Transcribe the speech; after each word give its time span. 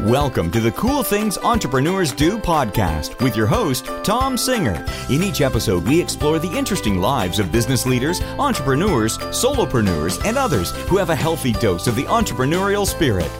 Welcome 0.00 0.50
to 0.50 0.60
the 0.60 0.72
Cool 0.72 1.04
Things 1.04 1.38
Entrepreneurs 1.38 2.10
Do 2.10 2.36
podcast 2.36 3.22
with 3.22 3.36
your 3.36 3.46
host, 3.46 3.86
Tom 4.02 4.36
Singer. 4.36 4.84
In 5.08 5.22
each 5.22 5.40
episode, 5.40 5.86
we 5.86 6.00
explore 6.00 6.40
the 6.40 6.50
interesting 6.50 7.00
lives 7.00 7.38
of 7.38 7.52
business 7.52 7.86
leaders, 7.86 8.20
entrepreneurs, 8.40 9.16
solopreneurs, 9.18 10.22
and 10.24 10.36
others 10.36 10.72
who 10.88 10.96
have 10.96 11.10
a 11.10 11.16
healthy 11.16 11.52
dose 11.52 11.86
of 11.86 11.94
the 11.94 12.02
entrepreneurial 12.04 12.84
spirit. 12.84 13.30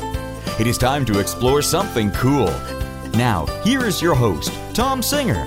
It 0.61 0.69
is 0.69 0.79
time 0.79 1.05
to 1.07 1.19
explore 1.19 1.61
something 1.61 2.13
cool. 2.13 2.47
Now, 3.15 3.47
here 3.65 3.85
is 3.85 4.01
your 4.01 4.15
host, 4.15 4.53
Tom 4.75 5.03
Singer. 5.03 5.45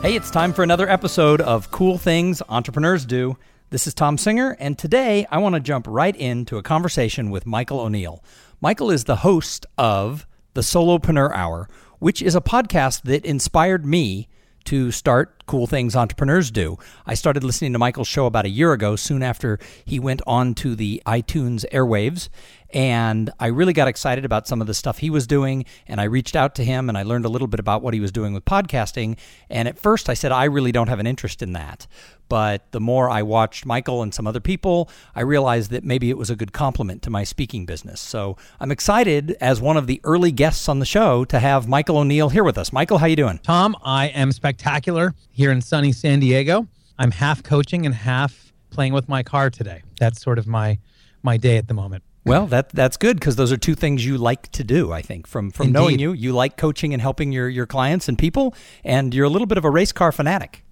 Hey, 0.00 0.14
it's 0.14 0.30
time 0.30 0.52
for 0.52 0.62
another 0.62 0.88
episode 0.88 1.40
of 1.40 1.72
Cool 1.72 1.98
Things 1.98 2.40
Entrepreneurs 2.48 3.04
Do. 3.04 3.36
This 3.70 3.88
is 3.88 3.94
Tom 3.94 4.16
Singer, 4.16 4.56
and 4.60 4.78
today 4.78 5.26
I 5.28 5.38
want 5.38 5.56
to 5.56 5.60
jump 5.60 5.86
right 5.88 6.14
into 6.14 6.56
a 6.56 6.62
conversation 6.62 7.30
with 7.30 7.46
Michael 7.46 7.80
O'Neill. 7.80 8.22
Michael 8.60 8.92
is 8.92 9.04
the 9.04 9.16
host 9.16 9.66
of 9.76 10.24
the 10.56 10.62
Solopreneur 10.62 11.32
Hour, 11.34 11.68
which 11.98 12.22
is 12.22 12.34
a 12.34 12.40
podcast 12.40 13.02
that 13.02 13.26
inspired 13.26 13.84
me 13.84 14.26
to 14.64 14.90
start 14.90 15.44
Cool 15.44 15.66
Things 15.66 15.94
Entrepreneurs 15.94 16.50
Do. 16.50 16.78
I 17.04 17.12
started 17.12 17.44
listening 17.44 17.74
to 17.74 17.78
Michael's 17.78 18.08
show 18.08 18.24
about 18.24 18.46
a 18.46 18.48
year 18.48 18.72
ago, 18.72 18.96
soon 18.96 19.22
after 19.22 19.58
he 19.84 20.00
went 20.00 20.22
on 20.26 20.54
to 20.54 20.74
the 20.74 21.02
iTunes 21.06 21.66
airwaves. 21.72 22.30
And 22.70 23.30
I 23.38 23.48
really 23.48 23.74
got 23.74 23.86
excited 23.86 24.24
about 24.24 24.48
some 24.48 24.62
of 24.62 24.66
the 24.66 24.74
stuff 24.74 24.98
he 24.98 25.10
was 25.10 25.26
doing. 25.26 25.66
And 25.86 26.00
I 26.00 26.04
reached 26.04 26.34
out 26.34 26.54
to 26.56 26.64
him 26.64 26.88
and 26.88 26.96
I 26.96 27.02
learned 27.02 27.26
a 27.26 27.28
little 27.28 27.48
bit 27.48 27.60
about 27.60 27.82
what 27.82 27.92
he 27.92 28.00
was 28.00 28.10
doing 28.10 28.32
with 28.32 28.46
podcasting. 28.46 29.18
And 29.50 29.68
at 29.68 29.78
first 29.78 30.08
I 30.08 30.14
said, 30.14 30.32
I 30.32 30.44
really 30.44 30.72
don't 30.72 30.88
have 30.88 31.00
an 31.00 31.06
interest 31.06 31.42
in 31.42 31.52
that. 31.52 31.86
But 32.28 32.70
the 32.72 32.80
more 32.80 33.08
I 33.08 33.22
watched 33.22 33.66
Michael 33.66 34.02
and 34.02 34.12
some 34.12 34.26
other 34.26 34.40
people, 34.40 34.90
I 35.14 35.20
realized 35.20 35.70
that 35.70 35.84
maybe 35.84 36.10
it 36.10 36.18
was 36.18 36.30
a 36.30 36.36
good 36.36 36.52
compliment 36.52 37.02
to 37.02 37.10
my 37.10 37.24
speaking 37.24 37.66
business. 37.66 38.00
So 38.00 38.36
I'm 38.60 38.70
excited 38.70 39.36
as 39.40 39.60
one 39.60 39.76
of 39.76 39.86
the 39.86 40.00
early 40.04 40.32
guests 40.32 40.68
on 40.68 40.78
the 40.78 40.86
show 40.86 41.24
to 41.26 41.38
have 41.38 41.68
Michael 41.68 41.98
O'Neill 41.98 42.28
here 42.28 42.44
with 42.44 42.58
us. 42.58 42.72
Michael, 42.72 42.98
how 42.98 43.06
you 43.06 43.16
doing? 43.16 43.38
Tom, 43.42 43.76
I 43.84 44.08
am 44.08 44.32
spectacular 44.32 45.14
here 45.30 45.50
in 45.50 45.60
sunny 45.60 45.92
San 45.92 46.20
Diego. 46.20 46.66
I'm 46.98 47.10
half 47.10 47.42
coaching 47.42 47.86
and 47.86 47.94
half 47.94 48.52
playing 48.70 48.92
with 48.92 49.08
my 49.08 49.22
car 49.22 49.50
today. 49.50 49.82
That's 50.00 50.20
sort 50.20 50.38
of 50.38 50.46
my 50.46 50.78
my 51.22 51.36
day 51.36 51.56
at 51.56 51.68
the 51.68 51.74
moment. 51.74 52.04
Well, 52.24 52.46
that 52.48 52.70
that's 52.70 52.96
good 52.96 53.20
because 53.20 53.36
those 53.36 53.52
are 53.52 53.56
two 53.56 53.76
things 53.76 54.04
you 54.04 54.18
like 54.18 54.50
to 54.52 54.64
do. 54.64 54.92
I 54.92 55.00
think 55.00 55.26
from 55.28 55.50
from 55.52 55.68
Indeed. 55.68 55.78
knowing 55.78 55.98
you, 56.00 56.12
you 56.12 56.32
like 56.32 56.56
coaching 56.56 56.92
and 56.92 57.00
helping 57.00 57.30
your 57.30 57.48
your 57.48 57.66
clients 57.66 58.08
and 58.08 58.18
people, 58.18 58.54
and 58.84 59.14
you're 59.14 59.26
a 59.26 59.30
little 59.30 59.46
bit 59.46 59.58
of 59.58 59.64
a 59.64 59.70
race 59.70 59.92
car 59.92 60.10
fanatic. 60.10 60.64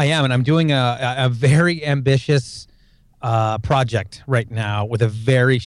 I 0.00 0.06
am, 0.06 0.24
and 0.24 0.32
I'm 0.32 0.44
doing 0.44 0.72
a, 0.72 0.96
a, 1.18 1.26
a 1.26 1.28
very 1.28 1.84
ambitious 1.84 2.66
uh, 3.20 3.58
project 3.58 4.22
right 4.26 4.50
now 4.50 4.86
with 4.86 5.02
a 5.02 5.08
very 5.08 5.60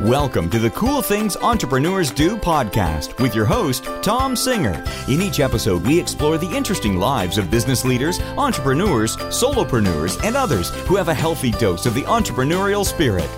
Welcome 0.00 0.50
to 0.50 0.58
the 0.58 0.70
Cool 0.70 1.02
Things 1.02 1.36
Entrepreneurs 1.36 2.10
Do 2.10 2.36
podcast 2.36 3.22
with 3.22 3.32
your 3.32 3.44
host, 3.44 3.84
Tom 4.02 4.34
Singer. 4.34 4.84
In 5.06 5.22
each 5.22 5.38
episode, 5.38 5.86
we 5.86 6.00
explore 6.00 6.36
the 6.36 6.50
interesting 6.50 6.96
lives 6.96 7.38
of 7.38 7.48
business 7.48 7.84
leaders, 7.84 8.18
entrepreneurs, 8.36 9.16
solopreneurs, 9.16 10.20
and 10.24 10.34
others 10.34 10.70
who 10.88 10.96
have 10.96 11.06
a 11.06 11.14
healthy 11.14 11.52
dose 11.52 11.86
of 11.86 11.94
the 11.94 12.02
entrepreneurial 12.02 12.84
spirit. 12.84 13.30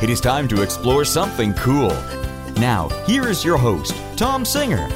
It 0.00 0.08
is 0.08 0.20
time 0.20 0.46
to 0.48 0.62
explore 0.62 1.04
something 1.04 1.52
cool. 1.54 1.90
Now, 2.58 2.90
here 3.08 3.26
is 3.26 3.44
your 3.44 3.58
host, 3.58 3.92
Tom 4.16 4.44
Singer. 4.44 4.86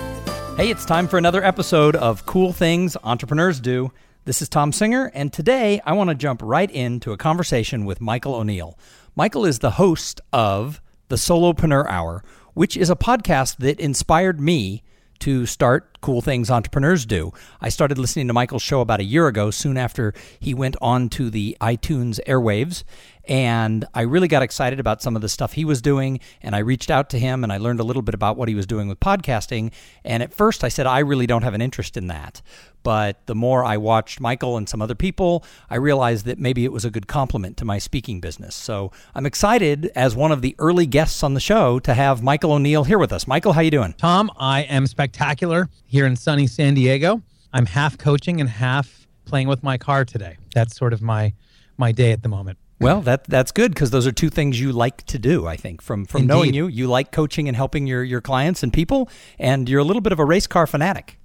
Hey, 0.57 0.71
it's 0.71 0.85
time 0.85 1.09
for 1.09 1.19
another 1.19 1.43
episode 1.43 1.97
of 1.97 2.27
Cool 2.27 2.53
Things 2.53 2.97
Entrepreneurs 3.03 3.59
Do. 3.59 3.91
This 4.29 4.43
is 4.43 4.51
Tom 4.51 4.73
Singer, 4.73 5.11
and 5.15 5.33
today 5.33 5.81
I 5.87 5.95
want 5.95 6.11
to 6.11 6.15
jump 6.15 6.43
right 6.45 6.71
into 6.71 7.13
a 7.13 7.17
conversation 7.17 7.87
with 7.87 8.03
Michael 8.03 8.35
O'Neill. 8.35 8.79
Michael 9.17 9.47
is 9.47 9.61
the 9.61 9.71
host 9.71 10.21
of 10.35 10.83
the 11.09 11.17
Solopreneur 11.17 11.89
Hour, 11.89 12.23
which 12.53 12.77
is 12.77 12.91
a 12.91 12.95
podcast 12.95 13.57
that 13.61 13.81
inspired 13.81 14.39
me 14.39 14.83
to 15.21 15.47
start 15.47 15.98
Cool 16.01 16.21
Things 16.21 16.51
Entrepreneurs 16.51 17.07
Do. 17.07 17.33
I 17.61 17.69
started 17.69 17.99
listening 17.99 18.29
to 18.29 18.33
Michael's 18.33 18.63
show 18.63 18.81
about 18.81 19.01
a 19.01 19.05
year 19.05 19.27
ago, 19.27 19.51
soon 19.51 19.77
after 19.77 20.15
he 20.39 20.55
went 20.55 20.77
on 20.81 21.09
to 21.11 21.31
the 21.31 21.57
iTunes 21.61 22.21
airwaves. 22.27 22.85
And 23.29 23.85
I 23.93 24.03
really 24.03 24.27
got 24.27 24.43
excited 24.43 24.81
about 24.81 25.03
some 25.03 25.15
of 25.15 25.21
the 25.21 25.29
stuff 25.29 25.53
he 25.53 25.65
was 25.65 25.83
doing. 25.83 26.21
And 26.41 26.57
I 26.57 26.61
reached 26.61 26.91
out 26.91 27.11
to 27.11 27.19
him 27.19 27.45
and 27.45 27.53
I 27.53 27.59
learned 27.59 27.79
a 27.79 27.85
little 27.85 28.01
bit 28.01 28.15
about 28.15 28.39
what 28.39 28.49
he 28.49 28.55
was 28.55 28.67
doing 28.67 28.89
with 28.89 28.99
podcasting. 29.01 29.73
And 30.03 30.23
at 30.23 30.33
first 30.33 30.65
I 30.65 30.69
said, 30.69 30.87
I 30.87 31.01
really 31.01 31.27
don't 31.27 31.43
have 31.43 31.53
an 31.53 31.61
interest 31.61 31.99
in 31.99 32.07
that. 32.07 32.41
But 32.83 33.27
the 33.27 33.35
more 33.35 33.65
I 33.65 33.77
watched 33.77 34.19
Michael 34.19 34.57
and 34.57 34.67
some 34.67 34.81
other 34.81 34.95
people, 34.95 35.45
I 35.69 35.77
realized 35.77 36.25
that 36.25 36.39
maybe 36.39 36.65
it 36.65 36.73
was 36.73 36.87
a 36.87 36.91
good 36.91 37.07
compliment 37.07 37.59
to 37.59 37.67
my 37.67 37.77
speaking 37.77 38.19
business. 38.19 38.55
So 38.55 38.93
I'm 39.15 39.27
excited 39.27 39.91
as 39.95 40.17
one 40.17 40.33
of 40.33 40.41
the 40.41 40.57
early 40.59 40.87
guests 40.87 41.23
on 41.23 41.35
the 41.35 41.41
show 41.41 41.79
to 41.81 41.93
have 41.93 42.23
Michael 42.23 42.53
O'Neill 42.53 42.85
here 42.85 42.99
with 42.99 43.13
us. 43.13 43.27
Michael, 43.27 43.53
how 43.53 43.61
you 43.61 43.71
doing? 43.71 43.95
Tom, 43.99 44.31
I 44.39 44.63
am 44.63 44.87
spectacular 44.87 45.69
here 45.89 46.07
in 46.07 46.15
sunny 46.15 46.47
San 46.47 46.75
Diego. 46.75 47.23
I'm 47.53 47.67
half 47.67 47.99
coaching 47.99 48.41
and 48.41 48.49
half 48.49 49.09
playing 49.25 49.49
with 49.49 49.63
my 49.65 49.77
car 49.79 50.05
today. 50.05 50.37
That's 50.55 50.77
sort 50.77 50.93
of 50.93 51.03
my 51.03 51.33
my 51.77 51.91
day 51.93 52.13
at 52.13 52.23
the 52.23 52.29
moment. 52.29 52.59
Well, 52.81 53.01
that 53.01 53.25
that's 53.25 53.51
good 53.51 53.75
because 53.75 53.91
those 53.91 54.07
are 54.07 54.13
two 54.13 54.31
things 54.31 54.61
you 54.61 54.71
like 54.71 55.05
to 55.07 55.19
do. 55.19 55.47
I 55.49 55.57
think 55.57 55.83
from 55.83 56.05
from 56.05 56.27
knowing 56.27 56.55
you, 56.55 56.69
you 56.69 56.87
like 56.87 57.11
coaching 57.11 57.49
and 57.49 57.57
helping 57.57 57.89
your 57.89 58.05
your 58.05 58.21
clients 58.21 58.63
and 58.63 58.73
people, 58.73 59.11
and 59.39 59.69
you're 59.69 59.81
a 59.81 59.85
little 59.85 60.03
bit 60.03 60.13
of 60.13 60.21
a 60.21 60.25
race 60.25 60.47
car 60.47 60.67
fanatic. 60.67 61.19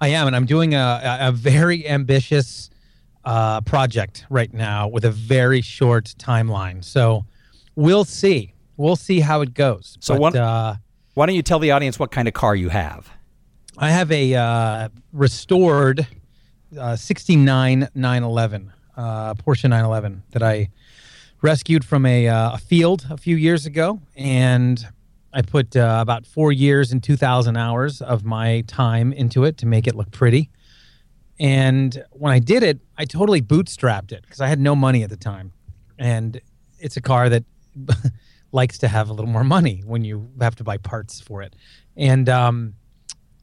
I 0.00 0.08
am, 0.08 0.26
and 0.26 0.34
I'm 0.36 0.46
doing 0.46 0.74
a, 0.74 0.78
a, 0.78 1.28
a 1.28 1.32
very 1.32 1.86
ambitious 1.88 2.68
uh, 3.24 3.60
project 3.62 4.26
right 4.30 4.52
now 4.52 4.88
with 4.88 5.04
a 5.04 5.10
very 5.10 5.60
short 5.60 6.14
timeline. 6.18 6.82
So 6.84 7.24
we'll 7.76 8.04
see. 8.04 8.54
We'll 8.76 8.96
see 8.96 9.20
how 9.20 9.42
it 9.42 9.52
goes. 9.54 9.96
So 10.00 10.14
But, 10.14 10.20
one- 10.20 10.36
uh, 10.36 10.76
Why 11.14 11.26
don't 11.26 11.34
you 11.34 11.42
tell 11.42 11.58
the 11.58 11.70
audience 11.72 11.98
what 11.98 12.10
kind 12.10 12.28
of 12.28 12.34
car 12.34 12.56
you 12.56 12.70
have? 12.70 13.10
I 13.78 13.90
have 13.90 14.10
a 14.10 14.34
uh, 14.34 14.88
restored 15.12 16.06
uh, 16.78 16.96
69 16.96 17.88
911, 17.94 18.72
uh, 18.96 19.34
Porsche 19.34 19.64
911 19.64 20.22
that 20.30 20.42
I 20.42 20.70
rescued 21.42 21.84
from 21.84 22.04
a, 22.04 22.28
uh, 22.28 22.52
a 22.52 22.58
field 22.58 23.06
a 23.10 23.16
few 23.16 23.36
years 23.36 23.66
ago. 23.66 24.00
And 24.16 24.84
I 25.32 25.42
put 25.42 25.76
uh, 25.76 25.98
about 26.00 26.26
four 26.26 26.52
years 26.52 26.92
and 26.92 27.02
2,000 27.02 27.56
hours 27.56 28.02
of 28.02 28.24
my 28.24 28.62
time 28.66 29.12
into 29.12 29.44
it 29.44 29.56
to 29.58 29.66
make 29.66 29.86
it 29.86 29.94
look 29.94 30.10
pretty. 30.10 30.50
And 31.38 32.04
when 32.10 32.32
I 32.32 32.38
did 32.38 32.62
it, 32.62 32.80
I 32.98 33.04
totally 33.04 33.40
bootstrapped 33.40 34.12
it 34.12 34.22
because 34.22 34.40
I 34.40 34.48
had 34.48 34.60
no 34.60 34.76
money 34.76 35.02
at 35.02 35.10
the 35.10 35.16
time. 35.16 35.52
And 35.98 36.40
it's 36.78 36.96
a 36.96 37.00
car 37.00 37.28
that 37.28 37.44
likes 38.52 38.78
to 38.78 38.88
have 38.88 39.08
a 39.08 39.12
little 39.12 39.30
more 39.30 39.44
money 39.44 39.82
when 39.86 40.04
you 40.04 40.28
have 40.40 40.56
to 40.56 40.64
buy 40.64 40.76
parts 40.76 41.20
for 41.20 41.40
it. 41.40 41.54
And 41.96 42.28
um, 42.28 42.74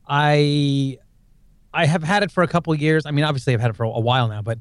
I 0.07 0.97
I 1.73 1.85
have 1.85 2.03
had 2.03 2.23
it 2.23 2.31
for 2.31 2.43
a 2.43 2.47
couple 2.47 2.73
years. 2.75 3.05
I 3.05 3.11
mean, 3.11 3.25
obviously, 3.25 3.53
I've 3.53 3.61
had 3.61 3.71
it 3.71 3.75
for 3.75 3.83
a 3.83 3.99
while 3.99 4.27
now, 4.27 4.41
but 4.41 4.59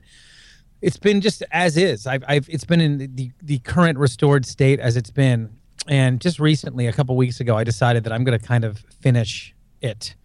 it's 0.83 0.99
been 0.99 1.21
just 1.21 1.43
as 1.51 1.77
is. 1.77 2.07
I've, 2.07 2.25
I've 2.29 2.49
it's 2.49 2.65
been 2.65 2.81
in 2.81 3.15
the 3.15 3.31
the 3.43 3.59
current 3.61 3.99
restored 3.99 4.45
state 4.47 4.81
as 4.81 4.97
it's 4.97 5.11
been. 5.11 5.57
And 5.89 6.21
just 6.21 6.41
recently, 6.41 6.89
a 6.89 6.93
couple 6.93 7.17
weeks 7.17 7.39
ago, 7.39 7.57
I 7.57 7.63
decided 7.63 8.03
that 8.05 8.13
I'm 8.13 8.25
going 8.25 8.39
to 8.39 8.45
kind 8.45 8.65
of 8.65 8.79
finish 9.01 9.55
it, 9.81 10.17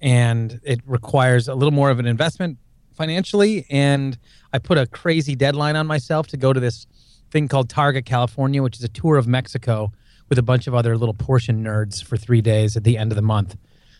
and 0.00 0.60
it 0.62 0.80
requires 0.86 1.48
a 1.48 1.54
little 1.54 1.72
more 1.72 1.90
of 1.90 1.98
an 1.98 2.06
investment 2.06 2.58
financially. 2.92 3.66
And 3.68 4.16
I 4.52 4.58
put 4.58 4.78
a 4.78 4.86
crazy 4.86 5.34
deadline 5.34 5.74
on 5.76 5.86
myself 5.88 6.28
to 6.28 6.36
go 6.36 6.52
to 6.52 6.60
this 6.60 6.86
thing 7.30 7.48
called 7.48 7.68
Targa, 7.68 8.04
California, 8.04 8.62
which 8.62 8.76
is 8.76 8.84
a 8.84 8.88
tour 8.88 9.16
of 9.16 9.26
Mexico 9.26 9.92
with 10.28 10.38
a 10.38 10.42
bunch 10.42 10.66
of 10.66 10.74
other 10.74 10.96
little 10.96 11.14
Porsche 11.14 11.54
nerds 11.54 12.02
for 12.02 12.16
three 12.16 12.40
days 12.40 12.76
at 12.76 12.84
the 12.84 12.96
end 12.96 13.10
of 13.10 13.16
the 13.16 13.22
month. 13.22 13.56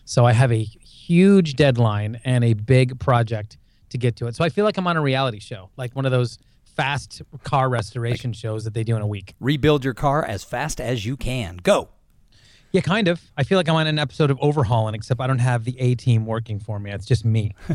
So 0.09 0.25
I 0.25 0.33
have 0.33 0.51
a 0.51 0.63
huge 0.63 1.53
deadline 1.53 2.19
and 2.25 2.43
a 2.43 2.55
big 2.55 2.99
project 2.99 3.59
to 3.89 3.99
get 3.99 4.15
to 4.15 4.25
it. 4.25 4.35
So 4.35 4.43
I 4.43 4.49
feel 4.49 4.65
like 4.65 4.75
I'm 4.75 4.87
on 4.87 4.97
a 4.97 5.01
reality 5.01 5.39
show, 5.39 5.69
like 5.77 5.95
one 5.95 6.03
of 6.03 6.11
those 6.11 6.39
fast 6.65 7.21
car 7.43 7.69
restoration 7.69 8.33
shows 8.33 8.63
that 8.63 8.73
they 8.73 8.83
do 8.83 8.95
in 8.95 9.03
a 9.03 9.07
week. 9.07 9.35
Rebuild 9.39 9.85
your 9.85 9.93
car 9.93 10.25
as 10.25 10.43
fast 10.43 10.81
as 10.81 11.05
you 11.05 11.15
can. 11.15 11.57
Go. 11.57 11.89
Yeah, 12.71 12.81
kind 12.81 13.07
of. 13.07 13.19
I 13.35 13.43
feel 13.43 13.57
like 13.57 13.67
I'm 13.67 13.75
on 13.75 13.87
an 13.87 13.97
episode 13.97 14.29
of 14.29 14.37
Overhaulin', 14.39 14.93
except 14.93 15.19
I 15.19 15.25
don't 15.25 15.39
have 15.39 15.63
the 15.63 15.79
A 15.79 15.95
team 15.95 16.27
working 16.27 16.59
for 16.59 16.79
me. 16.79 16.91
It's 16.91 17.05
just 17.05 17.25
me. 17.25 17.55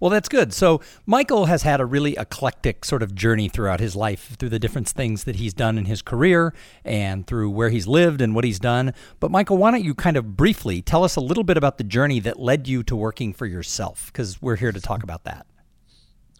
Well, 0.00 0.10
that's 0.10 0.28
good. 0.28 0.52
So, 0.52 0.80
Michael 1.06 1.44
has 1.44 1.62
had 1.62 1.80
a 1.80 1.86
really 1.86 2.16
eclectic 2.16 2.84
sort 2.84 3.04
of 3.04 3.14
journey 3.14 3.48
throughout 3.48 3.78
his 3.78 3.94
life 3.94 4.34
through 4.36 4.48
the 4.48 4.58
different 4.58 4.88
things 4.88 5.22
that 5.22 5.36
he's 5.36 5.54
done 5.54 5.78
in 5.78 5.84
his 5.84 6.02
career 6.02 6.52
and 6.84 7.24
through 7.24 7.50
where 7.50 7.68
he's 7.68 7.86
lived 7.86 8.20
and 8.20 8.34
what 8.34 8.42
he's 8.42 8.58
done. 8.58 8.94
But, 9.20 9.30
Michael, 9.30 9.58
why 9.58 9.70
don't 9.70 9.84
you 9.84 9.94
kind 9.94 10.16
of 10.16 10.36
briefly 10.36 10.82
tell 10.82 11.04
us 11.04 11.14
a 11.14 11.20
little 11.20 11.44
bit 11.44 11.56
about 11.56 11.78
the 11.78 11.84
journey 11.84 12.18
that 12.18 12.40
led 12.40 12.66
you 12.66 12.82
to 12.82 12.96
working 12.96 13.32
for 13.32 13.46
yourself? 13.46 14.06
Because 14.06 14.42
we're 14.42 14.56
here 14.56 14.72
to 14.72 14.80
talk 14.80 15.04
about 15.04 15.22
that. 15.22 15.46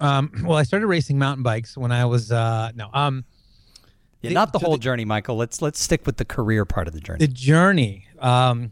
Um, 0.01 0.33
well, 0.45 0.59
I 0.59 0.65
started 0.65 0.89
racing 0.89 1.21
mountain 1.21 1.45
bikes 1.45 1.77
when 1.77 1.93
I 1.93 2.05
was 2.07 2.33
uh, 2.33 2.73
no. 2.75 2.91
Um, 2.93 3.25
Yeah, 4.23 4.29
The- 4.31 4.35
not 4.35 4.53
the 4.53 4.59
whole 4.61 4.73
the- 4.73 4.79
journey, 4.79 5.05
Michael. 5.05 5.37
Let's 5.37 5.61
let's 5.61 5.81
stick 5.81 6.07
with 6.07 6.17
the 6.17 6.25
career 6.25 6.65
part 6.65 6.87
of 6.89 6.95
the 6.95 7.01
journey. 7.01 7.19
the 7.19 7.29
journey. 7.33 8.07
Um, 8.19 8.71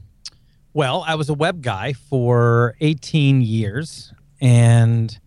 well, 0.73 1.05
I 1.07 1.17
was 1.17 1.29
a 1.29 1.35
web 1.35 1.63
guy 1.63 1.93
for 1.93 2.77
18 2.81 3.43
years, 3.43 4.13
and 4.41 5.19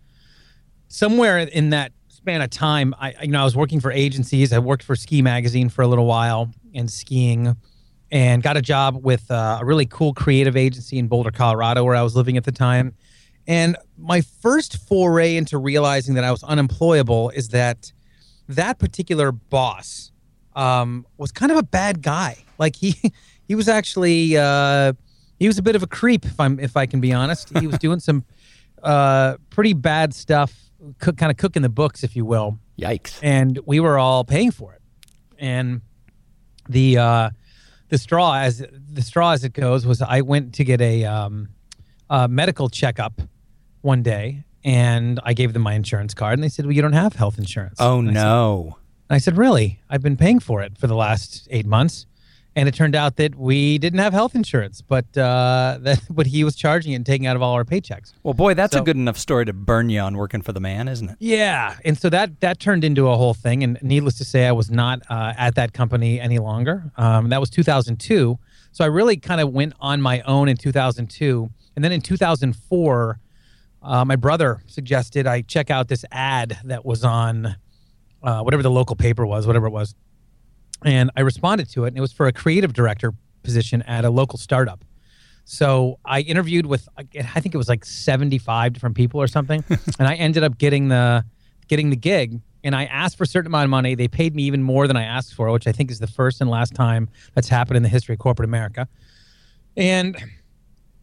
somewhere 0.88 1.40
in 1.40 1.72
that 1.72 1.92
span 2.08 2.42
of 2.42 2.50
time, 2.50 2.96
I 3.00 3.14
you 3.24 3.28
know 3.32 3.42
I 3.42 3.44
was 3.44 3.56
working 3.56 3.80
for 3.80 3.92
agencies. 3.92 4.54
I 4.54 4.60
worked 4.60 4.84
for 4.84 4.96
Ski 4.96 5.22
Magazine 5.22 5.70
for 5.70 5.82
a 5.82 5.88
little 5.88 6.06
while 6.06 6.52
and 6.74 6.90
skiing, 6.90 7.56
and 8.12 8.42
got 8.42 8.56
a 8.58 8.62
job 8.62 9.04
with 9.04 9.30
uh, 9.30 9.58
a 9.62 9.66
really 9.66 9.86
cool 9.86 10.14
creative 10.14 10.56
agency 10.56 10.98
in 10.98 11.08
Boulder, 11.08 11.32
Colorado, 11.32 11.84
where 11.84 11.96
I 11.96 12.02
was 12.02 12.16
living 12.16 12.38
at 12.38 12.46
the 12.46 12.52
time. 12.52 12.94
And 13.46 13.76
my 13.98 14.22
first 14.22 14.78
foray 14.88 15.36
into 15.36 15.58
realizing 15.58 16.14
that 16.16 16.24
I 16.24 16.32
was 16.32 16.44
unemployable 16.44 17.30
is 17.32 17.50
that 17.50 17.92
that 18.48 18.80
particular 18.80 19.34
boss 19.34 20.13
um, 20.56 21.06
was 21.18 21.32
kind 21.32 21.52
of 21.52 21.58
a 21.58 21.64
bad 21.64 22.02
guy. 22.02 22.38
Like 22.58 22.76
he 22.76 22.96
he 23.48 23.56
was 23.56 23.68
actually 23.68 24.38
uh, 24.38 24.94
he 25.40 25.48
was 25.48 25.58
a 25.58 25.62
bit 25.62 25.76
of 25.76 25.84
a 25.84 25.88
creep, 25.88 26.26
if 26.26 26.40
I'm 26.40 26.60
if 26.60 26.78
I 26.78 26.86
can 26.86 27.02
be 27.02 27.14
honest. 27.14 27.58
He 27.58 27.68
was 27.68 27.78
doing 27.78 28.00
some 28.00 28.24
uh, 28.84 29.38
pretty 29.50 29.74
bad 29.74 30.14
stuff, 30.14 30.54
cook, 31.00 31.18
kind 31.18 31.32
of 31.32 31.38
cooking 31.38 31.62
the 31.62 31.70
books, 31.70 32.04
if 32.04 32.16
you 32.16 32.26
will. 32.26 32.60
Yikes! 32.80 33.20
And 33.22 33.60
we 33.66 33.80
were 33.80 33.98
all 33.98 34.24
paying 34.24 34.52
for 34.52 34.74
it. 34.74 34.82
And 35.38 35.82
the 36.68 36.98
uh, 36.98 37.30
the 37.90 37.98
straw 37.98 38.36
as 38.36 38.66
the 38.92 39.02
straw 39.02 39.32
as 39.32 39.44
it 39.44 39.54
goes 39.54 39.86
was 39.86 40.02
I 40.02 40.22
went 40.22 40.56
to 40.56 40.64
get 40.64 40.82
a, 40.82 41.06
um, 41.06 41.50
a 42.10 42.28
medical 42.28 42.70
checkup 42.70 43.22
one 43.82 44.02
day 44.02 44.44
and 44.64 45.20
I 45.24 45.34
gave 45.34 45.54
them 45.54 45.62
my 45.62 45.74
insurance 45.74 46.14
card 46.14 46.34
and 46.34 46.44
they 46.44 46.50
said, 46.50 46.66
"Well, 46.66 46.74
you 46.74 46.82
don't 46.82 46.94
have 46.94 47.14
health 47.14 47.38
insurance." 47.38 47.80
Oh 47.80 48.02
no! 48.02 48.70
Said, 48.70 48.83
I 49.14 49.18
said, 49.20 49.38
"Really? 49.38 49.80
I've 49.90 50.02
been 50.02 50.18
paying 50.18 50.40
for 50.40 50.62
it 50.62 50.78
for 50.78 50.88
the 50.88 50.96
last 50.96 51.48
eight 51.52 51.66
months." 51.66 52.06
And 52.56 52.70
it 52.70 52.76
turned 52.76 52.96
out 52.96 53.16
that 53.16 53.34
we 53.36 53.80
didn't 53.80 53.98
have 53.98 54.14
health 54.14 54.36
insurance, 54.36 54.80
but 54.84 55.06
uh, 55.18 55.80
that 55.82 56.02
but 56.10 56.28
he 56.28 56.44
was 56.44 56.56
charging 56.56 56.92
it 56.94 56.98
and 56.98 57.06
taking 57.06 57.26
out 57.26 57.36
of 57.36 57.42
all 57.42 57.54
our 57.54 57.66
paychecks. 57.66 58.14
Well, 58.22 58.36
boy, 58.36 58.54
that's 58.54 58.74
So- 58.74 58.82
a 58.82 58.86
good 58.86 58.96
enough 58.96 59.18
story 59.18 59.46
to 59.46 59.54
burn 59.54 59.90
you 59.90 60.00
on 60.02 60.16
working 60.18 60.44
for 60.44 60.52
the 60.54 60.60
man, 60.60 60.88
isn't 60.88 61.10
it? 61.10 61.16
Yeah, 61.20 61.76
and 61.84 61.98
so 61.98 62.10
that 62.12 62.40
that 62.42 62.60
turned 62.60 62.84
into 62.84 63.10
a 63.10 63.18
whole 63.18 63.34
thing. 63.34 63.64
And 63.64 63.80
needless 63.82 64.20
to 64.20 64.26
say, 64.26 64.46
I 64.46 64.52
was 64.52 64.70
not 64.70 65.02
uh, 65.10 65.34
at 65.36 65.56
that 65.56 65.74
company 65.74 66.20
any 66.20 66.38
longer. 66.38 66.92
Um, 66.96 67.30
that 67.30 67.40
was 67.40 67.50
2002. 67.50 68.38
So 68.72 68.84
I 68.84 68.88
really 68.88 69.18
kind 69.18 69.42
of 69.42 69.52
went 69.52 69.74
on 69.80 70.00
my 70.02 70.22
own 70.22 70.48
in 70.48 70.56
2002, 70.58 71.50
and 71.76 71.84
then 71.84 71.92
in 71.92 72.02
2004, 72.02 73.20
uh, 73.82 74.06
my 74.06 74.16
brother 74.16 74.62
suggested 74.68 75.26
I 75.28 75.42
check 75.42 75.70
out 75.72 75.88
this 75.88 76.06
ad 76.12 76.58
that 76.66 76.86
was 76.86 77.04
on 77.04 77.56
uh, 78.24 78.42
whatever 78.42 78.64
the 78.64 78.72
local 78.72 78.96
paper 78.96 79.26
was, 79.26 79.46
whatever 79.46 79.68
it 79.68 79.72
was, 79.72 79.96
and 80.84 81.12
I 81.16 81.22
responded 81.22 81.70
to 81.72 81.86
it, 81.86 81.90
and 81.90 81.98
it 81.98 82.02
was 82.02 82.14
for 82.14 82.28
a 82.28 82.34
creative 82.34 82.74
director 82.74 83.14
position 83.44 83.82
at 83.84 84.06
a 84.06 84.10
local 84.10 84.38
startup. 84.40 84.84
So 85.46 86.00
I 86.06 86.22
interviewed 86.22 86.66
with 86.66 86.88
I 86.98 87.40
think 87.40 87.54
it 87.54 87.58
was 87.58 87.68
like 87.68 87.84
75 87.84 88.74
different 88.74 88.96
people 88.96 89.22
or 89.22 89.28
something, 89.28 89.64
and 89.70 90.08
I 90.08 90.16
ended 90.16 90.44
up 90.44 90.58
getting 90.58 90.88
the 90.88 91.26
getting 91.68 91.90
the 91.90 91.96
gig. 91.96 92.42
And 92.66 92.74
I 92.78 92.86
asked 92.86 93.18
for 93.18 93.26
a 93.26 93.28
certain 93.28 93.48
amount 93.48 93.66
of 93.66 93.72
money. 93.72 93.94
They 93.94 94.08
paid 94.08 94.34
me 94.34 94.44
even 94.44 94.64
more 94.64 94.88
than 94.88 94.96
I 94.96 95.04
asked 95.04 95.34
for, 95.34 95.52
which 95.52 95.68
I 95.68 95.74
think 95.74 95.92
is 95.92 96.00
the 96.00 96.08
first 96.08 96.40
and 96.40 96.50
last 96.50 96.74
time 96.74 97.10
that's 97.34 97.50
happened 97.50 97.76
in 97.76 97.84
the 97.84 97.90
history 97.90 98.14
of 98.14 98.20
corporate 98.20 98.48
America. 98.48 98.88
And 99.76 100.16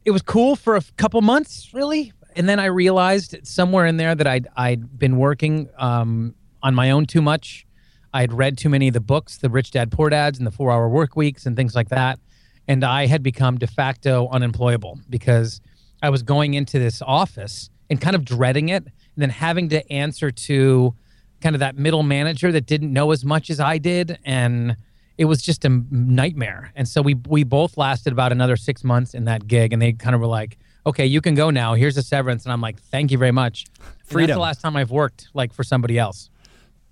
it 0.07 0.11
was 0.11 0.23
cool 0.23 0.57
for 0.57 0.77
a 0.77 0.83
couple 0.97 1.21
months, 1.21 1.75
really. 1.75 2.15
And 2.35 2.49
then 2.49 2.59
I 2.59 2.67
realized 2.67 3.47
somewhere 3.47 3.85
in 3.85 3.99
there 3.99 4.15
that 4.15 4.27
I'd 4.27 4.49
I'd 4.57 4.99
been 4.99 5.19
working 5.19 5.69
um, 5.77 6.35
on 6.63 6.75
my 6.75 6.91
own 6.91 7.07
too 7.07 7.23
much. 7.23 7.67
I 8.13 8.23
had 8.23 8.33
read 8.33 8.59
too 8.59 8.69
many 8.69 8.89
of 8.89 8.95
the 8.95 9.01
books, 9.01 9.37
the 9.37 9.51
Rich 9.51 9.71
Dad 9.71 9.91
Poor 9.93 10.11
Dads, 10.11 10.39
and 10.39 10.47
the 10.47 10.51
Four 10.51 10.71
Hour 10.73 10.89
Work 10.89 11.17
Weeks, 11.17 11.47
and 11.47 11.57
things 11.57 11.75
like 11.75 11.89
that. 11.91 12.19
And 12.67 12.85
I 12.85 13.07
had 13.07 13.23
become 13.23 13.59
de 13.59 13.67
facto 13.67 14.29
unemployable 14.31 14.99
because 15.09 15.61
I 16.03 16.11
was 16.11 16.23
going 16.23 16.55
into 16.55 16.79
this 16.79 17.03
office 17.03 17.71
and 17.89 18.01
kind 18.01 18.17
of 18.17 18.25
dreading 18.25 18.69
it, 18.69 18.83
and 18.85 18.93
then 19.17 19.31
having 19.31 19.69
to 19.71 19.93
answer 19.93 20.31
to 20.31 20.95
kind 21.41 21.57
of 21.57 21.61
that 21.61 21.77
middle 21.77 22.03
manager 22.03 22.53
that 22.53 22.67
didn't 22.67 22.93
know 22.93 23.11
as 23.13 23.25
much 23.25 23.49
as 23.51 23.61
I 23.61 23.79
did, 23.79 24.19
and 24.25 24.77
it 25.19 25.25
was 25.27 25.43
just 25.43 25.65
a 25.65 25.69
nightmare. 25.91 26.73
And 26.75 26.89
so 26.89 27.03
we 27.03 27.15
we 27.15 27.45
both 27.45 27.77
lasted 27.77 28.13
about 28.13 28.33
another 28.33 28.57
six 28.57 28.83
months 28.85 29.15
in 29.15 29.25
that 29.25 29.47
gig, 29.47 29.73
and 29.73 29.81
they 29.81 29.93
kind 29.93 30.15
of 30.15 30.21
were 30.21 30.27
like, 30.27 30.59
"Okay, 30.87 31.07
you 31.07 31.21
can 31.21 31.35
go 31.35 31.51
now. 31.51 31.75
Here's 31.75 31.97
a 31.97 32.03
severance." 32.03 32.45
And 32.45 32.53
I'm 32.53 32.61
like, 32.61 32.81
"Thank 32.81 33.11
you 33.11 33.19
very 33.19 33.33
much." 33.33 33.67
And 33.67 33.87
That's 33.99 34.13
Freedom. 34.13 34.35
the 34.35 34.41
last 34.41 34.61
time 34.61 34.77
I've 34.77 34.91
worked 34.91 35.29
like 35.35 35.53
for 35.53 35.65
somebody 35.65 35.99
else. 35.99 36.31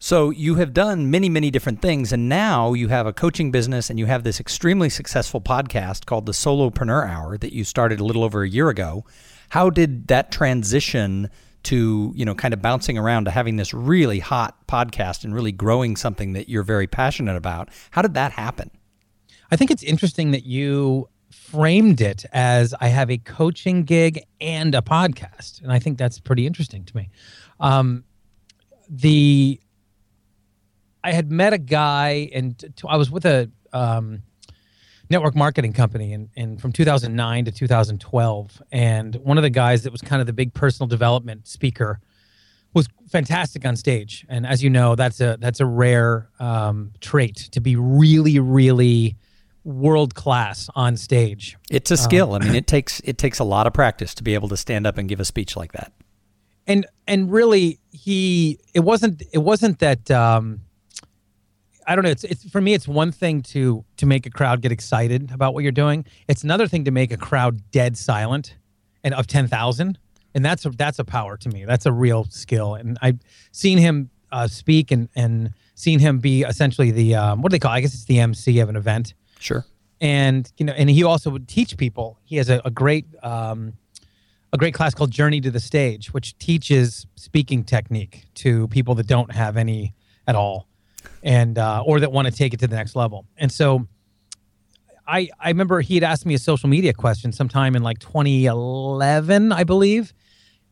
So 0.00 0.30
you 0.30 0.54
have 0.56 0.72
done 0.72 1.10
many, 1.10 1.28
many 1.28 1.50
different 1.50 1.82
things, 1.82 2.12
and 2.12 2.28
now 2.28 2.72
you 2.72 2.86
have 2.86 3.06
a 3.06 3.12
coaching 3.12 3.50
business, 3.50 3.90
and 3.90 3.98
you 3.98 4.06
have 4.06 4.22
this 4.22 4.38
extremely 4.38 4.88
successful 4.88 5.40
podcast 5.40 6.06
called 6.06 6.26
the 6.26 6.32
Solopreneur 6.32 7.08
Hour 7.08 7.36
that 7.38 7.52
you 7.52 7.64
started 7.64 7.98
a 7.98 8.04
little 8.04 8.22
over 8.22 8.42
a 8.42 8.48
year 8.48 8.68
ago. 8.68 9.04
How 9.48 9.70
did 9.70 10.06
that 10.06 10.30
transition 10.30 11.30
to 11.64 12.12
you 12.14 12.24
know 12.24 12.36
kind 12.36 12.54
of 12.54 12.62
bouncing 12.62 12.96
around 12.96 13.24
to 13.24 13.32
having 13.32 13.56
this 13.56 13.74
really 13.74 14.20
hot 14.20 14.68
podcast 14.68 15.24
and 15.24 15.34
really 15.34 15.50
growing 15.50 15.96
something 15.96 16.32
that 16.34 16.48
you're 16.48 16.62
very 16.62 16.86
passionate 16.86 17.36
about? 17.36 17.68
How 17.90 18.02
did 18.02 18.14
that 18.14 18.30
happen? 18.32 18.70
I 19.50 19.56
think 19.56 19.72
it's 19.72 19.82
interesting 19.82 20.30
that 20.30 20.44
you 20.44 21.08
framed 21.32 22.00
it 22.00 22.24
as 22.32 22.72
I 22.80 22.86
have 22.88 23.10
a 23.10 23.18
coaching 23.18 23.82
gig 23.82 24.22
and 24.40 24.76
a 24.76 24.80
podcast, 24.80 25.60
and 25.60 25.72
I 25.72 25.80
think 25.80 25.98
that's 25.98 26.20
pretty 26.20 26.46
interesting 26.46 26.84
to 26.84 26.96
me. 26.96 27.10
Um, 27.58 28.04
the 28.88 29.60
I 31.08 31.12
had 31.12 31.32
met 31.32 31.54
a 31.54 31.58
guy, 31.58 32.28
and 32.34 32.58
t- 32.58 32.68
I 32.86 32.98
was 32.98 33.10
with 33.10 33.24
a 33.24 33.50
um, 33.72 34.22
network 35.08 35.34
marketing 35.34 35.72
company, 35.72 36.12
and, 36.12 36.28
and 36.36 36.60
from 36.60 36.70
2009 36.70 37.46
to 37.46 37.50
2012, 37.50 38.62
and 38.70 39.14
one 39.16 39.38
of 39.38 39.42
the 39.42 39.48
guys 39.48 39.84
that 39.84 39.90
was 39.90 40.02
kind 40.02 40.20
of 40.20 40.26
the 40.26 40.34
big 40.34 40.52
personal 40.52 40.86
development 40.86 41.46
speaker 41.48 41.98
was 42.74 42.88
fantastic 43.10 43.64
on 43.64 43.74
stage. 43.74 44.26
And 44.28 44.46
as 44.46 44.62
you 44.62 44.68
know, 44.68 44.96
that's 44.96 45.18
a 45.22 45.38
that's 45.40 45.60
a 45.60 45.66
rare 45.66 46.28
um, 46.40 46.92
trait 47.00 47.36
to 47.52 47.60
be 47.60 47.74
really, 47.74 48.38
really 48.38 49.16
world 49.64 50.14
class 50.14 50.68
on 50.74 50.98
stage. 50.98 51.56
It's 51.70 51.90
a 51.90 51.96
skill. 51.96 52.34
I 52.34 52.40
mean, 52.40 52.54
it 52.54 52.66
takes 52.74 53.00
it 53.00 53.16
takes 53.16 53.38
a 53.38 53.44
lot 53.44 53.66
of 53.66 53.72
practice 53.72 54.14
to 54.16 54.22
be 54.22 54.34
able 54.34 54.50
to 54.50 54.58
stand 54.58 54.86
up 54.86 54.98
and 54.98 55.08
give 55.08 55.20
a 55.20 55.24
speech 55.24 55.56
like 55.56 55.72
that. 55.72 55.90
and 56.66 56.86
and 57.06 57.32
really 57.32 57.80
he 57.92 58.58
it 58.74 58.80
wasn't 58.80 59.22
it 59.32 59.38
wasn't 59.38 59.78
that 59.78 60.10
um 60.10 60.60
i 61.88 61.96
don't 61.96 62.04
know 62.04 62.10
it's 62.10 62.24
it's 62.24 62.48
for 62.48 62.60
me 62.60 62.74
it's 62.74 62.86
one 62.86 63.10
thing 63.10 63.42
to 63.42 63.84
to 63.96 64.06
make 64.06 64.26
a 64.26 64.30
crowd 64.30 64.60
get 64.60 64.70
excited 64.70 65.30
about 65.32 65.54
what 65.54 65.62
you're 65.62 65.72
doing. 65.72 66.04
It's 66.28 66.44
another 66.44 66.68
thing 66.68 66.84
to 66.84 66.90
make 66.90 67.10
a 67.10 67.16
crowd 67.16 67.60
dead 67.72 67.96
silent 67.96 68.56
and 69.02 69.14
of 69.14 69.26
10,000 69.26 69.98
and 70.34 70.44
that's 70.44 70.64
a, 70.66 70.70
that's 70.70 70.98
a 70.98 71.04
power 71.04 71.36
to 71.38 71.48
me. 71.48 71.64
That's 71.64 71.86
a 71.86 71.92
real 71.92 72.24
skill. 72.24 72.74
And 72.74 72.98
i've 73.02 73.18
seen 73.52 73.78
him 73.78 74.10
uh, 74.30 74.46
speak 74.46 74.90
and 74.90 75.08
and 75.16 75.52
seen 75.74 75.98
him 75.98 76.18
be 76.18 76.42
essentially 76.42 76.90
the 76.90 77.14
um, 77.14 77.40
what 77.42 77.50
do 77.50 77.54
they 77.54 77.58
call 77.58 77.72
it? 77.72 77.76
i 77.76 77.80
guess 77.80 77.94
it's 77.94 78.04
the 78.04 78.20
mc 78.20 78.60
of 78.60 78.68
an 78.68 78.76
event. 78.76 79.14
Sure. 79.40 79.64
and 80.00 80.52
you 80.58 80.66
know 80.66 80.74
and 80.74 80.90
he 80.90 81.02
also 81.02 81.30
would 81.30 81.48
teach 81.48 81.76
people. 81.76 82.18
He 82.24 82.36
has 82.36 82.50
a, 82.50 82.60
a 82.64 82.70
great 82.70 83.06
um, 83.22 83.74
a 84.52 84.58
great 84.58 84.74
class 84.74 84.94
called 84.94 85.10
journey 85.10 85.40
to 85.40 85.50
the 85.50 85.60
stage 85.60 86.12
which 86.12 86.36
teaches 86.38 87.06
speaking 87.16 87.64
technique 87.64 88.24
to 88.34 88.68
people 88.68 88.94
that 88.96 89.06
don't 89.06 89.32
have 89.32 89.56
any 89.56 89.94
at 90.26 90.34
all 90.36 90.67
and 91.22 91.58
uh, 91.58 91.82
or 91.84 92.00
that 92.00 92.12
want 92.12 92.26
to 92.26 92.32
take 92.32 92.54
it 92.54 92.60
to 92.60 92.66
the 92.66 92.76
next 92.76 92.96
level 92.96 93.26
and 93.36 93.50
so 93.50 93.86
i 95.06 95.28
i 95.40 95.48
remember 95.48 95.80
he 95.80 95.94
had 95.94 96.04
asked 96.04 96.26
me 96.26 96.34
a 96.34 96.38
social 96.38 96.68
media 96.68 96.92
question 96.92 97.32
sometime 97.32 97.74
in 97.74 97.82
like 97.82 97.98
2011 97.98 99.52
i 99.52 99.64
believe 99.64 100.12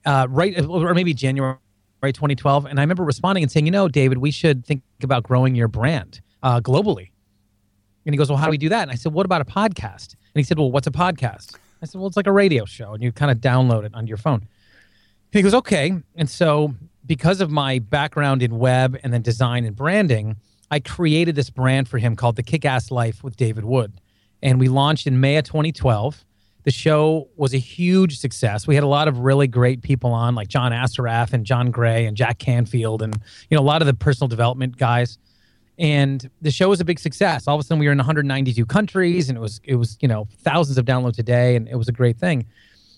uh, 0.05 0.27
right 0.31 0.65
or 0.67 0.95
maybe 0.95 1.13
january 1.13 1.57
2012 2.05 2.67
and 2.67 2.79
i 2.79 2.83
remember 2.83 3.03
responding 3.03 3.43
and 3.43 3.51
saying 3.51 3.67
you 3.67 3.73
know 3.73 3.89
david 3.89 4.19
we 4.19 4.31
should 4.31 4.65
think 4.65 4.83
about 5.03 5.23
growing 5.23 5.55
your 5.55 5.69
brand 5.69 6.21
uh, 6.43 6.61
globally 6.61 7.11
and 8.07 8.15
he 8.15 8.17
goes, 8.17 8.31
Well, 8.31 8.39
how 8.39 8.47
do 8.47 8.53
we 8.53 8.59
do 8.59 8.69
that? 8.69 8.83
And 8.83 8.91
I 8.91 8.95
said, 8.95 9.13
What 9.13 9.27
about 9.27 9.43
a 9.43 9.45
podcast? 9.45 10.15
And 10.15 10.37
he 10.37 10.45
said, 10.45 10.59
Well, 10.59 10.71
what's 10.71 10.87
a 10.87 10.93
podcast? 10.93 11.57
I 11.83 11.87
said, 11.87 12.01
Well, 12.01 12.07
it's 12.07 12.17
like 12.17 12.29
a 12.29 12.33
radio 12.33 12.65
show, 12.65 12.95
and 12.95 13.03
you 13.03 13.13
kind 13.13 13.31
of 13.31 13.39
download 13.39 13.85
it 13.85 13.95
onto 13.95 14.09
your 14.09 14.17
phone. 14.17 14.35
And 14.43 14.49
he 15.33 15.43
goes, 15.43 15.55
Okay. 15.55 15.93
And 16.15 16.31
so, 16.31 16.75
because 17.07 17.41
of 17.41 17.51
my 17.51 17.79
background 17.79 18.43
in 18.43 18.59
web 18.59 18.99
and 19.03 19.13
then 19.13 19.23
design 19.23 19.65
and 19.65 19.77
branding, 19.77 20.37
I 20.71 20.81
created 20.81 21.37
this 21.37 21.51
brand 21.51 21.89
for 21.89 21.99
him 21.99 22.17
called 22.17 22.37
The 22.37 22.43
Kick 22.43 22.65
Ass 22.65 22.91
Life 22.91 23.23
with 23.23 23.37
David 23.37 23.65
Wood. 23.65 24.01
And 24.43 24.59
we 24.61 24.69
launched 24.69 25.07
in 25.07 25.21
May 25.21 25.37
of 25.37 25.45
2012. 25.45 26.25
The 26.65 26.73
show 26.73 27.29
was 27.37 27.55
a 27.55 27.59
huge 27.59 28.19
success. 28.19 28.67
We 28.67 28.75
had 28.75 28.83
a 28.83 28.89
lot 28.89 29.07
of 29.07 29.21
really 29.21 29.47
great 29.47 29.83
people 29.83 30.13
on, 30.13 30.35
like 30.35 30.49
John 30.49 30.73
Assaraf 30.73 31.33
and 31.33 31.47
John 31.47 31.71
Gray 31.71 32.07
and 32.07 32.17
Jack 32.17 32.39
Canfield, 32.39 33.03
and 33.03 33.15
you 33.49 33.57
know 33.57 33.63
a 33.63 33.65
lot 33.65 33.83
of 33.83 33.87
the 33.87 33.95
personal 33.95 34.27
development 34.27 34.77
guys 34.77 35.17
and 35.79 36.31
the 36.41 36.51
show 36.51 36.71
was 36.71 36.81
a 36.81 36.85
big 36.85 36.99
success. 36.99 37.47
All 37.47 37.55
of 37.55 37.61
a 37.61 37.65
sudden, 37.65 37.79
we 37.79 37.87
were 37.87 37.93
in 37.93 37.99
192 37.99 38.65
countries, 38.67 39.29
and 39.29 39.37
it 39.37 39.41
was 39.41 39.61
it 39.65 39.77
was 39.77 39.99
you 40.01 40.09
know 40.09 40.27
thousands 40.39 40.79
of 40.79 40.85
downloads 40.85 41.19
a 41.19 41.23
day, 41.23 41.57
and 41.57 41.69
it 41.69 41.77
was 41.77 41.89
a 41.89 41.93
great 41.93 42.19
thing. 42.19 42.47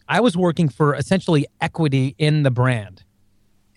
I 0.08 0.20
was 0.20 0.36
working 0.36 0.68
for 0.68 0.94
essentially 0.94 1.46
equity 1.60 2.14
in 2.18 2.42
the 2.42 2.50
brand, 2.50 3.04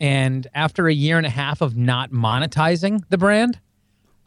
and 0.01 0.47
after 0.53 0.87
a 0.87 0.93
year 0.93 1.17
and 1.17 1.25
a 1.25 1.29
half 1.29 1.61
of 1.61 1.77
not 1.77 2.11
monetizing 2.11 3.03
the 3.09 3.17
brand, 3.17 3.59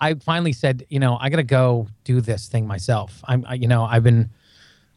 I 0.00 0.14
finally 0.14 0.52
said, 0.52 0.85
you 0.88 0.99
know, 1.00 1.19
I 1.21 1.28
got 1.28 1.37
to 1.38 1.43
go 1.43 1.88
do 2.04 2.21
this 2.21 2.49
thing 2.49 2.66
myself. 2.66 3.21
I'm, 3.26 3.45
I, 3.47 3.54
you 3.54 3.69
know, 3.69 3.85
I've 3.85 4.02
been, 4.04 4.31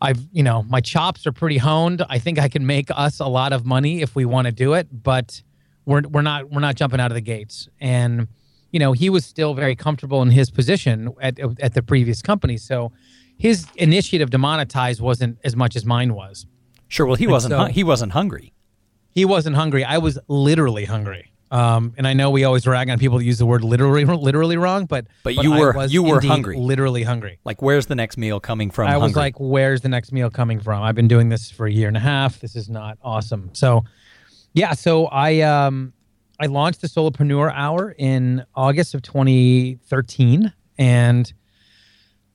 I've, 0.01 0.19
you 0.31 0.43
know, 0.43 0.63
my 0.63 0.79
chops 0.81 1.25
are 1.27 1.31
pretty 1.31 1.57
honed. 1.57 2.03
I 2.09 2.19
think 2.19 2.37
I 2.39 2.47
can 2.47 2.65
make 2.65 2.89
us 2.91 3.19
a 3.19 3.25
lot 3.27 3.53
of 3.53 3.65
money 3.65 4.01
if 4.01 4.15
we 4.15 4.25
want 4.25 4.45
to 4.45 4.51
do 4.51 4.73
it, 4.73 4.87
but 4.91 5.41
we're 5.85 6.01
we're 6.01 6.21
not 6.21 6.49
we're 6.51 6.59
not 6.59 6.75
jumping 6.75 6.99
out 6.99 7.11
of 7.11 7.15
the 7.15 7.21
gates 7.21 7.67
and 7.79 8.27
you 8.71 8.79
know, 8.79 8.91
he 8.91 9.09
was 9.09 9.23
still 9.25 9.53
very 9.53 9.75
comfortable 9.75 10.21
in 10.21 10.29
his 10.29 10.51
position 10.51 11.13
at 11.21 11.39
at 11.61 11.73
the 11.73 11.81
previous 11.81 12.21
company. 12.21 12.57
So 12.57 12.91
his 13.37 13.65
initiative 13.75 14.29
to 14.31 14.37
monetize 14.37 14.99
wasn't 14.99 15.37
as 15.43 15.55
much 15.55 15.75
as 15.75 15.85
mine 15.85 16.13
was. 16.13 16.45
Sure. 16.89 17.05
Well, 17.05 17.15
he 17.15 17.23
And 17.25 17.31
wasn't. 17.31 17.51
so- 17.53 17.65
hu- 17.65 17.71
he 17.71 17.83
wasn't 17.83 18.11
hungry. 18.11 18.53
He 19.17 19.25
wasn't 19.25 19.55
hungry. 19.55 19.83
I 19.83 19.97
was 19.97 20.19
literally 20.27 20.85
hungry. 20.85 21.31
Um, 21.49 21.93
and 21.97 22.05
I 22.07 22.13
know 22.13 22.29
we 22.29 22.43
always 22.43 22.67
rag 22.67 22.87
on 22.91 22.99
people 22.99 23.17
that 23.17 23.23
use 23.23 23.39
the 23.39 23.47
word 23.47 23.63
literally 23.63 24.05
literally 24.29 24.57
wrong, 24.57 24.85
but 24.85 25.07
But 25.23 25.33
you 25.43 25.53
I 25.53 25.59
were- 25.59 25.73
was 25.73 25.91
you 25.91 26.03
were 26.03 26.21
hungry. 26.21 26.55
literally 26.57 27.01
hungry. 27.01 27.39
Like, 27.43 27.59
where's 27.63 27.87
the 27.87 27.95
next 27.95 28.17
meal 28.17 28.39
coming 28.39 28.69
from? 28.69 28.87
I 28.89 28.97
was 28.97 29.15
like, 29.15 29.39
"Where's 29.39 29.81
the 29.81 29.89
next 29.89 30.11
meal 30.11 30.29
coming 30.29 30.59
from?" 30.59 30.83
I've 30.83 30.93
been 30.93 31.07
doing 31.07 31.29
this 31.29 31.49
for 31.49 31.65
a 31.65 31.71
year 31.71 31.87
and 31.87 31.97
a 31.97 32.01
half. 32.01 32.39
This 32.41 32.55
is 32.55 32.69
not 32.69 32.99
awesome. 33.01 33.49
So, 33.53 33.85
yeah. 34.53 34.73
So 34.73 35.07
I 35.07 35.39
um, 35.41 35.93
I 36.39 36.45
launched 36.45 36.81
the 36.81 36.87
Solopreneur 36.87 37.51
Hour 37.55 37.95
in 37.97 38.45
August 38.53 38.93
of 38.93 39.01
2013, 39.01 40.53
and 40.77 41.33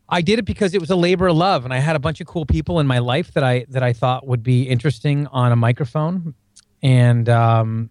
I 0.09 0.21
did 0.23 0.39
it 0.41 0.47
because 0.47 0.75
it 0.75 0.81
was 0.81 0.91
a 0.91 0.97
labor 0.97 1.29
of 1.29 1.37
love, 1.37 1.65
and 1.65 1.73
I 1.73 1.79
had 1.79 1.97
a 1.97 2.01
bunch 2.01 2.21
of 2.21 2.27
cool 2.27 2.45
people 2.47 2.81
in 2.81 2.87
my 2.89 2.99
life 2.99 3.33
that 3.35 3.45
I 3.45 3.67
that 3.69 3.83
I 3.85 3.93
thought 3.93 4.27
would 4.27 4.43
be 4.43 4.63
interesting 4.65 5.27
on 5.29 5.53
a 5.53 5.57
microphone, 5.57 6.35
and 6.83 7.29
um, 7.29 7.91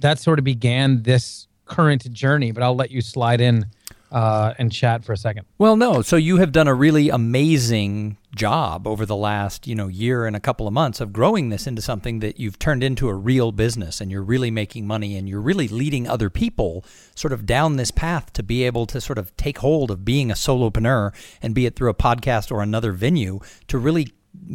that 0.00 0.18
sort 0.18 0.38
of 0.38 0.44
began 0.44 1.02
this 1.02 1.46
current 1.64 2.10
journey. 2.12 2.52
But 2.52 2.62
I'll 2.62 2.76
let 2.76 2.90
you 2.90 3.00
slide 3.00 3.40
in 3.40 3.66
uh, 4.12 4.52
and 4.58 4.70
chat 4.70 5.04
for 5.04 5.12
a 5.12 5.16
second. 5.16 5.46
Well, 5.58 5.76
no. 5.76 6.02
So 6.02 6.16
you 6.16 6.36
have 6.36 6.52
done 6.52 6.68
a 6.68 6.74
really 6.74 7.08
amazing 7.08 8.18
job 8.36 8.86
over 8.86 9.06
the 9.06 9.16
last, 9.16 9.66
you 9.66 9.74
know, 9.74 9.88
year 9.88 10.26
and 10.26 10.36
a 10.36 10.40
couple 10.40 10.66
of 10.66 10.74
months 10.74 11.00
of 11.00 11.12
growing 11.12 11.48
this 11.48 11.66
into 11.66 11.80
something 11.80 12.20
that 12.20 12.38
you've 12.38 12.58
turned 12.58 12.84
into 12.84 13.08
a 13.08 13.14
real 13.14 13.52
business 13.52 14.00
and 14.00 14.10
you're 14.10 14.22
really 14.22 14.50
making 14.50 14.86
money 14.86 15.16
and 15.16 15.28
you're 15.28 15.40
really 15.40 15.68
leading 15.68 16.06
other 16.06 16.28
people 16.28 16.84
sort 17.14 17.32
of 17.32 17.46
down 17.46 17.76
this 17.76 17.90
path 17.90 18.32
to 18.34 18.42
be 18.42 18.64
able 18.64 18.86
to 18.86 19.00
sort 19.00 19.18
of 19.18 19.34
take 19.36 19.58
hold 19.58 19.90
of 19.90 20.04
being 20.04 20.30
a 20.30 20.34
solopreneur 20.34 21.12
and 21.40 21.54
be 21.54 21.66
it 21.66 21.74
through 21.74 21.90
a 21.90 21.94
podcast 21.94 22.52
or 22.52 22.62
another 22.62 22.92
venue 22.92 23.40
to 23.66 23.78
really 23.78 24.12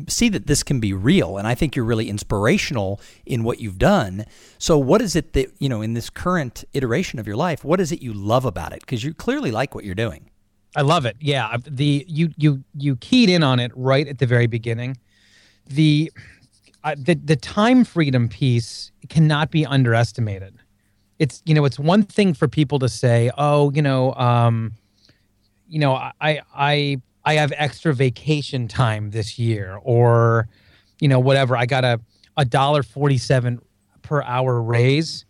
see 0.07 0.29
that 0.29 0.47
this 0.47 0.63
can 0.63 0.79
be 0.79 0.93
real 0.93 1.37
and 1.37 1.47
I 1.47 1.55
think 1.55 1.75
you're 1.75 1.85
really 1.85 2.09
inspirational 2.09 2.99
in 3.25 3.43
what 3.43 3.59
you've 3.59 3.77
done. 3.77 4.25
So 4.57 4.77
what 4.77 5.01
is 5.01 5.15
it 5.15 5.33
that, 5.33 5.51
you 5.59 5.69
know, 5.69 5.81
in 5.81 5.93
this 5.93 6.09
current 6.09 6.63
iteration 6.73 7.19
of 7.19 7.27
your 7.27 7.35
life, 7.35 7.63
what 7.63 7.79
is 7.79 7.91
it 7.91 8.01
you 8.01 8.13
love 8.13 8.45
about 8.45 8.73
it? 8.73 8.79
Because 8.81 9.03
you 9.03 9.13
clearly 9.13 9.51
like 9.51 9.75
what 9.75 9.83
you're 9.83 9.95
doing. 9.95 10.29
I 10.75 10.81
love 10.81 11.05
it. 11.05 11.15
Yeah, 11.19 11.57
the 11.65 12.05
you 12.07 12.29
you 12.37 12.63
you 12.75 12.97
keyed 12.97 13.29
in 13.29 13.41
on 13.41 13.59
it 13.59 13.71
right 13.75 14.07
at 14.07 14.19
the 14.19 14.27
very 14.27 14.45
beginning. 14.45 14.97
The 15.65 16.11
uh, 16.83 16.95
the 16.97 17.15
the 17.15 17.35
time 17.35 17.83
freedom 17.83 18.29
piece 18.29 18.91
cannot 19.09 19.49
be 19.49 19.65
underestimated. 19.65 20.55
It's 21.17 21.41
you 21.45 21.55
know 21.55 21.65
it's 21.65 21.79
one 21.79 22.03
thing 22.03 22.33
for 22.33 22.47
people 22.47 22.77
to 22.79 22.89
say, 22.89 23.31
oh, 23.37 23.71
you 23.71 23.81
know, 23.81 24.13
um, 24.13 24.73
you 25.67 25.79
know, 25.79 25.93
I 25.93 26.41
I 26.55 27.01
I 27.27 27.33
have 27.35 27.53
extra 27.55 27.93
vacation 27.93 28.67
time 28.67 29.11
this 29.11 29.37
year, 29.37 29.79
or 29.83 30.47
you 30.99 31.07
know, 31.07 31.19
whatever. 31.19 31.55
I 31.57 31.65
got 31.65 31.83
a 31.83 31.99
a 32.37 32.45
dollar 32.45 32.83
forty 32.83 33.17
seven 33.17 33.59
per 34.01 34.21
hour 34.23 34.61
raise 34.61 35.25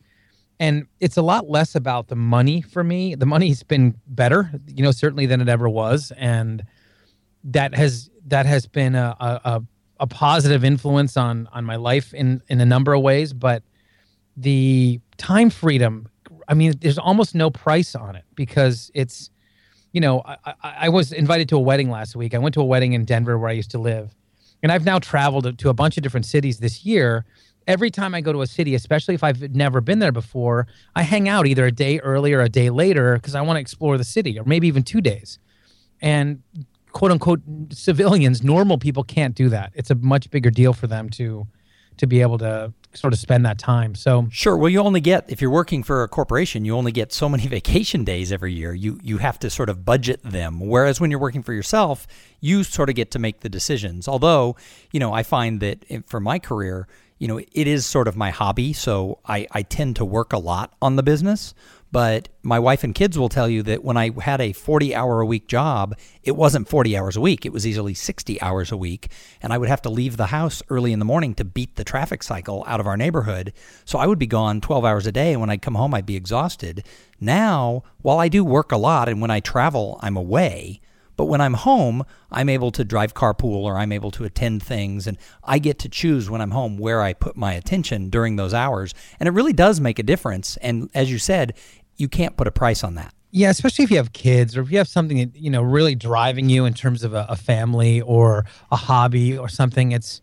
and 0.59 0.87
it's 0.99 1.17
a 1.17 1.21
lot 1.21 1.49
less 1.49 1.75
about 1.75 2.07
the 2.07 2.15
money 2.15 2.61
for 2.61 2.83
me. 2.83 3.15
The 3.15 3.25
money's 3.25 3.63
been 3.63 3.95
better, 4.07 4.49
you 4.67 4.83
know, 4.83 4.91
certainly 4.91 5.25
than 5.25 5.41
it 5.41 5.49
ever 5.49 5.69
was, 5.69 6.11
and 6.17 6.63
that 7.43 7.75
has 7.75 8.09
that 8.27 8.45
has 8.45 8.65
been 8.65 8.95
a, 8.95 9.15
a, 9.19 9.63
a 9.99 10.07
positive 10.07 10.63
influence 10.63 11.15
on 11.15 11.47
on 11.51 11.63
my 11.63 11.75
life 11.75 12.13
in 12.13 12.41
in 12.47 12.59
a 12.59 12.65
number 12.65 12.93
of 12.93 13.01
ways. 13.01 13.33
But 13.33 13.63
the 14.35 14.99
time 15.17 15.49
freedom, 15.49 16.09
I 16.47 16.53
mean, 16.53 16.73
there's 16.79 16.97
almost 16.97 17.35
no 17.35 17.49
price 17.49 17.95
on 17.95 18.15
it 18.15 18.25
because 18.35 18.91
it's, 18.93 19.29
you 19.91 20.01
know, 20.01 20.21
I, 20.25 20.53
I, 20.63 20.89
was 20.89 21.11
invited 21.11 21.49
to 21.49 21.55
a 21.55 21.59
wedding 21.59 21.89
last 21.89 22.15
week. 22.15 22.33
I 22.33 22.37
went 22.37 22.53
to 22.55 22.61
a 22.61 22.65
wedding 22.65 22.93
in 22.93 23.05
Denver 23.05 23.37
where 23.37 23.49
I 23.49 23.53
used 23.53 23.71
to 23.71 23.77
live, 23.79 24.13
and 24.61 24.71
I've 24.71 24.85
now 24.85 24.99
traveled 24.99 25.57
to 25.57 25.69
a 25.69 25.73
bunch 25.73 25.97
of 25.97 26.03
different 26.03 26.25
cities 26.25 26.59
this 26.59 26.85
year 26.85 27.25
every 27.67 27.91
time 27.91 28.15
I 28.15 28.21
go 28.21 28.31
to 28.31 28.41
a 28.41 28.47
city, 28.47 28.73
especially 28.73 29.13
if 29.13 29.23
I've 29.23 29.53
never 29.53 29.81
been 29.81 29.99
there 29.99 30.11
before, 30.11 30.67
I 30.95 31.03
hang 31.03 31.29
out 31.29 31.45
either 31.45 31.65
a 31.65 31.71
day 31.71 31.99
early 31.99 32.33
or 32.33 32.41
a 32.41 32.49
day 32.49 32.69
later 32.69 33.15
because 33.15 33.35
I 33.35 33.41
want 33.41 33.57
to 33.57 33.61
explore 33.61 33.97
the 33.97 34.03
city, 34.03 34.39
or 34.39 34.45
maybe 34.45 34.67
even 34.67 34.83
two 34.83 35.01
days. 35.01 35.37
And 36.01 36.41
quote 36.93 37.11
unquote 37.11 37.41
civilians, 37.71 38.41
normal 38.41 38.77
people 38.77 39.03
can't 39.03 39.35
do 39.35 39.49
that. 39.49 39.71
It's 39.75 39.91
a 39.91 39.95
much 39.95 40.31
bigger 40.31 40.49
deal 40.49 40.73
for 40.73 40.87
them 40.87 41.09
to 41.11 41.45
to 41.97 42.07
be 42.07 42.21
able 42.21 42.37
to 42.39 42.73
sort 42.93 43.13
of 43.13 43.19
spend 43.19 43.45
that 43.45 43.59
time. 43.59 43.95
So 43.95 44.27
Sure. 44.31 44.57
Well, 44.57 44.69
you 44.69 44.79
only 44.79 45.01
get 45.01 45.25
if 45.29 45.41
you're 45.41 45.51
working 45.51 45.83
for 45.83 46.03
a 46.03 46.07
corporation, 46.07 46.65
you 46.65 46.75
only 46.75 46.91
get 46.91 47.13
so 47.13 47.29
many 47.29 47.47
vacation 47.57 48.03
days 48.03 48.31
every 48.31 48.53
year. 48.53 48.73
You 48.73 48.99
you 49.03 49.17
have 49.17 49.39
to 49.39 49.49
sort 49.49 49.69
of 49.69 49.85
budget 49.85 50.23
them. 50.23 50.59
Whereas 50.59 50.99
when 50.99 51.11
you're 51.11 51.19
working 51.19 51.43
for 51.43 51.53
yourself, 51.53 52.07
you 52.39 52.63
sort 52.63 52.89
of 52.89 52.95
get 52.95 53.11
to 53.11 53.19
make 53.19 53.41
the 53.41 53.49
decisions. 53.49 54.07
Although, 54.07 54.55
you 54.91 54.99
know, 54.99 55.13
I 55.13 55.23
find 55.23 55.59
that 55.61 55.85
for 56.07 56.19
my 56.19 56.39
career, 56.39 56.87
you 57.19 57.27
know, 57.27 57.39
it 57.39 57.67
is 57.67 57.85
sort 57.85 58.07
of 58.07 58.15
my 58.15 58.29
hobby, 58.29 58.73
so 58.73 59.19
I 59.25 59.47
I 59.51 59.63
tend 59.63 59.95
to 59.97 60.05
work 60.05 60.33
a 60.33 60.39
lot 60.39 60.73
on 60.81 60.95
the 60.95 61.03
business. 61.03 61.53
But 61.91 62.29
my 62.43 62.59
wife 62.59 62.83
and 62.83 62.93
kids 62.93 63.17
will 63.17 63.29
tell 63.29 63.47
you 63.47 63.63
that 63.63 63.83
when 63.83 63.97
I 63.97 64.11
had 64.21 64.41
a 64.41 64.53
40 64.53 64.93
hour 64.93 65.21
a 65.21 65.25
week 65.25 65.47
job, 65.47 65.95
it 66.21 66.35
wasn't 66.35 66.67
40 66.67 66.97
hours 66.97 67.15
a 67.15 67.21
week. 67.21 67.45
It 67.45 67.53
was 67.53 67.65
easily 67.65 67.93
60 67.93 68.41
hours 68.41 68.71
a 68.71 68.77
week. 68.77 69.09
And 69.41 69.53
I 69.53 69.57
would 69.57 69.69
have 69.69 69.81
to 69.83 69.89
leave 69.89 70.17
the 70.17 70.27
house 70.27 70.61
early 70.69 70.91
in 70.91 70.99
the 70.99 71.05
morning 71.05 71.33
to 71.35 71.45
beat 71.45 71.75
the 71.75 71.85
traffic 71.85 72.23
cycle 72.23 72.63
out 72.67 72.79
of 72.79 72.87
our 72.87 72.97
neighborhood. 72.97 73.53
So 73.85 73.99
I 73.99 74.07
would 74.07 74.19
be 74.19 74.27
gone 74.27 74.59
12 74.59 74.83
hours 74.83 75.07
a 75.07 75.11
day. 75.11 75.31
And 75.31 75.41
when 75.41 75.49
I'd 75.49 75.61
come 75.61 75.75
home, 75.75 75.93
I'd 75.93 76.05
be 76.05 76.17
exhausted. 76.17 76.85
Now, 77.21 77.83
while 78.01 78.19
I 78.19 78.27
do 78.27 78.43
work 78.43 78.71
a 78.71 78.77
lot 78.77 79.07
and 79.07 79.21
when 79.21 79.31
I 79.31 79.39
travel, 79.39 79.97
I'm 80.01 80.17
away. 80.17 80.81
But 81.17 81.25
when 81.25 81.41
I'm 81.41 81.55
home, 81.55 82.05
I'm 82.31 82.47
able 82.47 82.71
to 82.71 82.85
drive 82.85 83.15
carpool 83.15 83.63
or 83.63 83.77
I'm 83.77 83.91
able 83.91 84.11
to 84.11 84.23
attend 84.23 84.61
things 84.61 85.07
and 85.07 85.17
I 85.43 85.57
get 85.57 85.79
to 85.79 85.89
choose 85.89 86.29
when 86.29 86.41
I'm 86.41 86.51
home 86.51 86.77
where 86.77 87.01
I 87.01 87.13
put 87.13 87.35
my 87.35 87.53
attention 87.53 88.09
during 88.09 88.35
those 88.35 88.53
hours. 88.53 88.93
And 89.19 89.27
it 89.27 89.31
really 89.31 89.51
does 89.51 89.81
make 89.81 89.97
a 89.97 90.03
difference. 90.03 90.57
And 90.57 90.89
as 90.93 91.11
you 91.11 91.17
said, 91.17 91.55
you 91.97 92.07
can't 92.07 92.37
put 92.37 92.47
a 92.47 92.51
price 92.51 92.83
on 92.83 92.95
that. 92.95 93.13
Yeah, 93.31 93.49
especially 93.49 93.83
if 93.83 93.91
you 93.91 93.97
have 93.97 94.13
kids 94.13 94.55
or 94.55 94.61
if 94.61 94.71
you 94.71 94.77
have 94.77 94.87
something 94.87 95.17
that, 95.17 95.35
you 95.35 95.49
know 95.49 95.61
really 95.61 95.95
driving 95.95 96.49
you 96.49 96.65
in 96.65 96.73
terms 96.73 97.03
of 97.03 97.13
a, 97.13 97.25
a 97.29 97.35
family 97.35 98.01
or 98.01 98.45
a 98.71 98.75
hobby 98.75 99.37
or 99.37 99.49
something. 99.49 99.91
It's 99.91 100.21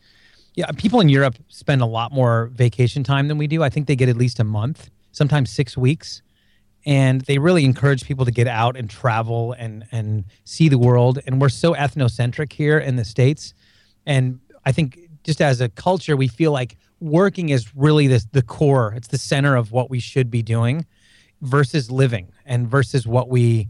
yeah, 0.54 0.70
people 0.72 1.00
in 1.00 1.08
Europe 1.08 1.36
spend 1.48 1.82
a 1.82 1.86
lot 1.86 2.12
more 2.12 2.50
vacation 2.54 3.02
time 3.02 3.28
than 3.28 3.38
we 3.38 3.46
do. 3.46 3.62
I 3.62 3.68
think 3.68 3.88
they 3.88 3.96
get 3.96 4.08
at 4.08 4.16
least 4.16 4.38
a 4.38 4.44
month, 4.44 4.88
sometimes 5.12 5.50
six 5.50 5.76
weeks, 5.76 6.22
and 6.86 7.20
they 7.22 7.38
really 7.38 7.64
encourage 7.64 8.04
people 8.06 8.24
to 8.24 8.30
get 8.30 8.46
out 8.46 8.76
and 8.76 8.88
travel 8.88 9.52
and 9.52 9.84
and 9.92 10.24
see 10.44 10.68
the 10.68 10.78
world. 10.78 11.18
And 11.26 11.40
we're 11.40 11.50
so 11.50 11.74
ethnocentric 11.74 12.52
here 12.52 12.78
in 12.78 12.96
the 12.96 13.04
states, 13.04 13.52
and 14.06 14.40
I 14.64 14.72
think 14.72 14.98
just 15.24 15.42
as 15.42 15.60
a 15.60 15.68
culture, 15.68 16.16
we 16.16 16.28
feel 16.28 16.52
like 16.52 16.78
working 17.00 17.50
is 17.50 17.74
really 17.76 18.06
the 18.06 18.24
the 18.32 18.42
core. 18.42 18.94
It's 18.96 19.08
the 19.08 19.18
center 19.18 19.56
of 19.56 19.72
what 19.72 19.90
we 19.90 20.00
should 20.00 20.30
be 20.30 20.42
doing 20.42 20.86
versus 21.42 21.90
living 21.90 22.32
and 22.46 22.68
versus 22.68 23.06
what 23.06 23.28
we 23.28 23.68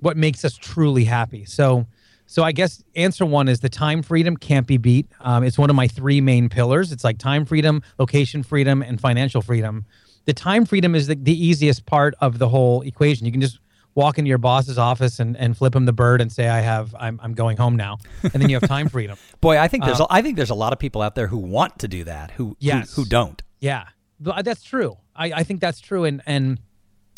what 0.00 0.16
makes 0.16 0.44
us 0.44 0.56
truly 0.56 1.04
happy. 1.04 1.44
So 1.44 1.86
so 2.28 2.42
i 2.42 2.50
guess 2.50 2.82
answer 2.96 3.24
one 3.24 3.46
is 3.48 3.60
the 3.60 3.68
time 3.68 4.02
freedom 4.02 4.36
can't 4.36 4.66
be 4.66 4.76
beat. 4.78 5.06
Um, 5.20 5.44
it's 5.44 5.58
one 5.58 5.70
of 5.70 5.76
my 5.76 5.88
three 5.88 6.20
main 6.20 6.48
pillars. 6.48 6.92
It's 6.92 7.04
like 7.04 7.18
time 7.18 7.44
freedom 7.46 7.82
location 7.98 8.42
freedom 8.42 8.82
and 8.82 9.00
financial 9.00 9.40
freedom. 9.42 9.84
The 10.24 10.32
time 10.34 10.66
freedom 10.66 10.94
is 10.96 11.06
the, 11.06 11.14
the 11.14 11.32
easiest 11.32 11.86
part 11.86 12.14
of 12.20 12.38
the 12.38 12.48
whole 12.48 12.82
equation. 12.82 13.26
You 13.26 13.32
can 13.32 13.40
just 13.40 13.60
walk 13.94 14.18
into 14.18 14.28
your 14.28 14.38
boss's 14.38 14.76
office 14.76 15.20
and, 15.20 15.36
and 15.36 15.56
flip 15.56 15.74
him 15.74 15.86
the 15.86 15.92
bird 15.92 16.20
and 16.20 16.30
say 16.30 16.48
i 16.48 16.60
have 16.60 16.94
I'm, 16.98 17.18
I'm 17.22 17.32
going 17.32 17.56
home 17.56 17.76
now. 17.76 17.98
And 18.22 18.32
then 18.42 18.50
you 18.50 18.56
have 18.58 18.68
time 18.76 18.88
freedom. 18.88 19.16
Boy, 19.40 19.58
I 19.58 19.68
think 19.68 19.84
there's 19.84 20.00
I 20.10 20.20
think 20.20 20.36
there's 20.36 20.50
a 20.50 20.54
lot 20.54 20.72
of 20.72 20.78
people 20.78 21.02
out 21.02 21.14
there 21.14 21.28
who 21.28 21.38
want 21.38 21.78
to 21.78 21.88
do 21.88 22.04
that 22.04 22.32
who 22.32 22.56
Yes. 22.58 22.94
who, 22.94 23.02
who 23.02 23.08
don't. 23.08 23.42
Yeah, 23.60 23.84
that's 24.20 24.62
true. 24.62 24.96
I, 25.14 25.32
I 25.32 25.42
think 25.44 25.60
that's 25.60 25.80
true, 25.80 26.04
and 26.04 26.22
and 26.26 26.60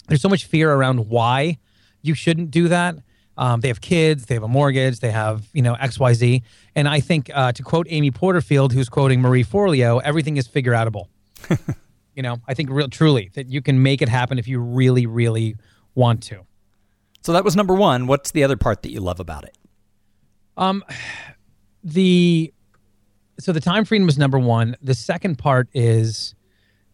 there's 0.08 0.20
so 0.22 0.28
much 0.28 0.46
fear 0.46 0.72
around 0.72 1.08
why 1.08 1.58
you 2.02 2.14
shouldn't 2.14 2.50
do 2.50 2.68
that. 2.68 2.96
Um, 3.36 3.60
they 3.60 3.68
have 3.68 3.80
kids, 3.80 4.26
they 4.26 4.34
have 4.34 4.42
a 4.42 4.48
mortgage, 4.48 4.98
they 4.98 5.12
have 5.12 5.46
you 5.52 5.62
know 5.62 5.74
X 5.74 5.98
Y 5.98 6.12
Z, 6.12 6.42
and 6.74 6.88
I 6.88 7.00
think 7.00 7.30
uh, 7.32 7.52
to 7.52 7.62
quote 7.62 7.86
Amy 7.88 8.10
Porterfield, 8.10 8.72
who's 8.72 8.88
quoting 8.88 9.20
Marie 9.20 9.44
Forleo, 9.44 10.00
everything 10.02 10.36
is 10.36 10.48
figure 10.48 10.72
outable. 10.72 11.06
you 12.16 12.22
know, 12.22 12.38
I 12.48 12.54
think 12.54 12.70
real 12.70 12.88
truly 12.88 13.30
that 13.34 13.48
you 13.48 13.62
can 13.62 13.80
make 13.82 14.02
it 14.02 14.08
happen 14.08 14.38
if 14.38 14.48
you 14.48 14.58
really, 14.58 15.06
really 15.06 15.54
want 15.94 16.22
to. 16.24 16.40
So 17.22 17.32
that 17.32 17.44
was 17.44 17.54
number 17.54 17.74
1. 17.74 18.06
What's 18.06 18.32
the 18.32 18.42
other 18.42 18.56
part 18.56 18.82
that 18.82 18.90
you 18.90 19.00
love 19.00 19.20
about 19.20 19.44
it? 19.44 19.56
Um, 20.56 20.84
the 21.84 22.52
so 23.38 23.52
the 23.52 23.60
time 23.60 23.84
freedom 23.84 24.08
is 24.08 24.18
number 24.18 24.38
one. 24.38 24.76
The 24.82 24.94
second 24.94 25.38
part 25.38 25.68
is 25.72 26.34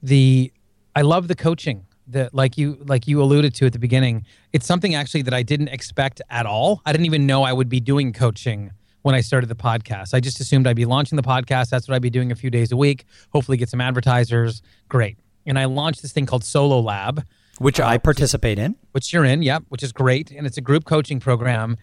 the 0.03 0.53
I 0.95 1.01
love 1.03 1.29
the 1.29 1.35
coaching 1.35 1.87
that 2.09 2.35
like 2.35 2.59
you 2.59 2.77
like 2.87 3.07
you 3.07 3.23
alluded 3.23 3.55
to 3.55 3.67
at 3.67 3.73
the 3.73 3.79
beginning. 3.79 4.25
It's 4.53 4.67
something 4.67 4.95
actually 4.95 5.23
that 5.23 5.35
I 5.35 5.43
didn't 5.43 5.69
expect 5.69 6.21
at 6.31 6.47
all. 6.47 6.83
I 6.85 6.93
didn't 6.93 7.07
even 7.07 7.27
know 7.27 7.43
I 7.43 7.53
would 7.53 7.69
be 7.69 7.81
doing 7.81 8.13
coaching 8.13 8.73
when 9.03 9.15
I 9.15 9.21
started 9.21 9.49
the 9.49 9.55
podcast. 9.55 10.15
I 10.15 10.21
just 10.21 10.41
assumed 10.41 10.67
I'd 10.67 10.77
be 10.77 10.85
launching 10.87 11.17
the 11.17 11.23
podcast. 11.23 11.69
That's 11.69 11.89
what 11.89 11.95
I'd 11.95 12.03
be 12.03 12.11
doing 12.11 12.33
a 12.33 12.35
few 12.35 12.51
days 12.51 12.73
a 12.73 12.77
week. 12.77 13.05
Hopefully 13.33 13.57
get 13.59 13.69
some 13.69 13.81
advertisers. 13.81 14.63
Great. 14.89 15.19
And 15.47 15.59
I 15.59 15.67
launched 15.67 16.03
this 16.03 16.13
thing 16.13 16.25
called 16.27 16.43
Solo 16.45 16.81
Lab 16.81 17.25
Which 17.59 17.81
I 17.81 17.97
uh, 17.97 17.99
participate 17.99 18.59
in. 18.59 18.77
which 18.93 19.13
you're 19.13 19.25
in, 19.27 19.43
yep, 19.43 19.65
which 19.69 19.83
is 19.83 19.93
great, 19.93 20.31
and 20.31 20.47
it's 20.47 20.57
a 20.57 20.63
group 20.63 20.85
coaching 20.85 21.21
program. 21.21 21.77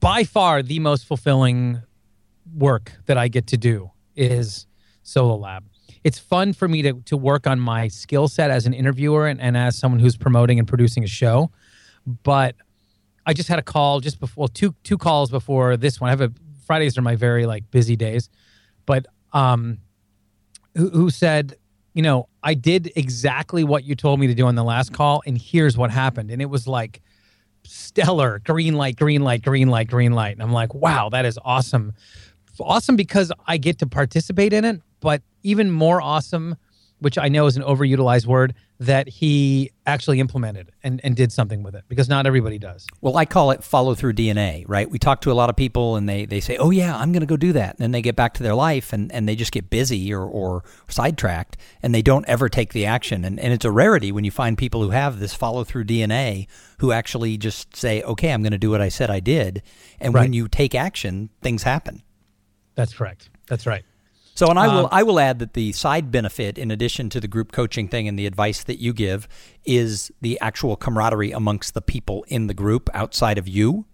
by 0.00 0.24
far 0.24 0.62
the 0.62 0.78
most 0.78 1.06
fulfilling 1.06 1.80
work 2.54 2.92
that 3.06 3.16
I 3.16 3.28
get 3.28 3.46
to 3.48 3.56
do 3.56 3.90
is 4.14 4.66
Solo 5.02 5.36
Lab. 5.36 5.64
It's 6.04 6.18
fun 6.18 6.52
for 6.52 6.66
me 6.68 6.82
to, 6.82 6.94
to 7.02 7.16
work 7.16 7.46
on 7.46 7.60
my 7.60 7.88
skill 7.88 8.28
set 8.28 8.50
as 8.50 8.66
an 8.66 8.74
interviewer 8.74 9.26
and, 9.28 9.40
and 9.40 9.56
as 9.56 9.78
someone 9.78 10.00
who's 10.00 10.16
promoting 10.16 10.58
and 10.58 10.66
producing 10.66 11.04
a 11.04 11.08
show. 11.08 11.50
But 12.24 12.56
I 13.24 13.34
just 13.34 13.48
had 13.48 13.58
a 13.58 13.62
call 13.62 14.00
just 14.00 14.18
before 14.18 14.48
two 14.48 14.74
two 14.82 14.98
calls 14.98 15.30
before 15.30 15.76
this 15.76 16.00
one. 16.00 16.08
I 16.08 16.10
have 16.10 16.20
a 16.20 16.32
Fridays 16.66 16.96
are 16.96 17.02
my 17.02 17.16
very 17.16 17.46
like 17.46 17.70
busy 17.70 17.96
days, 17.96 18.28
but 18.86 19.06
um, 19.32 19.78
who, 20.76 20.88
who 20.90 21.10
said, 21.10 21.56
you 21.94 22.02
know, 22.02 22.28
I 22.42 22.54
did 22.54 22.92
exactly 22.96 23.64
what 23.64 23.84
you 23.84 23.94
told 23.94 24.20
me 24.20 24.26
to 24.28 24.34
do 24.34 24.46
on 24.46 24.54
the 24.54 24.64
last 24.64 24.92
call, 24.92 25.22
and 25.26 25.36
here's 25.36 25.76
what 25.76 25.90
happened, 25.90 26.30
and 26.30 26.40
it 26.40 26.46
was 26.46 26.66
like 26.66 27.02
stellar, 27.64 28.40
green 28.40 28.74
light, 28.74 28.96
green 28.96 29.22
light, 29.22 29.42
green 29.42 29.68
light, 29.68 29.88
green 29.88 30.12
light, 30.12 30.32
and 30.32 30.42
I'm 30.42 30.52
like, 30.52 30.74
wow, 30.74 31.08
that 31.10 31.24
is 31.24 31.38
awesome, 31.44 31.92
awesome 32.58 32.96
because 32.96 33.30
I 33.46 33.56
get 33.58 33.78
to 33.80 33.86
participate 33.86 34.52
in 34.52 34.64
it, 34.64 34.80
but 35.02 35.22
even 35.42 35.70
more 35.70 36.00
awesome 36.00 36.56
which 37.02 37.18
I 37.18 37.28
know 37.28 37.46
is 37.46 37.56
an 37.56 37.64
overutilized 37.64 38.26
word, 38.26 38.54
that 38.78 39.08
he 39.08 39.72
actually 39.86 40.20
implemented 40.20 40.70
and, 40.84 41.00
and 41.02 41.16
did 41.16 41.32
something 41.32 41.64
with 41.64 41.74
it 41.74 41.82
because 41.88 42.08
not 42.08 42.26
everybody 42.26 42.58
does. 42.58 42.86
Well, 43.00 43.16
I 43.16 43.24
call 43.24 43.50
it 43.50 43.64
follow 43.64 43.96
through 43.96 44.12
DNA, 44.12 44.64
right? 44.68 44.88
We 44.88 45.00
talk 45.00 45.20
to 45.22 45.32
a 45.32 45.34
lot 45.34 45.50
of 45.50 45.56
people 45.56 45.96
and 45.96 46.08
they, 46.08 46.26
they 46.26 46.38
say, 46.38 46.56
oh, 46.58 46.70
yeah, 46.70 46.96
I'm 46.96 47.10
going 47.10 47.20
to 47.20 47.26
go 47.26 47.36
do 47.36 47.52
that. 47.54 47.70
And 47.70 47.78
then 47.80 47.90
they 47.90 48.02
get 48.02 48.14
back 48.14 48.34
to 48.34 48.44
their 48.44 48.54
life 48.54 48.92
and, 48.92 49.10
and 49.12 49.28
they 49.28 49.34
just 49.34 49.50
get 49.50 49.68
busy 49.68 50.14
or, 50.14 50.22
or 50.22 50.62
sidetracked 50.88 51.56
and 51.82 51.92
they 51.92 52.02
don't 52.02 52.24
ever 52.28 52.48
take 52.48 52.72
the 52.72 52.86
action. 52.86 53.24
And, 53.24 53.40
and 53.40 53.52
it's 53.52 53.64
a 53.64 53.72
rarity 53.72 54.12
when 54.12 54.22
you 54.22 54.30
find 54.30 54.56
people 54.56 54.80
who 54.82 54.90
have 54.90 55.18
this 55.18 55.34
follow 55.34 55.64
through 55.64 55.84
DNA 55.84 56.46
who 56.78 56.92
actually 56.92 57.36
just 57.36 57.74
say, 57.76 58.02
okay, 58.02 58.32
I'm 58.32 58.42
going 58.42 58.52
to 58.52 58.58
do 58.58 58.70
what 58.70 58.80
I 58.80 58.88
said 58.88 59.10
I 59.10 59.18
did. 59.18 59.62
And 59.98 60.14
right. 60.14 60.22
when 60.22 60.32
you 60.32 60.46
take 60.46 60.76
action, 60.76 61.30
things 61.40 61.64
happen. 61.64 62.02
That's 62.76 62.94
correct. 62.94 63.28
That's 63.48 63.66
right. 63.66 63.84
So, 64.34 64.48
and 64.48 64.58
I 64.58 64.66
will 64.66 64.84
um, 64.86 64.88
I 64.90 65.02
will 65.02 65.20
add 65.20 65.38
that 65.40 65.52
the 65.52 65.72
side 65.72 66.10
benefit, 66.10 66.56
in 66.56 66.70
addition 66.70 67.10
to 67.10 67.20
the 67.20 67.28
group 67.28 67.52
coaching 67.52 67.88
thing 67.88 68.08
and 68.08 68.18
the 68.18 68.26
advice 68.26 68.64
that 68.64 68.78
you 68.78 68.92
give, 68.92 69.28
is 69.64 70.10
the 70.20 70.38
actual 70.40 70.76
camaraderie 70.76 71.32
amongst 71.32 71.74
the 71.74 71.82
people 71.82 72.24
in 72.28 72.46
the 72.46 72.54
group 72.54 72.88
outside 72.94 73.36
of 73.38 73.46
you 73.46 73.86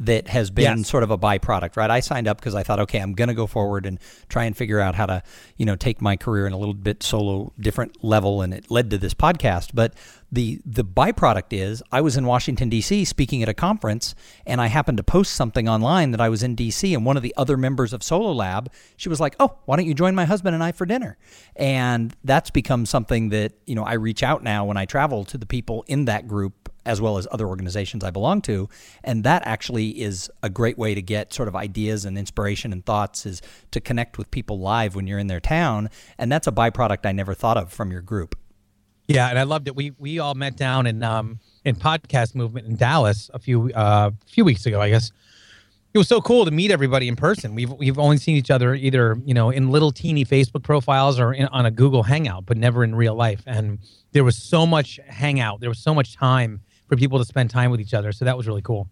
that 0.00 0.28
has 0.28 0.50
been 0.50 0.78
yes. 0.78 0.88
sort 0.88 1.04
of 1.04 1.10
a 1.10 1.18
byproduct, 1.18 1.76
right? 1.76 1.90
I 1.90 2.00
signed 2.00 2.26
up 2.26 2.38
because 2.38 2.54
I 2.54 2.64
thought, 2.64 2.80
okay, 2.80 2.98
I'm 2.98 3.12
going 3.12 3.28
to 3.28 3.34
go 3.34 3.46
forward 3.46 3.86
and 3.86 3.98
try 4.28 4.44
and 4.44 4.56
figure 4.56 4.80
out 4.80 4.96
how 4.96 5.06
to, 5.06 5.22
you 5.56 5.64
know, 5.64 5.76
take 5.76 6.02
my 6.02 6.16
career 6.16 6.46
in 6.46 6.52
a 6.52 6.58
little 6.58 6.74
bit 6.74 7.02
solo, 7.02 7.52
different 7.60 8.02
level, 8.02 8.42
and 8.42 8.52
it 8.52 8.70
led 8.70 8.90
to 8.90 8.98
this 8.98 9.14
podcast. 9.14 9.70
But 9.72 9.94
the 10.34 10.60
the 10.66 10.84
byproduct 10.84 11.52
is 11.52 11.82
I 11.92 12.00
was 12.00 12.16
in 12.16 12.26
Washington 12.26 12.68
D.C. 12.68 13.04
speaking 13.04 13.42
at 13.42 13.48
a 13.48 13.54
conference, 13.54 14.14
and 14.44 14.60
I 14.60 14.66
happened 14.66 14.98
to 14.98 15.04
post 15.04 15.34
something 15.34 15.68
online 15.68 16.10
that 16.10 16.20
I 16.20 16.28
was 16.28 16.42
in 16.42 16.54
D.C. 16.56 16.92
and 16.92 17.06
one 17.06 17.16
of 17.16 17.22
the 17.22 17.34
other 17.36 17.56
members 17.56 17.92
of 17.92 18.02
Solo 18.02 18.32
Lab, 18.32 18.70
she 18.96 19.08
was 19.08 19.20
like, 19.20 19.36
"Oh, 19.38 19.56
why 19.64 19.76
don't 19.76 19.86
you 19.86 19.94
join 19.94 20.14
my 20.14 20.24
husband 20.24 20.54
and 20.54 20.62
I 20.62 20.72
for 20.72 20.86
dinner?" 20.86 21.16
And 21.54 22.14
that's 22.24 22.50
become 22.50 22.84
something 22.84 23.28
that 23.28 23.52
you 23.66 23.76
know 23.76 23.84
I 23.84 23.94
reach 23.94 24.22
out 24.22 24.42
now 24.42 24.64
when 24.64 24.76
I 24.76 24.86
travel 24.86 25.24
to 25.26 25.38
the 25.38 25.46
people 25.46 25.84
in 25.86 26.06
that 26.06 26.26
group 26.26 26.68
as 26.86 27.00
well 27.00 27.16
as 27.16 27.26
other 27.30 27.46
organizations 27.46 28.04
I 28.04 28.10
belong 28.10 28.42
to. 28.42 28.68
And 29.02 29.24
that 29.24 29.42
actually 29.46 30.02
is 30.02 30.30
a 30.42 30.50
great 30.50 30.76
way 30.76 30.94
to 30.94 31.00
get 31.00 31.32
sort 31.32 31.48
of 31.48 31.56
ideas 31.56 32.04
and 32.04 32.18
inspiration 32.18 32.74
and 32.74 32.84
thoughts 32.84 33.24
is 33.24 33.40
to 33.70 33.80
connect 33.80 34.18
with 34.18 34.30
people 34.30 34.58
live 34.58 34.94
when 34.94 35.06
you're 35.06 35.18
in 35.18 35.28
their 35.28 35.40
town. 35.40 35.88
And 36.18 36.30
that's 36.30 36.46
a 36.46 36.52
byproduct 36.52 37.06
I 37.06 37.12
never 37.12 37.32
thought 37.32 37.56
of 37.56 37.72
from 37.72 37.90
your 37.90 38.02
group. 38.02 38.36
Yeah, 39.06 39.28
and 39.28 39.38
I 39.38 39.42
loved 39.42 39.68
it. 39.68 39.76
We 39.76 39.92
we 39.98 40.18
all 40.18 40.34
met 40.34 40.56
down 40.56 40.86
in 40.86 41.02
um 41.02 41.38
in 41.64 41.76
podcast 41.76 42.34
movement 42.34 42.66
in 42.66 42.76
Dallas 42.76 43.30
a 43.34 43.38
few 43.38 43.70
uh 43.72 44.10
few 44.26 44.44
weeks 44.44 44.66
ago, 44.66 44.80
I 44.80 44.90
guess. 44.90 45.12
It 45.92 45.98
was 45.98 46.08
so 46.08 46.20
cool 46.20 46.44
to 46.44 46.50
meet 46.50 46.72
everybody 46.72 47.06
in 47.06 47.14
person. 47.14 47.54
We've 47.54 47.70
we've 47.72 47.98
only 47.98 48.16
seen 48.16 48.36
each 48.36 48.50
other 48.50 48.74
either 48.74 49.18
you 49.24 49.34
know 49.34 49.50
in 49.50 49.70
little 49.70 49.92
teeny 49.92 50.24
Facebook 50.24 50.62
profiles 50.62 51.20
or 51.20 51.32
in, 51.32 51.46
on 51.48 51.66
a 51.66 51.70
Google 51.70 52.02
Hangout, 52.02 52.46
but 52.46 52.56
never 52.56 52.82
in 52.82 52.94
real 52.94 53.14
life. 53.14 53.42
And 53.46 53.78
there 54.12 54.24
was 54.24 54.36
so 54.36 54.66
much 54.66 54.98
hangout. 55.06 55.60
There 55.60 55.70
was 55.70 55.78
so 55.78 55.94
much 55.94 56.16
time 56.16 56.60
for 56.88 56.96
people 56.96 57.18
to 57.18 57.24
spend 57.24 57.50
time 57.50 57.70
with 57.70 57.80
each 57.80 57.94
other. 57.94 58.12
So 58.12 58.24
that 58.24 58.36
was 58.36 58.46
really 58.46 58.62
cool. 58.62 58.88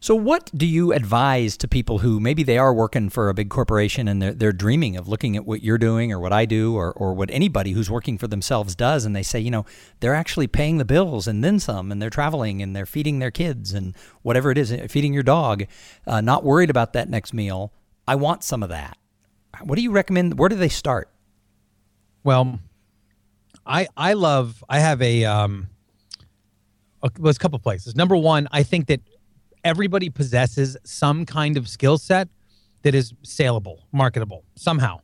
So, 0.00 0.14
what 0.14 0.50
do 0.54 0.64
you 0.64 0.92
advise 0.92 1.56
to 1.56 1.66
people 1.66 1.98
who 1.98 2.20
maybe 2.20 2.44
they 2.44 2.56
are 2.56 2.72
working 2.72 3.10
for 3.10 3.28
a 3.28 3.34
big 3.34 3.50
corporation 3.50 4.06
and 4.06 4.22
they're, 4.22 4.32
they're 4.32 4.52
dreaming 4.52 4.96
of 4.96 5.08
looking 5.08 5.36
at 5.36 5.44
what 5.44 5.62
you're 5.62 5.78
doing 5.78 6.12
or 6.12 6.20
what 6.20 6.32
I 6.32 6.44
do 6.44 6.76
or, 6.76 6.92
or 6.92 7.14
what 7.14 7.30
anybody 7.32 7.72
who's 7.72 7.90
working 7.90 8.16
for 8.16 8.28
themselves 8.28 8.76
does? 8.76 9.04
And 9.04 9.16
they 9.16 9.24
say, 9.24 9.40
you 9.40 9.50
know, 9.50 9.66
they're 9.98 10.14
actually 10.14 10.46
paying 10.46 10.78
the 10.78 10.84
bills 10.84 11.26
and 11.26 11.42
then 11.42 11.58
some, 11.58 11.90
and 11.90 12.00
they're 12.00 12.10
traveling 12.10 12.62
and 12.62 12.76
they're 12.76 12.86
feeding 12.86 13.18
their 13.18 13.32
kids 13.32 13.72
and 13.72 13.96
whatever 14.22 14.52
it 14.52 14.58
is, 14.58 14.72
feeding 14.88 15.12
your 15.12 15.24
dog, 15.24 15.64
uh, 16.06 16.20
not 16.20 16.44
worried 16.44 16.70
about 16.70 16.92
that 16.92 17.08
next 17.08 17.34
meal. 17.34 17.72
I 18.06 18.14
want 18.14 18.44
some 18.44 18.62
of 18.62 18.68
that. 18.68 18.96
What 19.62 19.76
do 19.76 19.82
you 19.82 19.90
recommend? 19.90 20.38
Where 20.38 20.48
do 20.48 20.56
they 20.56 20.68
start? 20.68 21.10
Well, 22.22 22.60
I 23.66 23.88
I 23.96 24.12
love. 24.14 24.62
I 24.68 24.78
have 24.78 25.02
a 25.02 25.24
um, 25.24 25.68
a, 27.02 27.10
well, 27.18 27.30
a 27.30 27.34
couple 27.34 27.58
places. 27.58 27.96
Number 27.96 28.16
one, 28.16 28.48
I 28.52 28.62
think 28.62 28.86
that 28.86 29.00
everybody 29.68 30.08
possesses 30.08 30.78
some 30.82 31.26
kind 31.26 31.58
of 31.58 31.68
skill 31.68 31.98
set 31.98 32.28
that 32.82 32.94
is 32.94 33.12
saleable, 33.22 33.86
marketable 33.92 34.42
somehow. 34.56 34.98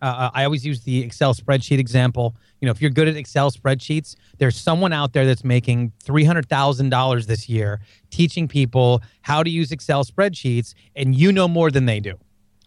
Uh, 0.00 0.04
uh, 0.04 0.30
I 0.32 0.44
always 0.44 0.64
use 0.64 0.82
the 0.82 1.02
Excel 1.02 1.34
spreadsheet 1.34 1.80
example. 1.80 2.36
You 2.60 2.66
know, 2.66 2.70
if 2.70 2.80
you're 2.80 2.92
good 2.92 3.08
at 3.08 3.16
Excel 3.16 3.50
spreadsheets, 3.50 4.14
there's 4.38 4.56
someone 4.56 4.92
out 4.92 5.12
there 5.14 5.26
that's 5.26 5.42
making 5.42 5.92
$300,000 6.04 7.26
this 7.26 7.48
year 7.48 7.80
teaching 8.10 8.46
people 8.46 9.02
how 9.22 9.42
to 9.42 9.50
use 9.50 9.72
Excel 9.72 10.04
spreadsheets, 10.04 10.74
and 10.94 11.16
you 11.16 11.32
know 11.32 11.48
more 11.48 11.72
than 11.72 11.86
they 11.86 11.98
do. 11.98 12.14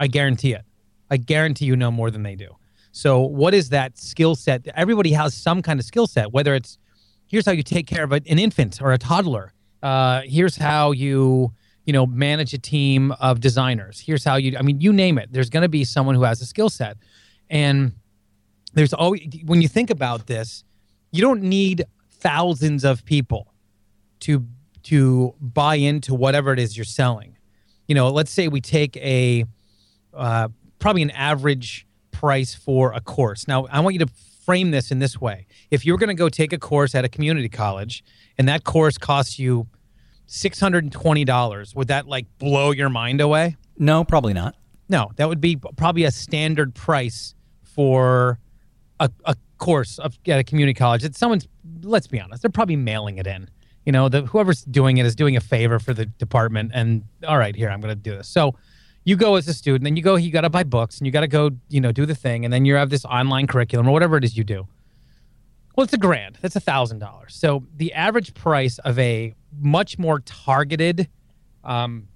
I 0.02 0.08
guarantee 0.08 0.52
it. 0.52 0.64
I 1.10 1.16
guarantee 1.16 1.64
you 1.64 1.78
know 1.78 1.92
more 1.92 2.12
than 2.12 2.24
they 2.24 2.36
do. 2.36 2.58
So, 2.92 3.22
what 3.22 3.54
is 3.54 3.70
that 3.70 3.98
skill 3.98 4.36
set? 4.36 4.68
Everybody 4.76 5.14
has 5.14 5.34
some 5.34 5.62
kind 5.62 5.80
of 5.80 5.86
skill 5.86 6.08
set, 6.08 6.34
whether 6.34 6.54
it's 6.56 6.78
here's 7.28 7.46
how 7.46 7.54
you 7.54 7.64
take 7.64 7.88
care 7.88 8.04
of 8.04 8.12
an 8.12 8.26
infant 8.26 8.82
or 8.82 8.92
a 8.92 8.98
toddler. 8.98 9.54
Uh, 9.82 10.22
here's 10.26 10.58
how 10.58 10.92
you 10.92 11.52
you 11.86 11.94
know 11.94 12.06
manage 12.06 12.54
a 12.54 12.58
team 12.58 13.12
of 13.14 13.40
designers. 13.40 14.00
Here's 14.00 14.24
how 14.24 14.36
you 14.36 14.58
I 14.58 14.62
mean 14.62 14.80
you 14.82 14.94
name 14.94 15.18
it. 15.18 15.32
There's 15.32 15.50
going 15.50 15.64
to 15.64 15.70
be 15.70 15.84
someone 15.84 16.16
who 16.16 16.24
has 16.24 16.42
a 16.42 16.46
skill 16.46 16.70
set, 16.70 16.98
and 17.50 17.94
there's 18.74 18.94
always 18.94 19.22
when 19.46 19.62
you 19.62 19.68
think 19.68 19.90
about 19.90 20.28
this, 20.28 20.64
you 21.12 21.22
don't 21.22 21.42
need 21.42 21.86
thousands 22.10 22.84
of 22.84 23.04
people 23.06 23.54
to 24.22 24.46
to 24.84 25.36
buy 25.40 25.76
into 25.76 26.14
whatever 26.14 26.54
it 26.54 26.60
is 26.60 26.78
you're 26.78 26.84
selling. 26.86 27.38
You 27.88 27.96
know, 27.96 28.10
let's 28.10 28.32
say 28.32 28.48
we 28.48 28.62
take 28.62 28.96
a 28.98 29.46
uh, 30.14 30.50
probably 30.80 31.02
an 31.02 31.12
average 31.12 31.88
price 32.12 32.54
for 32.54 32.94
a 32.94 33.02
course. 33.02 33.48
Now, 33.48 33.66
I 33.68 33.80
want 33.80 33.94
you 33.94 34.06
to 34.06 34.12
frame 34.46 34.72
this 34.72 34.92
in 34.92 35.00
this 35.00 35.20
way. 35.20 35.46
If 35.70 35.86
you're 35.86 35.98
going 35.98 36.10
to 36.10 36.14
go 36.16 36.30
take 36.30 36.54
a 36.54 36.58
course 36.58 36.96
at 36.96 37.06
a 37.06 37.10
community 37.10 37.50
college 37.50 38.04
and 38.38 38.48
that 38.48 38.64
course 38.64 38.98
costs 38.98 39.40
you 39.40 39.68
$620, 40.28 41.76
would 41.76 41.88
that 41.88 42.08
like 42.08 42.26
blow 42.38 42.72
your 42.72 42.90
mind 42.90 43.22
away? 43.22 43.58
No, 43.78 44.04
probably 44.04 44.34
not. 44.34 44.56
No, 44.90 45.12
that 45.16 45.28
would 45.30 45.42
be 45.42 45.56
probably 45.56 46.04
a 46.04 46.12
standard 46.12 46.76
price 46.76 47.34
for 47.64 48.40
a, 49.00 49.10
a 49.26 49.36
course 49.58 50.00
of, 50.00 50.18
at 50.28 50.40
a 50.40 50.44
community 50.44 50.74
college. 50.74 51.02
that 51.04 51.16
someone's, 51.16 51.48
let's 51.84 52.08
be 52.08 52.20
honest, 52.20 52.42
they're 52.42 52.52
probably 52.52 52.76
mailing 52.76 53.18
it 53.18 53.28
in. 53.28 53.50
You 53.86 53.92
know, 53.92 54.10
the, 54.10 54.24
whoever's 54.24 54.64
doing 54.64 54.98
it 54.98 55.06
is 55.06 55.16
doing 55.16 55.36
a 55.38 55.42
favor 55.42 55.80
for 55.80 55.94
the 55.94 56.06
department. 56.06 56.72
And 56.74 57.04
all 57.28 57.38
right, 57.38 57.56
here, 57.56 57.70
I'm 57.70 57.82
going 57.82 57.96
to 57.96 58.02
do 58.02 58.16
this. 58.16 58.28
So, 58.28 58.56
you 59.04 59.16
go 59.16 59.36
as 59.36 59.48
a 59.48 59.54
student, 59.54 59.84
then 59.84 59.96
you 59.96 60.04
go, 60.04 60.16
you 60.16 60.32
got 60.32 60.42
to 60.42 60.50
buy 60.50 60.64
books 60.64 61.00
and 61.00 61.08
you 61.08 61.12
got 61.12 61.22
to 61.22 61.28
go, 61.28 61.52
you 61.70 61.82
know, 61.82 61.92
do 61.92 62.06
the 62.06 62.16
thing. 62.16 62.46
And 62.46 62.54
then 62.54 62.66
you 62.66 62.76
have 62.76 62.90
this 62.90 63.04
online 63.06 63.48
curriculum 63.48 63.88
or 63.88 63.92
whatever 63.92 64.18
it 64.18 64.24
is 64.24 64.38
you 64.38 64.44
do. 64.44 64.68
Well, 65.76 65.86
it's 65.86 65.94
a 65.94 65.98
grand. 65.98 66.38
That's 66.42 66.56
a 66.56 66.60
thousand 66.60 67.00
dollars. 67.00 67.34
So 67.34 67.64
the 67.78 67.94
average 67.94 68.34
price 68.34 68.78
of 68.80 69.00
a 69.00 69.34
much 69.60 69.98
more 69.98 70.20
targeted 70.20 71.08
um, 71.64 72.08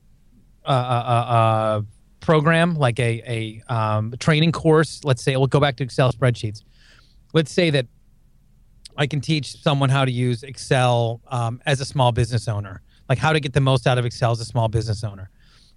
uh, 0.65 0.69
uh, 0.69 0.73
uh, 0.73 1.31
uh 1.31 1.81
program, 2.19 2.75
like 2.75 2.99
a, 2.99 3.61
a 3.69 3.73
um, 3.73 4.13
training 4.19 4.51
course, 4.51 5.03
let's 5.03 5.23
say, 5.23 5.35
we'll 5.37 5.45
go 5.45 5.59
back 5.59 5.75
to 5.77 5.83
Excel 5.83 6.11
spreadsheets. 6.11 6.63
Let's 7.33 7.51
say 7.51 7.69
that 7.69 7.85
I 8.97 9.05
can 9.05 9.21
teach 9.21 9.61
someone 9.61 9.89
how 9.89 10.05
to 10.05 10.11
use 10.11 10.41
Excel 10.41 11.21
um, 11.27 11.61
as 11.67 11.81
a 11.81 11.85
small 11.85 12.11
business 12.11 12.47
owner, 12.47 12.81
like 13.09 13.19
how 13.19 13.31
to 13.31 13.39
get 13.39 13.53
the 13.53 13.61
most 13.61 13.85
out 13.85 13.99
of 13.99 14.05
Excel 14.05 14.31
as 14.31 14.39
a 14.39 14.45
small 14.45 14.67
business 14.67 15.03
owner 15.03 15.29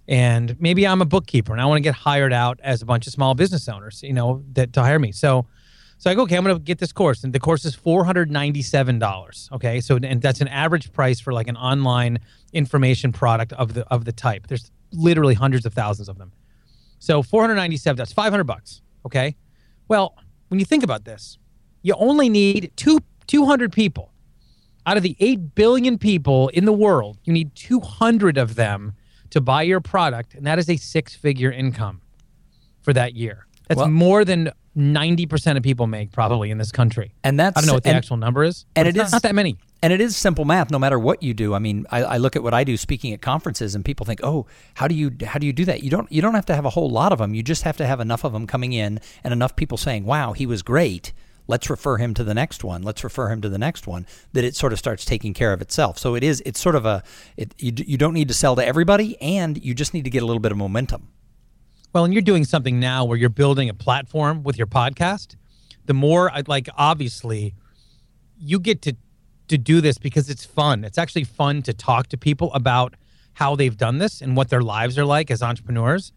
and 0.09 0.59
maybe 0.59 0.85
I'm 0.85 1.01
a 1.01 1.05
bookkeeper 1.05 1.53
and 1.53 1.61
I 1.61 1.65
want 1.65 1.77
to 1.77 1.83
get 1.83 1.93
hired 1.93 2.33
out 2.33 2.59
as 2.63 2.81
a 2.81 2.85
bunch 2.85 3.05
of 3.05 3.13
small 3.13 3.35
business 3.35 3.69
owners, 3.69 4.01
you 4.03 4.11
know, 4.11 4.43
that 4.53 4.73
to 4.73 4.81
hire 4.81 4.97
me. 4.97 5.11
So, 5.11 5.45
so 5.99 6.09
I 6.09 6.15
go, 6.15 6.23
okay, 6.23 6.35
I'm 6.35 6.43
going 6.43 6.55
to 6.55 6.61
get 6.61 6.79
this 6.79 6.91
course, 6.91 7.23
and 7.23 7.31
the 7.31 7.39
course 7.39 7.63
is 7.63 7.75
four 7.75 8.03
hundred 8.05 8.31
ninety-seven 8.31 8.99
dollars. 8.99 9.49
Okay, 9.51 9.79
so 9.81 9.99
and 10.01 10.21
that's 10.21 10.41
an 10.41 10.47
average 10.47 10.91
price 10.91 11.19
for 11.19 11.31
like 11.31 11.47
an 11.47 11.57
online 11.57 12.19
information 12.53 13.11
product 13.11 13.53
of 13.53 13.73
the 13.73 13.85
of 13.87 14.05
the 14.05 14.11
type. 14.11 14.47
There's 14.47 14.71
literally 14.91 15.35
hundreds 15.35 15.65
of 15.65 15.73
thousands 15.73 16.09
of 16.09 16.17
them. 16.17 16.31
So 16.99 17.21
four 17.21 17.41
hundred 17.41 17.55
ninety-seven. 17.55 17.97
That's 17.97 18.13
five 18.13 18.31
hundred 18.31 18.45
bucks. 18.45 18.81
Okay, 19.05 19.35
well, 19.89 20.15
when 20.47 20.59
you 20.59 20.65
think 20.65 20.83
about 20.83 21.05
this, 21.05 21.37
you 21.81 21.93
only 21.95 22.29
need 22.29 22.71
two 22.75 22.99
two 23.27 23.45
hundred 23.45 23.73
people 23.73 24.11
out 24.85 24.97
of 24.97 25.03
the 25.03 25.17
eight 25.19 25.53
billion 25.53 25.97
people 25.97 26.47
in 26.47 26.65
the 26.65 26.73
world. 26.73 27.17
You 27.25 27.33
need 27.33 27.53
two 27.55 27.81
hundred 27.81 28.37
of 28.37 28.55
them 28.55 28.93
to 29.31 29.41
buy 29.41 29.61
your 29.63 29.79
product, 29.81 30.33
and 30.35 30.45
that 30.47 30.59
is 30.59 30.69
a 30.69 30.77
six 30.77 31.15
figure 31.15 31.51
income 31.51 32.01
for 32.81 32.93
that 32.93 33.15
year. 33.15 33.45
That's 33.67 33.77
Well- 33.79 33.89
more 33.89 34.25
than 34.25 34.51
90% 34.75 35.57
of 35.57 35.63
people 35.63 35.87
make 35.87 36.11
probably 36.11 36.51
in 36.51 36.57
this 36.57 36.71
country. 36.71 37.13
And 37.23 37.39
that's 37.39 37.57
I 37.57 37.61
don't 37.61 37.67
know 37.67 37.73
what 37.73 37.83
the 37.83 37.89
and- 37.89 37.97
actual 37.97 38.17
number 38.17 38.43
is. 38.43 38.65
and 38.75 38.87
it 38.87 38.95
is- 38.95 39.11
not 39.11 39.21
that 39.23 39.35
many. 39.35 39.57
And 39.81 39.93
it 39.93 40.01
is 40.01 40.17
simple 40.17 40.43
math, 40.43 40.71
no 40.71 40.79
matter 40.79 40.99
what 40.99 41.23
you 41.23 41.33
do. 41.33 41.53
I 41.53 41.59
mean, 41.59 41.85
I, 41.89 42.03
I 42.03 42.17
look 42.17 42.35
at 42.35 42.43
what 42.43 42.53
I 42.53 42.65
do 42.65 42.75
speaking 42.75 43.13
at 43.13 43.21
conferences, 43.21 43.75
and 43.75 43.85
people 43.85 44.05
think, 44.05 44.19
"Oh, 44.23 44.45
how 44.73 44.89
do 44.89 44.95
you 44.95 45.11
how 45.25 45.39
do 45.39 45.47
you 45.47 45.53
do 45.53 45.63
that?" 45.65 45.83
You 45.83 45.89
don't 45.89 46.11
you 46.11 46.21
don't 46.21 46.33
have 46.35 46.45
to 46.47 46.55
have 46.55 46.65
a 46.65 46.71
whole 46.71 46.89
lot 46.89 47.13
of 47.13 47.19
them. 47.19 47.33
You 47.33 47.41
just 47.43 47.63
have 47.63 47.77
to 47.77 47.87
have 47.87 48.01
enough 48.01 48.25
of 48.25 48.33
them 48.33 48.45
coming 48.45 48.73
in, 48.73 48.99
and 49.23 49.31
enough 49.31 49.55
people 49.55 49.77
saying, 49.77 50.03
"Wow, 50.03 50.33
he 50.33 50.45
was 50.45 50.63
great." 50.63 51.13
Let's 51.49 51.67
refer 51.67 51.97
him 51.97 52.13
to 52.13 52.23
the 52.23 52.35
next 52.35 52.63
one. 52.63 52.83
Let's 52.83 53.03
refer 53.03 53.29
him 53.29 53.41
to 53.41 53.49
the 53.49 53.57
next 53.57 53.87
one. 53.87 54.05
That 54.33 54.43
it 54.43 54.55
sort 54.55 54.71
of 54.71 54.77
starts 54.77 55.03
taking 55.03 55.33
care 55.33 55.51
of 55.51 55.63
itself. 55.63 55.97
So 55.97 56.13
it 56.13 56.23
is. 56.23 56.43
It's 56.45 56.59
sort 56.59 56.75
of 56.75 56.85
a. 56.85 57.01
It, 57.37 57.55
you 57.57 57.73
you 57.75 57.97
don't 57.97 58.13
need 58.13 58.27
to 58.27 58.35
sell 58.35 58.55
to 58.55 58.63
everybody, 58.63 59.19
and 59.19 59.57
you 59.57 59.73
just 59.73 59.95
need 59.95 60.03
to 60.03 60.11
get 60.11 60.21
a 60.21 60.27
little 60.27 60.39
bit 60.39 60.51
of 60.51 60.59
momentum. 60.59 61.07
Well, 61.91 62.05
and 62.05 62.13
you're 62.13 62.21
doing 62.21 62.45
something 62.45 62.79
now 62.79 63.03
where 63.03 63.17
you're 63.17 63.29
building 63.29 63.67
a 63.67 63.73
platform 63.73 64.43
with 64.43 64.59
your 64.59 64.67
podcast. 64.67 65.37
The 65.85 65.95
more, 65.95 66.31
I'd 66.31 66.47
like, 66.47 66.69
obviously, 66.77 67.55
you 68.37 68.59
get 68.59 68.83
to 68.83 68.95
to 69.47 69.57
do 69.57 69.81
this 69.81 69.97
because 69.97 70.29
it's 70.29 70.45
fun. 70.45 70.83
It's 70.83 70.99
actually 70.99 71.23
fun 71.23 71.63
to 71.63 71.73
talk 71.73 72.09
to 72.09 72.17
people 72.17 72.53
about 72.53 72.93
how 73.33 73.55
they've 73.55 73.75
done 73.75 73.97
this 73.97 74.21
and 74.21 74.37
what 74.37 74.49
their 74.49 74.61
lives 74.61 74.99
are 74.99 75.05
like 75.05 75.31
as 75.31 75.41
entrepreneurs. 75.41 76.11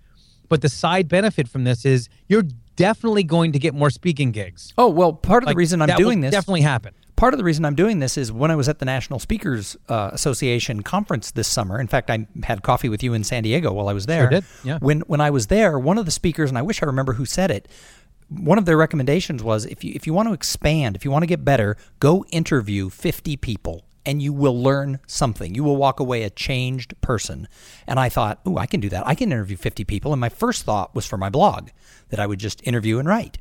But 0.51 0.61
the 0.61 0.69
side 0.69 1.09
benefit 1.09 1.49
from 1.49 1.65
this 1.65 1.87
is 1.87 2.11
you're 2.29 2.45
definitely 2.83 3.23
going 3.23 3.53
to 3.53 3.59
get 3.59 3.75
more 3.75 3.91
speaking 3.91 4.33
gigs. 4.33 4.73
Oh 4.77 4.89
well, 4.89 5.13
part 5.13 5.43
of 5.43 5.47
Like, 5.47 5.55
the 5.55 5.59
reason 5.59 5.81
I'm 5.83 5.97
doing 5.97 6.21
this 6.21 6.33
definitely 6.33 6.63
happen. 6.63 6.95
part 7.17 7.33
of 7.35 7.39
the 7.39 7.45
reason 7.45 7.65
I'm 7.65 7.75
doing 7.77 8.01
this 8.01 8.19
is 8.19 8.33
when 8.33 8.51
I 8.51 8.57
was 8.57 8.69
at 8.69 8.79
the 8.79 8.85
National 8.85 9.19
Speakers 9.19 9.77
uh, 9.89 10.11
Association 10.13 10.83
conference 10.83 11.31
this 11.31 11.49
summer. 11.49 11.81
In 11.81 11.87
fact, 11.87 12.11
I 12.11 12.27
had 12.43 12.63
coffee 12.63 12.89
with 12.89 13.03
you 13.03 13.15
in 13.15 13.23
San 13.25 13.43
Diego 13.45 13.73
while 13.73 13.89
I 13.89 13.93
was 13.93 14.07
there. 14.07 14.29
did, 14.29 14.45
yeah. 14.65 14.79
When 14.81 15.01
when 15.13 15.21
I 15.21 15.31
was 15.31 15.47
there, 15.47 15.79
one 15.79 15.99
of 15.99 16.05
the 16.05 16.11
speakers, 16.11 16.51
and 16.51 16.59
I 16.59 16.63
wish 16.63 16.83
I 16.83 16.87
remember 16.87 17.13
who 17.15 17.25
said 17.25 17.51
it. 17.51 17.69
One 18.29 18.59
of 18.59 18.65
their 18.65 18.77
recommendations 18.79 19.43
was 19.43 19.67
if 19.67 19.85
you 19.85 19.93
if 19.95 20.07
you 20.07 20.15
want 20.15 20.29
to 20.29 20.35
expand, 20.35 20.97
if 20.97 21.05
you 21.05 21.11
want 21.11 21.23
to 21.23 21.27
get 21.35 21.45
better, 21.45 21.77
go 22.01 22.25
interview 22.31 22.89
50 22.89 23.37
people 23.37 23.85
and 24.05 24.21
you 24.21 24.33
will 24.33 24.61
learn 24.61 24.99
something. 25.07 25.55
You 25.55 25.65
will 25.65 25.77
walk 25.77 26.01
away 26.01 26.23
a 26.23 26.31
changed 26.31 27.01
person. 27.01 27.49
And 27.87 28.01
I 28.01 28.09
thought, 28.09 28.41
"Ooh, 28.47 28.59
I 28.59 28.67
can 28.67 28.81
do 28.81 28.89
that. 28.89 29.07
I 29.07 29.15
can 29.15 29.33
interview 29.33 29.57
50 29.57 29.85
people." 29.85 30.13
And 30.13 30.21
my 30.21 30.29
first 30.29 30.65
thought 30.65 30.95
was 30.95 31.07
for 31.07 31.17
my 31.17 31.31
blog 31.31 31.71
that 32.09 32.21
I 32.21 32.27
would 32.27 32.39
just 32.39 32.61
interview 32.65 32.99
and 32.99 33.09
write. 33.09 33.39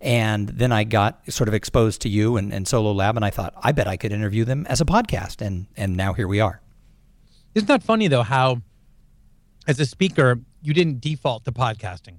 And 0.00 0.48
then 0.48 0.72
I 0.72 0.84
got 0.84 1.32
sort 1.32 1.48
of 1.48 1.54
exposed 1.54 2.02
to 2.02 2.08
you 2.08 2.36
and, 2.36 2.52
and 2.52 2.68
Solo 2.68 2.92
Lab, 2.92 3.16
and 3.16 3.24
I 3.24 3.30
thought, 3.30 3.54
I 3.62 3.72
bet 3.72 3.86
I 3.86 3.96
could 3.96 4.12
interview 4.12 4.44
them 4.44 4.66
as 4.68 4.80
a 4.80 4.84
podcast. 4.84 5.44
And, 5.44 5.66
and 5.76 5.96
now 5.96 6.12
here 6.12 6.28
we 6.28 6.40
are. 6.40 6.60
Isn't 7.54 7.68
that 7.68 7.82
funny 7.82 8.08
though? 8.08 8.22
How, 8.22 8.62
as 9.66 9.78
a 9.80 9.86
speaker, 9.86 10.40
you 10.62 10.74
didn't 10.74 11.00
default 11.00 11.44
to 11.44 11.52
podcasting. 11.52 12.18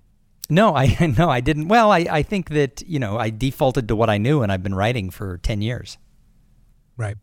No, 0.50 0.76
I 0.76 1.14
no, 1.18 1.30
I 1.30 1.42
didn't. 1.42 1.68
Well, 1.68 1.92
I, 1.92 2.06
I 2.10 2.24
think 2.24 2.50
that, 2.50 2.82
you 2.88 3.00
know, 3.00 3.18
I 3.18 3.30
defaulted 3.30 3.88
to 3.88 3.96
what 3.96 4.10
I 4.10 4.18
knew, 4.18 4.42
and 4.42 4.52
I've 4.52 4.64
been 4.64 4.76
writing 4.76 5.10
for 5.10 5.38
10 5.38 5.62
years. 5.62 5.98
Right. 6.98 7.18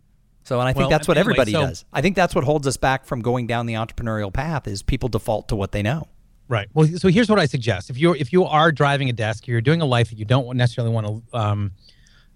So, 0.44 0.58
and 0.58 0.68
I 0.68 0.72
think 0.72 0.82
Well, 0.82 0.90
that's 0.90 1.06
what 1.06 1.16
anyway, 1.16 1.32
everybody 1.34 1.52
so- 1.52 1.66
does. 1.66 1.84
I 1.92 2.00
think 2.00 2.16
that's 2.16 2.34
what 2.34 2.44
holds 2.44 2.66
us 2.66 2.76
back 2.76 3.04
from 3.04 3.22
going 3.22 3.46
down 3.46 3.66
the 3.66 3.74
entrepreneurial 3.74 4.32
path 4.32 4.66
is 4.66 4.82
people 4.82 5.08
default 5.08 5.48
to 5.48 5.56
what 5.56 5.72
they 5.72 5.82
know. 5.82 6.08
Right. 6.48 6.68
Well, 6.74 6.86
so 6.86 7.08
here's 7.08 7.30
what 7.30 7.38
I 7.38 7.46
suggest: 7.46 7.88
if 7.88 7.96
you're 7.96 8.16
if 8.16 8.32
you 8.32 8.44
are 8.44 8.72
driving 8.72 9.08
a 9.08 9.12
desk, 9.12 9.46
you're 9.46 9.60
doing 9.60 9.80
a 9.80 9.86
life 9.86 10.10
that 10.10 10.18
you 10.18 10.24
don't 10.24 10.56
necessarily 10.56 10.92
want 10.92 11.06
to 11.06 11.38
um, 11.38 11.72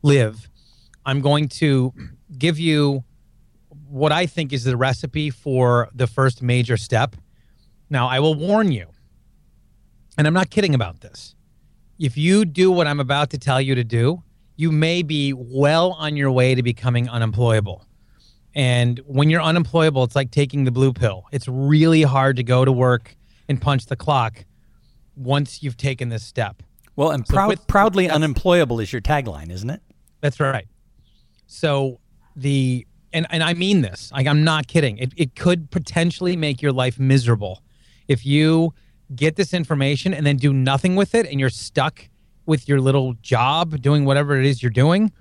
live. 0.02 0.48
I'm 1.04 1.20
going 1.20 1.48
to 1.48 1.92
give 2.38 2.58
you 2.58 3.04
what 3.88 4.12
I 4.12 4.26
think 4.26 4.52
is 4.52 4.64
the 4.64 4.76
recipe 4.76 5.30
for 5.30 5.88
the 5.94 6.06
first 6.06 6.42
major 6.42 6.76
step. 6.76 7.16
Now, 7.90 8.08
I 8.08 8.20
will 8.20 8.34
warn 8.34 8.72
you, 8.72 8.86
and 10.16 10.26
I'm 10.26 10.34
not 10.34 10.50
kidding 10.50 10.74
about 10.74 11.00
this. 11.00 11.34
If 11.98 12.16
you 12.16 12.44
do 12.44 12.70
what 12.70 12.86
I'm 12.86 13.00
about 13.00 13.30
to 13.30 13.38
tell 13.38 13.60
you 13.60 13.74
to 13.74 13.84
do, 13.84 14.22
you 14.56 14.72
may 14.72 15.02
be 15.02 15.32
well 15.32 15.92
on 15.92 16.16
your 16.16 16.30
way 16.30 16.54
to 16.54 16.62
becoming 16.62 17.08
unemployable. 17.08 17.84
And 18.56 18.98
when 19.04 19.28
you're 19.28 19.42
unemployable, 19.42 20.02
it's 20.02 20.16
like 20.16 20.30
taking 20.30 20.64
the 20.64 20.70
blue 20.70 20.94
pill. 20.94 21.26
It's 21.30 21.46
really 21.46 22.02
hard 22.02 22.36
to 22.36 22.42
go 22.42 22.64
to 22.64 22.72
work 22.72 23.14
and 23.50 23.60
punch 23.60 23.84
the 23.84 23.96
clock 23.96 24.46
once 25.14 25.62
you've 25.62 25.76
taken 25.76 26.08
this 26.08 26.24
step. 26.24 26.62
Well, 26.96 27.10
and 27.10 27.24
proud, 27.26 27.48
with- 27.48 27.66
proudly 27.66 28.08
unemployable 28.08 28.80
is 28.80 28.90
your 28.90 29.02
tagline, 29.02 29.50
isn't 29.50 29.68
it? 29.68 29.82
That's 30.22 30.40
right. 30.40 30.66
So 31.46 32.00
the 32.34 32.86
and 33.12 33.26
and 33.28 33.42
I 33.42 33.52
mean 33.52 33.82
this. 33.82 34.10
Like 34.10 34.26
I'm 34.26 34.42
not 34.42 34.66
kidding. 34.68 34.96
It 34.96 35.12
it 35.16 35.36
could 35.36 35.70
potentially 35.70 36.34
make 36.34 36.62
your 36.62 36.72
life 36.72 36.98
miserable 36.98 37.62
if 38.08 38.24
you 38.24 38.72
get 39.14 39.36
this 39.36 39.52
information 39.52 40.14
and 40.14 40.26
then 40.26 40.38
do 40.38 40.54
nothing 40.54 40.96
with 40.96 41.14
it 41.14 41.26
and 41.26 41.38
you're 41.38 41.50
stuck 41.50 42.08
with 42.46 42.66
your 42.68 42.80
little 42.80 43.12
job 43.20 43.82
doing 43.82 44.06
whatever 44.06 44.40
it 44.40 44.46
is 44.46 44.62
you're 44.62 44.70
doing. 44.70 45.12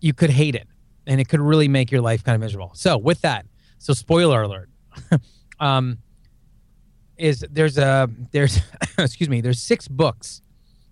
You 0.00 0.12
could 0.12 0.30
hate 0.30 0.56
it 0.56 0.66
and 1.06 1.20
it 1.20 1.28
could 1.28 1.40
really 1.40 1.68
make 1.68 1.90
your 1.90 2.00
life 2.00 2.24
kind 2.24 2.34
of 2.34 2.40
miserable. 2.40 2.72
So 2.74 2.98
with 2.98 3.20
that, 3.22 3.46
so 3.78 3.92
spoiler 3.92 4.42
alert. 4.42 4.68
um 5.60 5.98
is 7.16 7.44
there's 7.50 7.78
a 7.78 8.08
there's 8.32 8.60
excuse 8.98 9.28
me, 9.28 9.40
there's 9.40 9.60
six 9.60 9.88
books 9.88 10.42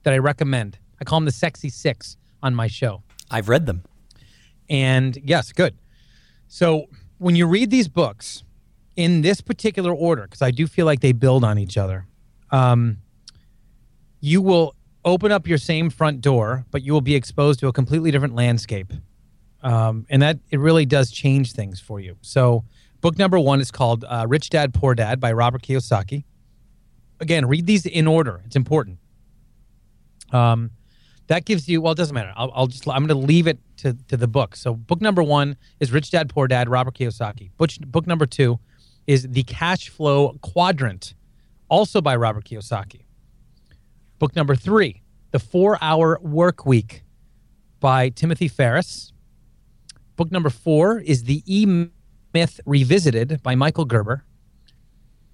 that 0.02 0.14
I 0.14 0.18
recommend. 0.18 0.78
I 1.00 1.04
call 1.04 1.18
them 1.18 1.24
the 1.24 1.32
sexy 1.32 1.68
6 1.68 2.16
on 2.42 2.54
my 2.54 2.66
show. 2.66 3.02
I've 3.30 3.48
read 3.48 3.66
them. 3.66 3.84
And 4.68 5.18
yes, 5.24 5.52
good. 5.52 5.76
So 6.48 6.86
when 7.18 7.36
you 7.36 7.46
read 7.46 7.70
these 7.70 7.88
books 7.88 8.44
in 8.96 9.22
this 9.22 9.40
particular 9.40 9.92
order, 9.92 10.22
because 10.22 10.42
I 10.42 10.50
do 10.50 10.66
feel 10.66 10.86
like 10.86 11.00
they 11.00 11.12
build 11.12 11.44
on 11.44 11.58
each 11.58 11.76
other, 11.76 12.06
um, 12.50 12.98
you 14.20 14.42
will 14.42 14.74
open 15.04 15.32
up 15.32 15.46
your 15.46 15.58
same 15.58 15.90
front 15.90 16.20
door, 16.20 16.64
but 16.70 16.82
you 16.82 16.92
will 16.92 17.00
be 17.00 17.14
exposed 17.14 17.60
to 17.60 17.68
a 17.68 17.72
completely 17.72 18.10
different 18.10 18.34
landscape. 18.34 18.92
Um, 19.62 20.06
and 20.08 20.22
that 20.22 20.38
it 20.50 20.58
really 20.58 20.86
does 20.86 21.10
change 21.10 21.52
things 21.52 21.80
for 21.80 22.00
you. 22.00 22.16
So, 22.22 22.64
book 23.00 23.18
number 23.18 23.38
one 23.38 23.60
is 23.60 23.70
called 23.70 24.04
uh, 24.08 24.24
Rich 24.28 24.50
Dad 24.50 24.72
Poor 24.72 24.94
Dad 24.94 25.20
by 25.20 25.32
Robert 25.32 25.62
Kiyosaki. 25.62 26.24
Again, 27.20 27.46
read 27.46 27.66
these 27.66 27.84
in 27.84 28.06
order. 28.06 28.40
It's 28.46 28.56
important. 28.56 28.98
Um, 30.32 30.70
that 31.26 31.44
gives 31.44 31.68
you 31.68 31.80
well, 31.82 31.92
it 31.92 31.96
doesn't 31.96 32.14
matter. 32.14 32.32
I'll, 32.36 32.50
I'll 32.54 32.66
just 32.66 32.88
I'm 32.88 33.06
going 33.06 33.08
to 33.08 33.26
leave 33.26 33.46
it 33.46 33.58
to 33.78 33.94
to 34.08 34.16
the 34.16 34.26
book. 34.28 34.56
So, 34.56 34.74
book 34.74 35.00
number 35.00 35.22
one 35.22 35.56
is 35.78 35.92
Rich 35.92 36.10
Dad 36.10 36.28
Poor 36.28 36.48
Dad, 36.48 36.68
Robert 36.68 36.94
Kiyosaki. 36.94 37.50
Book 37.56 37.70
book 37.86 38.06
number 38.06 38.26
two 38.26 38.58
is 39.06 39.28
The 39.28 39.42
Cash 39.42 39.88
Flow 39.88 40.38
Quadrant, 40.40 41.14
also 41.68 42.00
by 42.00 42.16
Robert 42.16 42.44
Kiyosaki. 42.44 43.04
Book 44.18 44.36
number 44.36 44.54
three, 44.54 45.02
The 45.30 45.38
Four 45.38 45.78
Hour 45.80 46.18
Work 46.22 46.66
Week 46.66 47.02
by 47.80 48.10
Timothy 48.10 48.48
Ferriss. 48.48 49.12
Book 50.20 50.30
number 50.30 50.50
four 50.50 50.98
is 50.98 51.24
The 51.24 51.42
E 51.46 51.64
Myth 52.34 52.60
Revisited 52.66 53.42
by 53.42 53.54
Michael 53.54 53.86
Gerber. 53.86 54.26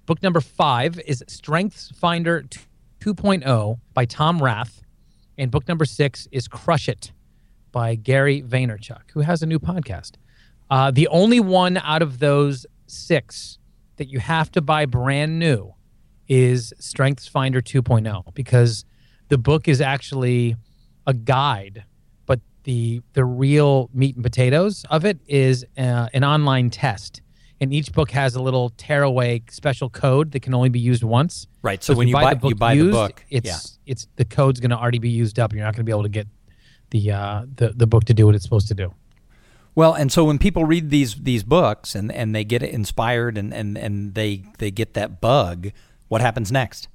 Book 0.05 0.23
number 0.23 0.39
five 0.39 0.97
is 1.01 1.21
Strengths 1.27 1.91
Finder 1.91 2.45
2.0 3.01 3.79
by 3.93 4.05
Tom 4.05 4.41
Rath. 4.41 4.81
And 5.37 5.51
book 5.51 5.67
number 5.67 5.83
six 5.83 6.29
is 6.31 6.47
Crush 6.47 6.87
It 6.87 7.11
by 7.73 7.95
Gary 7.95 8.41
Vaynerchuk, 8.41 9.11
who 9.11 9.19
has 9.19 9.43
a 9.43 9.45
new 9.45 9.59
podcast. 9.59 10.13
Uh, 10.69 10.89
the 10.89 11.09
only 11.09 11.41
one 11.41 11.75
out 11.75 12.01
of 12.01 12.19
those 12.19 12.65
six 12.85 13.57
that 13.97 14.07
you 14.07 14.21
have 14.21 14.49
to 14.53 14.61
buy 14.61 14.85
brand 14.85 15.37
new 15.37 15.73
is 16.29 16.73
Strengths 16.79 17.27
Finder 17.27 17.59
2.0 17.59 18.33
because 18.33 18.85
the 19.27 19.37
book 19.37 19.67
is 19.67 19.81
actually 19.81 20.55
a 21.05 21.13
guide, 21.13 21.83
the 22.67 23.01
the 23.13 23.23
real 23.23 23.89
meat 23.93 24.15
and 24.15 24.23
potatoes 24.23 24.85
of 24.89 25.05
it 25.05 25.17
is 25.25 25.65
uh, 25.77 26.09
an 26.13 26.23
online 26.25 26.69
test. 26.69 27.21
And 27.59 27.73
each 27.73 27.91
book 27.91 28.11
has 28.11 28.35
a 28.35 28.41
little 28.41 28.69
tearaway 28.71 29.41
special 29.49 29.89
code 29.89 30.31
that 30.33 30.41
can 30.41 30.53
only 30.53 30.69
be 30.69 30.79
used 30.79 31.01
once. 31.01 31.47
Right. 31.63 31.81
So 31.81 31.93
if 31.93 31.97
when 31.97 32.07
you 32.09 32.13
buy, 32.13 32.37
you 32.43 32.55
buy 32.55 32.75
the 32.75 32.91
book, 32.91 33.23
it's 33.31 33.47
yeah. 33.47 33.91
it's 33.91 34.07
the 34.17 34.25
code's 34.25 34.59
going 34.59 34.69
to 34.69 34.77
already 34.77 34.99
be 34.99 35.09
used 35.09 35.39
up. 35.39 35.53
You're 35.53 35.63
not 35.63 35.73
going 35.73 35.85
to 35.85 35.85
be 35.85 35.93
able 35.93 36.03
to 36.03 36.09
get 36.09 36.27
the 36.91 37.11
uh, 37.11 37.45
the 37.55 37.69
the 37.69 37.87
book 37.87 38.03
to 38.05 38.13
do 38.13 38.25
what 38.25 38.35
it's 38.35 38.43
supposed 38.43 38.67
to 38.67 38.75
do. 38.75 38.93
Well, 39.73 39.93
and 39.93 40.11
so 40.11 40.25
when 40.25 40.37
people 40.37 40.65
read 40.65 40.89
these 40.89 41.15
these 41.15 41.43
books 41.43 41.95
and, 41.95 42.11
and 42.11 42.35
they 42.35 42.43
get 42.43 42.63
inspired 42.63 43.37
and, 43.37 43.53
and, 43.53 43.77
and 43.77 44.13
they 44.13 44.43
they 44.57 44.71
get 44.71 44.93
that 44.95 45.21
bug, 45.21 45.69
what 46.09 46.19
happens 46.19 46.51
next? 46.51 46.89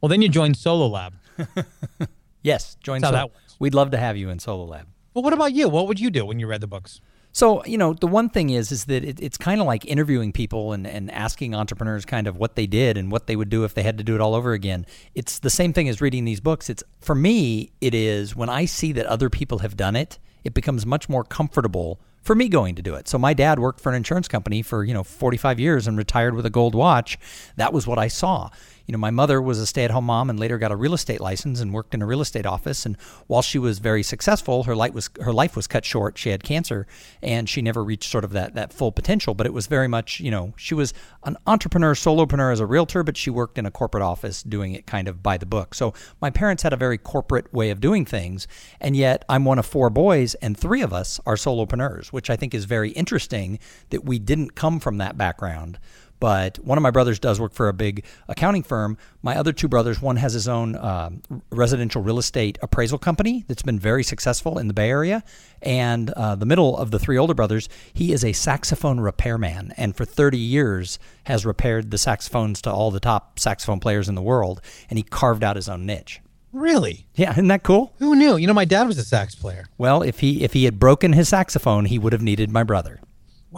Well, 0.00 0.08
then 0.08 0.20
you 0.20 0.28
join 0.28 0.54
Solo 0.54 0.88
Lab. 0.88 1.14
Yes, 2.48 2.76
join. 2.82 3.02
That's 3.02 3.12
how 3.12 3.18
Solo. 3.18 3.28
that 3.28 3.34
works. 3.34 3.56
We'd 3.58 3.74
love 3.74 3.90
to 3.90 3.98
have 3.98 4.16
you 4.16 4.30
in 4.30 4.38
Solo 4.38 4.64
Lab. 4.64 4.86
Well, 5.12 5.22
what 5.22 5.34
about 5.34 5.52
you? 5.52 5.68
What 5.68 5.86
would 5.86 6.00
you 6.00 6.10
do 6.10 6.24
when 6.24 6.40
you 6.40 6.46
read 6.46 6.62
the 6.62 6.66
books? 6.66 7.02
So 7.32 7.62
you 7.66 7.76
know, 7.76 7.92
the 7.92 8.06
one 8.06 8.30
thing 8.30 8.48
is, 8.48 8.72
is 8.72 8.86
that 8.86 9.04
it, 9.04 9.20
it's 9.20 9.36
kind 9.36 9.60
of 9.60 9.66
like 9.66 9.84
interviewing 9.84 10.32
people 10.32 10.72
and, 10.72 10.86
and 10.86 11.10
asking 11.10 11.54
entrepreneurs 11.54 12.06
kind 12.06 12.26
of 12.26 12.38
what 12.38 12.56
they 12.56 12.66
did 12.66 12.96
and 12.96 13.12
what 13.12 13.26
they 13.26 13.36
would 13.36 13.50
do 13.50 13.64
if 13.64 13.74
they 13.74 13.82
had 13.82 13.98
to 13.98 14.04
do 14.04 14.14
it 14.14 14.22
all 14.22 14.34
over 14.34 14.54
again. 14.54 14.86
It's 15.14 15.38
the 15.38 15.50
same 15.50 15.74
thing 15.74 15.90
as 15.90 16.00
reading 16.00 16.24
these 16.24 16.40
books. 16.40 16.70
It's 16.70 16.82
for 17.00 17.14
me, 17.14 17.70
it 17.82 17.94
is 17.94 18.34
when 18.34 18.48
I 18.48 18.64
see 18.64 18.92
that 18.92 19.04
other 19.04 19.28
people 19.28 19.58
have 19.58 19.76
done 19.76 19.94
it, 19.94 20.18
it 20.42 20.54
becomes 20.54 20.86
much 20.86 21.06
more 21.06 21.24
comfortable 21.24 22.00
for 22.22 22.34
me 22.34 22.48
going 22.48 22.74
to 22.74 22.82
do 22.82 22.94
it. 22.94 23.08
So 23.08 23.18
my 23.18 23.34
dad 23.34 23.58
worked 23.58 23.80
for 23.80 23.90
an 23.90 23.94
insurance 23.94 24.26
company 24.26 24.62
for, 24.62 24.84
you 24.84 24.94
know, 24.94 25.04
45 25.04 25.60
years 25.60 25.86
and 25.86 25.96
retired 25.96 26.34
with 26.34 26.46
a 26.46 26.50
gold 26.50 26.74
watch. 26.74 27.18
That 27.56 27.72
was 27.72 27.86
what 27.86 27.98
I 27.98 28.08
saw 28.08 28.50
you 28.88 28.92
know, 28.92 28.98
my 28.98 29.10
mother 29.10 29.40
was 29.42 29.58
a 29.58 29.66
stay-at-home 29.66 30.06
mom 30.06 30.30
and 30.30 30.40
later 30.40 30.56
got 30.56 30.72
a 30.72 30.76
real 30.76 30.94
estate 30.94 31.20
license 31.20 31.60
and 31.60 31.74
worked 31.74 31.92
in 31.92 32.00
a 32.00 32.06
real 32.06 32.22
estate 32.22 32.46
office. 32.46 32.86
And 32.86 32.96
while 33.26 33.42
she 33.42 33.58
was 33.58 33.80
very 33.80 34.02
successful, 34.02 34.62
her 34.62 34.74
life 34.74 34.94
was 34.94 35.10
her 35.20 35.32
life 35.32 35.54
was 35.54 35.66
cut 35.66 35.84
short. 35.84 36.16
She 36.16 36.30
had 36.30 36.42
cancer, 36.42 36.86
and 37.22 37.50
she 37.50 37.60
never 37.60 37.84
reached 37.84 38.10
sort 38.10 38.24
of 38.24 38.30
that 38.32 38.54
that 38.54 38.72
full 38.72 38.90
potential. 38.90 39.34
But 39.34 39.46
it 39.46 39.52
was 39.52 39.66
very 39.66 39.88
much, 39.88 40.20
you 40.20 40.30
know, 40.30 40.54
she 40.56 40.72
was 40.72 40.94
an 41.24 41.36
entrepreneur, 41.46 41.92
solopreneur 41.92 42.50
as 42.50 42.60
a 42.60 42.66
realtor, 42.66 43.02
but 43.02 43.18
she 43.18 43.28
worked 43.28 43.58
in 43.58 43.66
a 43.66 43.70
corporate 43.70 44.02
office 44.02 44.42
doing 44.42 44.72
it 44.72 44.86
kind 44.86 45.06
of 45.06 45.22
by 45.22 45.36
the 45.36 45.44
book. 45.44 45.74
So 45.74 45.92
my 46.22 46.30
parents 46.30 46.62
had 46.62 46.72
a 46.72 46.76
very 46.76 46.96
corporate 46.96 47.52
way 47.52 47.68
of 47.68 47.82
doing 47.82 48.06
things, 48.06 48.48
and 48.80 48.96
yet 48.96 49.22
I'm 49.28 49.44
one 49.44 49.58
of 49.58 49.66
four 49.66 49.90
boys, 49.90 50.34
and 50.36 50.56
three 50.56 50.80
of 50.80 50.94
us 50.94 51.20
are 51.26 51.34
solopreneurs, 51.34 52.06
which 52.06 52.30
I 52.30 52.36
think 52.36 52.54
is 52.54 52.64
very 52.64 52.92
interesting 52.92 53.58
that 53.90 54.06
we 54.06 54.18
didn't 54.18 54.54
come 54.54 54.80
from 54.80 54.96
that 54.96 55.18
background 55.18 55.78
but 56.20 56.58
one 56.58 56.78
of 56.78 56.82
my 56.82 56.90
brothers 56.90 57.18
does 57.18 57.40
work 57.40 57.52
for 57.52 57.68
a 57.68 57.72
big 57.72 58.04
accounting 58.28 58.62
firm. 58.62 58.98
My 59.22 59.36
other 59.36 59.52
two 59.52 59.68
brothers, 59.68 60.00
one 60.00 60.16
has 60.16 60.32
his 60.32 60.48
own 60.48 60.74
uh, 60.76 61.10
residential 61.50 62.02
real 62.02 62.18
estate 62.18 62.58
appraisal 62.62 62.98
company 62.98 63.44
that's 63.48 63.62
been 63.62 63.78
very 63.78 64.02
successful 64.02 64.58
in 64.58 64.68
the 64.68 64.74
Bay 64.74 64.90
Area. 64.90 65.22
And 65.62 66.10
uh, 66.10 66.34
the 66.34 66.46
middle 66.46 66.76
of 66.76 66.90
the 66.90 66.98
three 66.98 67.18
older 67.18 67.34
brothers, 67.34 67.68
he 67.92 68.12
is 68.12 68.24
a 68.24 68.32
saxophone 68.32 69.00
repairman 69.00 69.72
and 69.76 69.96
for 69.96 70.04
30 70.04 70.38
years 70.38 70.98
has 71.24 71.44
repaired 71.44 71.90
the 71.90 71.98
saxophones 71.98 72.62
to 72.62 72.72
all 72.72 72.90
the 72.90 73.00
top 73.00 73.38
saxophone 73.38 73.80
players 73.80 74.08
in 74.08 74.14
the 74.14 74.22
world. 74.22 74.60
And 74.88 74.98
he 74.98 75.02
carved 75.02 75.44
out 75.44 75.56
his 75.56 75.68
own 75.68 75.86
niche. 75.86 76.20
Really? 76.52 77.06
Yeah, 77.14 77.32
isn't 77.32 77.48
that 77.48 77.62
cool? 77.62 77.92
Who 77.98 78.16
knew? 78.16 78.36
You 78.36 78.46
know, 78.46 78.54
my 78.54 78.64
dad 78.64 78.86
was 78.86 78.98
a 78.98 79.04
sax 79.04 79.34
player. 79.34 79.66
Well, 79.76 80.02
if 80.02 80.20
he 80.20 80.42
if 80.42 80.54
he 80.54 80.64
had 80.64 80.78
broken 80.78 81.12
his 81.12 81.28
saxophone, 81.28 81.84
he 81.84 81.98
would 81.98 82.12
have 82.12 82.22
needed 82.22 82.50
my 82.50 82.62
brother. 82.62 83.00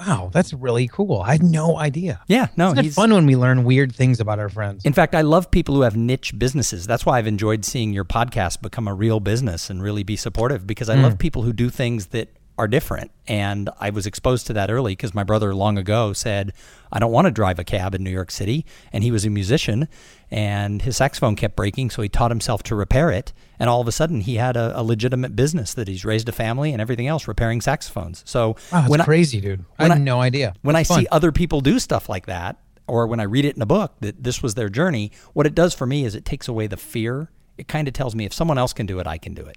Wow, 0.07 0.31
that's 0.33 0.55
really 0.55 0.89
cool. 0.89 1.21
I 1.21 1.33
had 1.33 1.43
no 1.43 1.77
idea. 1.77 2.23
Yeah, 2.27 2.47
no, 2.57 2.73
it's 2.75 2.95
fun 2.95 3.13
when 3.13 3.27
we 3.27 3.37
learn 3.37 3.65
weird 3.65 3.95
things 3.95 4.19
about 4.19 4.39
our 4.39 4.49
friends. 4.49 4.87
In 4.87 4.95
fact, 4.95 5.15
I 5.15 5.21
love 5.21 5.51
people 5.51 5.75
who 5.75 5.83
have 5.83 5.95
niche 5.95 6.39
businesses. 6.39 6.87
That's 6.87 7.05
why 7.05 7.19
I've 7.19 7.27
enjoyed 7.27 7.67
seeing 7.67 7.93
your 7.93 8.07
podcast 8.07 8.63
become 8.63 8.89
a 8.89 8.95
real 8.95 9.21
business 9.21 9.69
and 9.69 9.83
really 9.83 10.03
be 10.03 10.17
supportive 10.17 10.67
because 10.67 10.89
I 10.89 10.97
mm. 10.97 11.03
love 11.03 11.19
people 11.19 11.43
who 11.43 11.53
do 11.53 11.69
things 11.69 12.07
that 12.07 12.29
are 12.61 12.69
different. 12.69 13.11
And 13.27 13.71
I 13.81 13.89
was 13.89 14.07
exposed 14.07 14.47
to 14.49 14.53
that 14.53 14.71
early 14.71 14.93
because 14.93 15.15
my 15.15 15.25
brother 15.25 15.55
long 15.55 15.79
ago 15.79 16.13
said, 16.13 16.53
I 16.93 16.99
don't 16.99 17.11
want 17.11 17.25
to 17.25 17.31
drive 17.31 17.59
a 17.59 17.65
cab 17.65 17.95
in 17.95 18.05
New 18.05 18.11
York 18.11 18.31
City. 18.31 18.67
And 18.93 19.03
he 19.03 19.11
was 19.11 19.25
a 19.25 19.31
musician 19.31 19.89
and 20.31 20.83
his 20.83 20.99
saxophone 20.99 21.37
kept 21.37 21.57
breaking. 21.57 21.89
So 21.89 22.03
he 22.03 22.11
taught 22.11 22.31
himself 22.31 22.63
to 22.65 22.75
repair 22.75 23.11
it. 23.11 23.33
And 23.59 23.71
all 23.71 23.81
of 23.81 23.89
a 23.89 23.93
sudden, 23.93 24.21
he 24.21 24.35
had 24.35 24.59
a, 24.59 24.79
a 24.79 24.83
legitimate 24.83 25.35
business 25.35 25.73
that 25.73 25.89
he's 25.89 26.05
raised 26.05 26.29
a 26.29 26.33
family 26.33 26.73
and 26.73 26.83
everything 26.83 27.07
else 27.07 27.27
repairing 27.27 27.63
saxophones. 27.63 28.23
So 28.27 28.57
wow, 28.71 28.87
that's 28.89 29.05
crazy, 29.05 29.39
I, 29.39 29.41
dude. 29.41 29.65
I 29.79 29.85
had 29.85 29.93
I, 29.93 29.99
no 29.99 30.21
idea. 30.21 30.53
When 30.61 30.75
that's 30.75 30.91
I 30.91 30.95
fun. 30.95 31.03
see 31.05 31.09
other 31.11 31.33
people 31.33 31.63
do 31.63 31.79
stuff 31.79 32.11
like 32.11 32.27
that, 32.27 32.59
or 32.87 33.07
when 33.07 33.21
I 33.21 33.23
read 33.23 33.47
it 33.47 33.57
in 33.57 33.63
a 33.63 33.67
book 33.67 33.95
that 34.01 34.23
this 34.23 34.43
was 34.43 34.55
their 34.55 34.69
journey, 34.69 35.13
what 35.33 35.47
it 35.47 35.55
does 35.55 35.75
for 35.75 35.87
me 35.87 36.05
is 36.05 36.15
it 36.15 36.27
takes 36.27 36.47
away 36.47 36.67
the 36.67 36.77
fear. 36.77 37.31
It 37.57 37.69
kind 37.69 37.89
of 37.89 37.95
tells 37.95 38.15
me 38.15 38.27
if 38.27 38.35
someone 38.35 38.59
else 38.59 38.75
can 38.75 38.85
do 38.85 38.99
it, 38.99 39.07
I 39.07 39.17
can 39.17 39.33
do 39.33 39.47
it. 39.47 39.57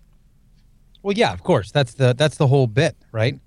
Well, 1.03 1.13
yeah, 1.15 1.33
of 1.33 1.43
course. 1.43 1.71
That's 1.71 1.93
the 1.93 2.13
that's 2.13 2.37
the 2.37 2.47
whole 2.47 2.65
bit, 2.65 2.95
right? 3.11 3.39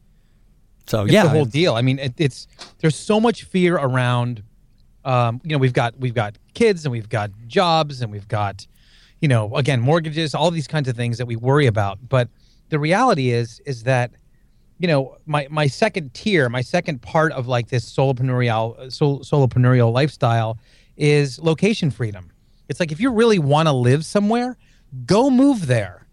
So 0.86 1.02
it's 1.02 1.12
yeah, 1.12 1.24
the 1.24 1.30
whole 1.30 1.46
deal. 1.46 1.74
I 1.74 1.82
mean, 1.82 1.98
it, 1.98 2.14
it's 2.16 2.46
there's 2.78 2.94
so 2.94 3.18
much 3.18 3.44
fear 3.44 3.76
around. 3.76 4.42
Um, 5.04 5.40
you 5.42 5.50
know, 5.50 5.58
we've 5.58 5.72
got 5.72 5.98
we've 5.98 6.14
got 6.14 6.36
kids 6.54 6.84
and 6.84 6.92
we've 6.92 7.08
got 7.08 7.30
jobs 7.46 8.02
and 8.02 8.12
we've 8.12 8.28
got, 8.28 8.66
you 9.20 9.28
know, 9.28 9.54
again 9.56 9.80
mortgages, 9.80 10.34
all 10.34 10.50
these 10.50 10.68
kinds 10.68 10.88
of 10.88 10.96
things 10.96 11.18
that 11.18 11.26
we 11.26 11.34
worry 11.36 11.66
about. 11.66 11.98
But 12.08 12.28
the 12.68 12.78
reality 12.78 13.30
is 13.30 13.60
is 13.66 13.84
that, 13.84 14.12
you 14.78 14.86
know, 14.86 15.16
my 15.24 15.48
my 15.50 15.66
second 15.66 16.12
tier, 16.12 16.48
my 16.48 16.60
second 16.60 17.02
part 17.02 17.32
of 17.32 17.48
like 17.48 17.68
this 17.68 17.90
solopreneurial 17.90 18.92
sol, 18.92 19.20
solopreneurial 19.20 19.92
lifestyle 19.92 20.58
is 20.96 21.38
location 21.38 21.90
freedom. 21.90 22.30
It's 22.68 22.80
like 22.80 22.92
if 22.92 23.00
you 23.00 23.10
really 23.10 23.38
want 23.38 23.68
to 23.68 23.72
live 23.72 24.04
somewhere, 24.04 24.56
go 25.04 25.30
move 25.30 25.66
there. 25.66 26.06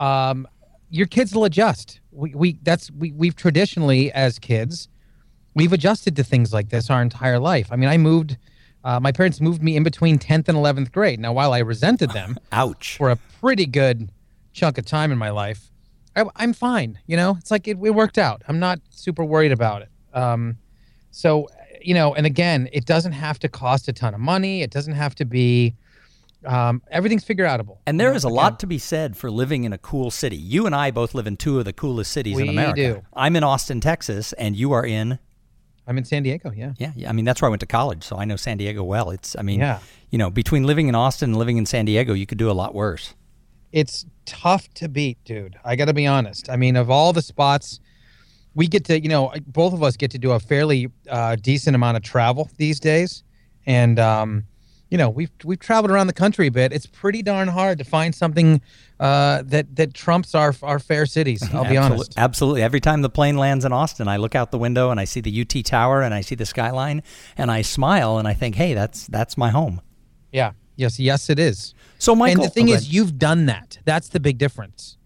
Um, 0.00 0.46
your 0.94 1.06
kids 1.06 1.34
will 1.34 1.44
adjust. 1.44 2.00
We, 2.12 2.34
we 2.34 2.58
that's 2.62 2.90
we 2.92 3.10
we've 3.12 3.34
traditionally 3.34 4.12
as 4.12 4.38
kids, 4.38 4.88
we've 5.54 5.72
adjusted 5.72 6.14
to 6.16 6.24
things 6.24 6.52
like 6.52 6.68
this 6.68 6.88
our 6.88 7.02
entire 7.02 7.40
life. 7.40 7.68
I 7.70 7.76
mean, 7.76 7.88
I 7.88 7.98
moved. 7.98 8.36
Uh, 8.84 9.00
my 9.00 9.10
parents 9.12 9.40
moved 9.40 9.62
me 9.62 9.76
in 9.76 9.82
between 9.82 10.18
10th 10.18 10.46
and 10.46 10.58
11th 10.58 10.92
grade. 10.92 11.18
Now, 11.18 11.32
while 11.32 11.54
I 11.54 11.60
resented 11.60 12.10
them, 12.10 12.36
ouch, 12.52 12.98
for 12.98 13.10
a 13.10 13.16
pretty 13.40 13.64
good 13.64 14.10
chunk 14.52 14.76
of 14.76 14.84
time 14.84 15.10
in 15.10 15.16
my 15.16 15.30
life, 15.30 15.70
I, 16.14 16.26
am 16.36 16.52
fine. 16.52 16.98
You 17.06 17.16
know, 17.16 17.34
it's 17.38 17.50
like 17.50 17.66
it, 17.66 17.78
it, 17.82 17.94
worked 17.94 18.18
out. 18.18 18.42
I'm 18.46 18.58
not 18.58 18.80
super 18.90 19.24
worried 19.24 19.52
about 19.52 19.80
it. 19.80 19.88
Um, 20.12 20.58
so, 21.12 21.48
you 21.80 21.94
know, 21.94 22.14
and 22.14 22.26
again, 22.26 22.68
it 22.74 22.84
doesn't 22.84 23.12
have 23.12 23.38
to 23.38 23.48
cost 23.48 23.88
a 23.88 23.92
ton 23.94 24.12
of 24.12 24.20
money. 24.20 24.60
It 24.60 24.70
doesn't 24.70 24.92
have 24.92 25.14
to 25.14 25.24
be 25.24 25.74
um, 26.44 26.82
everything's 26.90 27.24
figure 27.24 27.44
outable. 27.46 27.78
And 27.86 27.98
there 27.98 28.14
is 28.14 28.24
a 28.24 28.28
lot 28.28 28.60
to 28.60 28.66
be 28.66 28.78
said 28.78 29.16
for 29.16 29.30
living 29.30 29.64
in 29.64 29.72
a 29.72 29.78
cool 29.78 30.10
city. 30.10 30.36
You 30.36 30.66
and 30.66 30.74
I 30.74 30.90
both 30.90 31.14
live 31.14 31.26
in 31.26 31.36
two 31.36 31.58
of 31.58 31.64
the 31.64 31.72
coolest 31.72 32.12
cities 32.12 32.36
we 32.36 32.42
in 32.42 32.48
America. 32.48 32.94
Do. 32.94 33.02
I'm 33.14 33.36
in 33.36 33.44
Austin, 33.44 33.80
Texas, 33.80 34.32
and 34.34 34.56
you 34.56 34.72
are 34.72 34.84
in. 34.84 35.18
I'm 35.86 35.98
in 35.98 36.04
San 36.04 36.22
Diego. 36.22 36.50
Yeah. 36.50 36.72
Yeah. 36.78 36.92
Yeah. 36.96 37.10
I 37.10 37.12
mean, 37.12 37.24
that's 37.24 37.42
where 37.42 37.48
I 37.48 37.50
went 37.50 37.60
to 37.60 37.66
college, 37.66 38.04
so 38.04 38.16
I 38.16 38.24
know 38.24 38.36
San 38.36 38.56
Diego 38.56 38.82
well. 38.82 39.10
It's. 39.10 39.36
I 39.36 39.42
mean, 39.42 39.60
yeah. 39.60 39.80
You 40.10 40.18
know, 40.18 40.30
between 40.30 40.64
living 40.64 40.88
in 40.88 40.94
Austin 40.94 41.30
and 41.30 41.38
living 41.38 41.56
in 41.56 41.66
San 41.66 41.84
Diego, 41.84 42.12
you 42.14 42.26
could 42.26 42.38
do 42.38 42.50
a 42.50 42.52
lot 42.52 42.74
worse. 42.74 43.14
It's 43.72 44.06
tough 44.24 44.72
to 44.74 44.88
beat, 44.88 45.18
dude. 45.24 45.56
I 45.64 45.74
got 45.74 45.86
to 45.86 45.92
be 45.92 46.06
honest. 46.06 46.48
I 46.48 46.56
mean, 46.56 46.76
of 46.76 46.88
all 46.88 47.12
the 47.12 47.20
spots, 47.20 47.80
we 48.54 48.68
get 48.68 48.84
to, 48.84 49.00
you 49.00 49.08
know, 49.08 49.32
both 49.48 49.74
of 49.74 49.82
us 49.82 49.96
get 49.96 50.12
to 50.12 50.18
do 50.18 50.30
a 50.30 50.38
fairly 50.38 50.88
uh, 51.10 51.34
decent 51.36 51.74
amount 51.74 51.96
of 51.96 52.04
travel 52.04 52.48
these 52.56 52.78
days, 52.78 53.24
and 53.66 53.98
um, 53.98 54.44
you 54.94 54.98
know 54.98 55.10
we've 55.10 55.32
we've 55.42 55.58
traveled 55.58 55.90
around 55.90 56.06
the 56.06 56.12
country 56.12 56.46
a 56.46 56.52
bit. 56.52 56.72
It's 56.72 56.86
pretty 56.86 57.20
darn 57.20 57.48
hard 57.48 57.78
to 57.78 57.84
find 57.84 58.14
something 58.14 58.60
uh, 59.00 59.42
that 59.46 59.74
that 59.74 59.92
trumps 59.92 60.36
our 60.36 60.54
our 60.62 60.78
fair 60.78 61.04
cities. 61.04 61.42
I'll 61.52 61.68
be 61.68 61.76
honest. 61.84 62.14
Absolutely. 62.16 62.62
Every 62.62 62.78
time 62.78 63.02
the 63.02 63.10
plane 63.10 63.36
lands 63.36 63.64
in 63.64 63.72
Austin, 63.72 64.06
I 64.06 64.18
look 64.18 64.36
out 64.36 64.52
the 64.52 64.58
window 64.58 64.92
and 64.92 65.00
I 65.00 65.04
see 65.04 65.20
the 65.20 65.40
UT 65.40 65.64
Tower 65.64 66.00
and 66.02 66.14
I 66.14 66.20
see 66.20 66.36
the 66.36 66.46
skyline 66.46 67.02
and 67.36 67.50
I 67.50 67.62
smile 67.62 68.18
and 68.18 68.28
I 68.28 68.34
think, 68.34 68.54
hey, 68.54 68.72
that's 68.72 69.08
that's 69.08 69.36
my 69.36 69.50
home. 69.50 69.80
Yeah. 70.30 70.52
Yes. 70.76 71.00
Yes, 71.00 71.28
it 71.28 71.40
is. 71.40 71.74
So, 71.98 72.14
Michael, 72.14 72.42
and 72.42 72.48
the 72.48 72.54
thing 72.54 72.68
is, 72.68 72.94
you've 72.94 73.18
done 73.18 73.46
that. 73.46 73.78
That's 73.84 74.10
the 74.10 74.20
big 74.20 74.38
difference. 74.38 74.96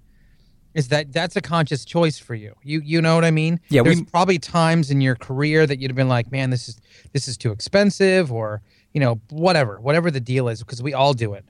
Is 0.74 0.88
that 0.88 1.14
that's 1.14 1.35
a 1.35 1.40
conscious 1.40 1.87
choice 1.87 2.18
for 2.18 2.35
you? 2.35 2.55
You 2.62 2.83
you 2.85 3.01
know 3.01 3.14
what 3.14 3.24
I 3.24 3.31
mean? 3.31 3.59
Yeah. 3.70 3.85
There's 3.85 4.01
we, 4.01 4.05
probably 4.05 4.38
times 4.38 4.90
in 4.90 5.01
your 5.01 5.16
career 5.16 5.66
that 5.66 5.79
you'd 5.79 5.90
have 5.90 5.96
been 5.96 6.11
like, 6.11 6.31
man, 6.31 6.51
this 6.51 6.68
is 6.68 6.79
this 7.14 7.27
is 7.27 7.38
too 7.38 7.53
expensive, 7.53 8.31
or 8.31 8.61
you 8.92 9.01
know, 9.01 9.20
whatever, 9.31 9.81
whatever 9.81 10.11
the 10.11 10.20
deal 10.20 10.48
is, 10.48 10.61
because 10.61 10.83
we 10.83 10.94
all 10.94 11.14
do 11.14 11.35
it. 11.35 11.44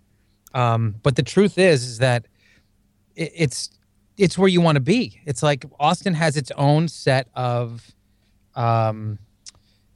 Um, 0.54 0.96
but 1.02 1.16
the 1.16 1.22
truth 1.22 1.58
is, 1.58 1.84
is 1.84 1.98
that 1.98 2.26
it, 3.14 3.32
it's 3.34 3.70
it's 4.16 4.36
where 4.36 4.48
you 4.48 4.60
want 4.60 4.76
to 4.76 4.80
be. 4.80 5.20
It's 5.24 5.42
like 5.42 5.64
Austin 5.78 6.14
has 6.14 6.36
its 6.36 6.50
own 6.56 6.88
set 6.88 7.28
of, 7.34 7.86
um, 8.56 9.18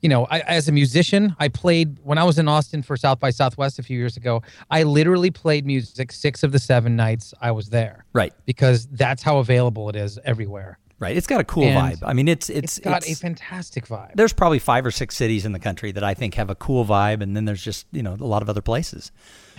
you 0.00 0.08
know, 0.08 0.26
I, 0.26 0.40
as 0.40 0.68
a 0.68 0.72
musician, 0.72 1.34
I 1.40 1.48
played 1.48 1.98
when 2.04 2.18
I 2.18 2.24
was 2.24 2.38
in 2.38 2.46
Austin 2.48 2.82
for 2.82 2.96
South 2.96 3.18
by 3.18 3.30
Southwest 3.30 3.78
a 3.78 3.82
few 3.82 3.98
years 3.98 4.16
ago. 4.16 4.42
I 4.70 4.84
literally 4.84 5.30
played 5.30 5.66
music 5.66 6.12
six 6.12 6.42
of 6.42 6.52
the 6.52 6.58
seven 6.60 6.94
nights 6.94 7.34
I 7.40 7.50
was 7.50 7.70
there. 7.70 8.04
Right. 8.12 8.32
Because 8.46 8.86
that's 8.92 9.22
how 9.22 9.38
available 9.38 9.88
it 9.88 9.96
is 9.96 10.18
everywhere. 10.24 10.78
Right. 11.02 11.16
It's 11.16 11.26
got 11.26 11.40
a 11.40 11.44
cool 11.44 11.64
and 11.64 11.98
vibe. 11.98 12.08
I 12.08 12.12
mean, 12.12 12.28
it's 12.28 12.48
it's 12.48 12.78
it's 12.78 12.78
got 12.78 12.98
it's, 12.98 13.18
a 13.18 13.20
fantastic 13.20 13.88
vibe. 13.88 14.14
There's 14.14 14.32
probably 14.32 14.60
five 14.60 14.86
or 14.86 14.92
six 14.92 15.16
cities 15.16 15.44
in 15.44 15.50
the 15.50 15.58
country 15.58 15.90
that 15.90 16.04
I 16.04 16.14
think 16.14 16.34
have 16.34 16.48
a 16.48 16.54
cool 16.54 16.84
vibe, 16.84 17.22
and 17.22 17.36
then 17.36 17.44
there's 17.44 17.60
just 17.60 17.88
you 17.90 18.04
know 18.04 18.12
a 18.14 18.24
lot 18.24 18.40
of 18.40 18.48
other 18.48 18.62
places. 18.62 19.10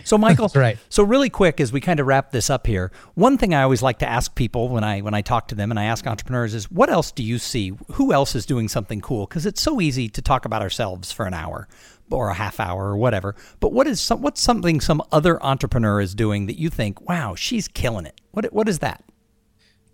So, 0.05 0.17
Michael, 0.27 0.49
right. 0.55 0.77
So, 0.87 1.03
really 1.03 1.29
quick, 1.29 1.59
as 1.59 1.73
we 1.73 1.81
kind 1.81 1.99
of 1.99 2.07
wrap 2.07 2.31
this 2.31 2.49
up 2.49 2.65
here, 2.65 2.93
one 3.15 3.37
thing 3.37 3.53
I 3.53 3.61
always 3.61 3.81
like 3.81 3.99
to 3.99 4.07
ask 4.07 4.33
people 4.35 4.69
when 4.69 4.85
I 4.85 5.01
when 5.01 5.13
I 5.13 5.19
talk 5.19 5.49
to 5.49 5.55
them 5.55 5.69
and 5.69 5.77
I 5.77 5.83
ask 5.83 6.07
entrepreneurs 6.07 6.53
is, 6.53 6.71
what 6.71 6.89
else 6.89 7.11
do 7.11 7.21
you 7.23 7.37
see? 7.37 7.73
Who 7.91 8.13
else 8.13 8.35
is 8.35 8.45
doing 8.45 8.69
something 8.69 9.01
cool? 9.01 9.25
Because 9.25 9.45
it's 9.45 9.61
so 9.61 9.81
easy 9.81 10.07
to 10.07 10.21
talk 10.21 10.45
about 10.45 10.61
ourselves 10.61 11.11
for 11.11 11.25
an 11.25 11.33
hour 11.33 11.67
or 12.09 12.29
a 12.29 12.35
half 12.35 12.61
hour 12.61 12.85
or 12.85 12.95
whatever. 12.95 13.35
But 13.59 13.73
what 13.73 13.85
is 13.85 13.99
some, 13.99 14.21
what's 14.21 14.39
something 14.39 14.79
some 14.79 15.01
other 15.11 15.43
entrepreneur 15.43 15.99
is 15.99 16.15
doing 16.15 16.45
that 16.45 16.57
you 16.57 16.69
think, 16.69 17.01
wow, 17.01 17.35
she's 17.35 17.67
killing 17.67 18.05
it? 18.05 18.21
What 18.31 18.45
what 18.53 18.69
is 18.69 18.79
that? 18.79 19.03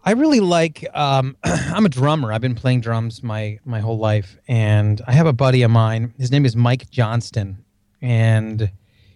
I 0.04 0.12
really 0.12 0.40
like. 0.40 0.86
Um, 0.94 1.36
I'm 1.44 1.86
a 1.86 1.90
drummer. 1.90 2.32
I've 2.32 2.42
been 2.42 2.56
playing 2.56 2.82
drums 2.82 3.22
my 3.24 3.60
my 3.66 3.80
whole 3.80 3.98
life, 3.98 4.38
and 4.48 5.02
I 5.08 5.14
have 5.14 5.28
a 5.28 5.34
buddy 5.34 5.62
of 5.62 5.72
mine. 5.72 6.14
His 6.18 6.32
name 6.32 6.46
is 6.46 6.56
Mike 6.56 6.90
Johnston, 6.90 7.64
and 8.02 8.72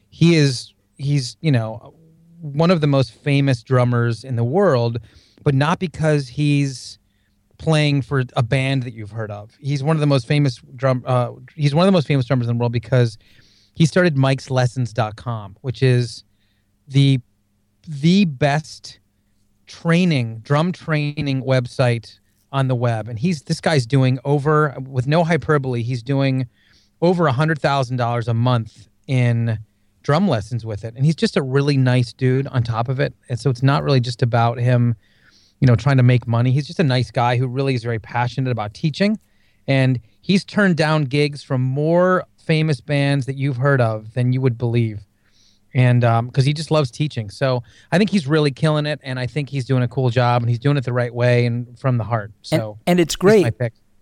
he 0.09 0.35
is 0.35 0.73
he's 0.97 1.37
you 1.41 1.51
know 1.51 1.93
one 2.41 2.71
of 2.71 2.81
the 2.81 2.87
most 2.87 3.11
famous 3.13 3.63
drummers 3.63 4.23
in 4.23 4.35
the 4.35 4.43
world, 4.43 4.99
but 5.43 5.55
not 5.55 5.79
because 5.79 6.27
he's 6.27 6.99
playing 7.57 8.01
for 8.01 8.23
a 8.35 8.43
band 8.43 8.83
that 8.83 8.93
you've 8.93 9.11
heard 9.11 9.31
of. 9.31 9.55
He's 9.59 9.81
one 9.81 9.95
of 9.95 10.01
the 10.01 10.07
most 10.07 10.27
famous 10.27 10.59
drum. 10.75 11.03
Uh, 11.05 11.31
he's 11.55 11.73
one 11.73 11.83
of 11.83 11.87
the 11.87 11.95
most 11.95 12.07
famous 12.07 12.25
drummers 12.25 12.47
in 12.49 12.57
the 12.57 12.59
world 12.59 12.73
because 12.73 13.17
he 13.73 13.85
started 13.85 14.15
Mike'sLessons.com, 14.15 15.57
which 15.61 15.81
is 15.81 16.25
the 16.87 17.21
the 17.87 18.25
best 18.25 18.99
training, 19.67 20.39
drum 20.39 20.71
training 20.71 21.43
website 21.43 22.19
on 22.51 22.67
the 22.67 22.75
web, 22.75 23.07
and 23.07 23.17
he's 23.17 23.43
this 23.43 23.59
guy's 23.59 23.85
doing 23.85 24.19
over 24.23 24.75
with 24.79 25.07
no 25.07 25.23
hyperbole. 25.23 25.81
He's 25.81 26.03
doing 26.03 26.47
over 27.01 27.27
a 27.27 27.31
hundred 27.31 27.59
thousand 27.59 27.97
dollars 27.97 28.27
a 28.27 28.33
month 28.33 28.87
in 29.07 29.57
drum 30.03 30.27
lessons 30.27 30.65
with 30.65 30.83
it, 30.83 30.93
and 30.95 31.05
he's 31.05 31.15
just 31.15 31.35
a 31.35 31.41
really 31.41 31.77
nice 31.77 32.13
dude. 32.13 32.47
On 32.47 32.61
top 32.63 32.89
of 32.89 32.99
it, 32.99 33.13
and 33.29 33.39
so 33.39 33.49
it's 33.49 33.63
not 33.63 33.83
really 33.83 33.99
just 33.99 34.21
about 34.21 34.59
him, 34.59 34.95
you 35.59 35.67
know, 35.67 35.75
trying 35.75 35.97
to 35.97 36.03
make 36.03 36.27
money. 36.27 36.51
He's 36.51 36.67
just 36.67 36.79
a 36.79 36.83
nice 36.83 37.09
guy 37.09 37.37
who 37.37 37.47
really 37.47 37.73
is 37.73 37.83
very 37.83 37.99
passionate 37.99 38.51
about 38.51 38.73
teaching, 38.73 39.19
and 39.67 39.99
he's 40.21 40.43
turned 40.43 40.77
down 40.77 41.05
gigs 41.05 41.41
from 41.41 41.61
more 41.61 42.25
famous 42.37 42.81
bands 42.81 43.25
that 43.25 43.37
you've 43.37 43.57
heard 43.57 43.81
of 43.81 44.13
than 44.13 44.33
you 44.33 44.41
would 44.41 44.57
believe 44.57 45.01
and 45.73 46.01
because 46.01 46.43
um, 46.43 46.45
he 46.45 46.53
just 46.53 46.71
loves 46.71 46.91
teaching. 46.91 47.29
So 47.29 47.63
I 47.91 47.97
think 47.97 48.09
he's 48.09 48.27
really 48.27 48.51
killing 48.51 48.85
it, 48.85 48.99
and 49.03 49.19
I 49.19 49.27
think 49.27 49.49
he's 49.49 49.65
doing 49.65 49.83
a 49.83 49.87
cool 49.87 50.09
job, 50.09 50.41
and 50.41 50.49
he's 50.49 50.59
doing 50.59 50.77
it 50.77 50.85
the 50.85 50.93
right 50.93 51.13
way 51.13 51.45
and 51.45 51.77
from 51.79 51.97
the 51.97 52.03
heart. 52.03 52.31
So 52.41 52.77
and, 52.85 52.93
and 52.93 52.99
it's 52.99 53.15
great. 53.15 53.53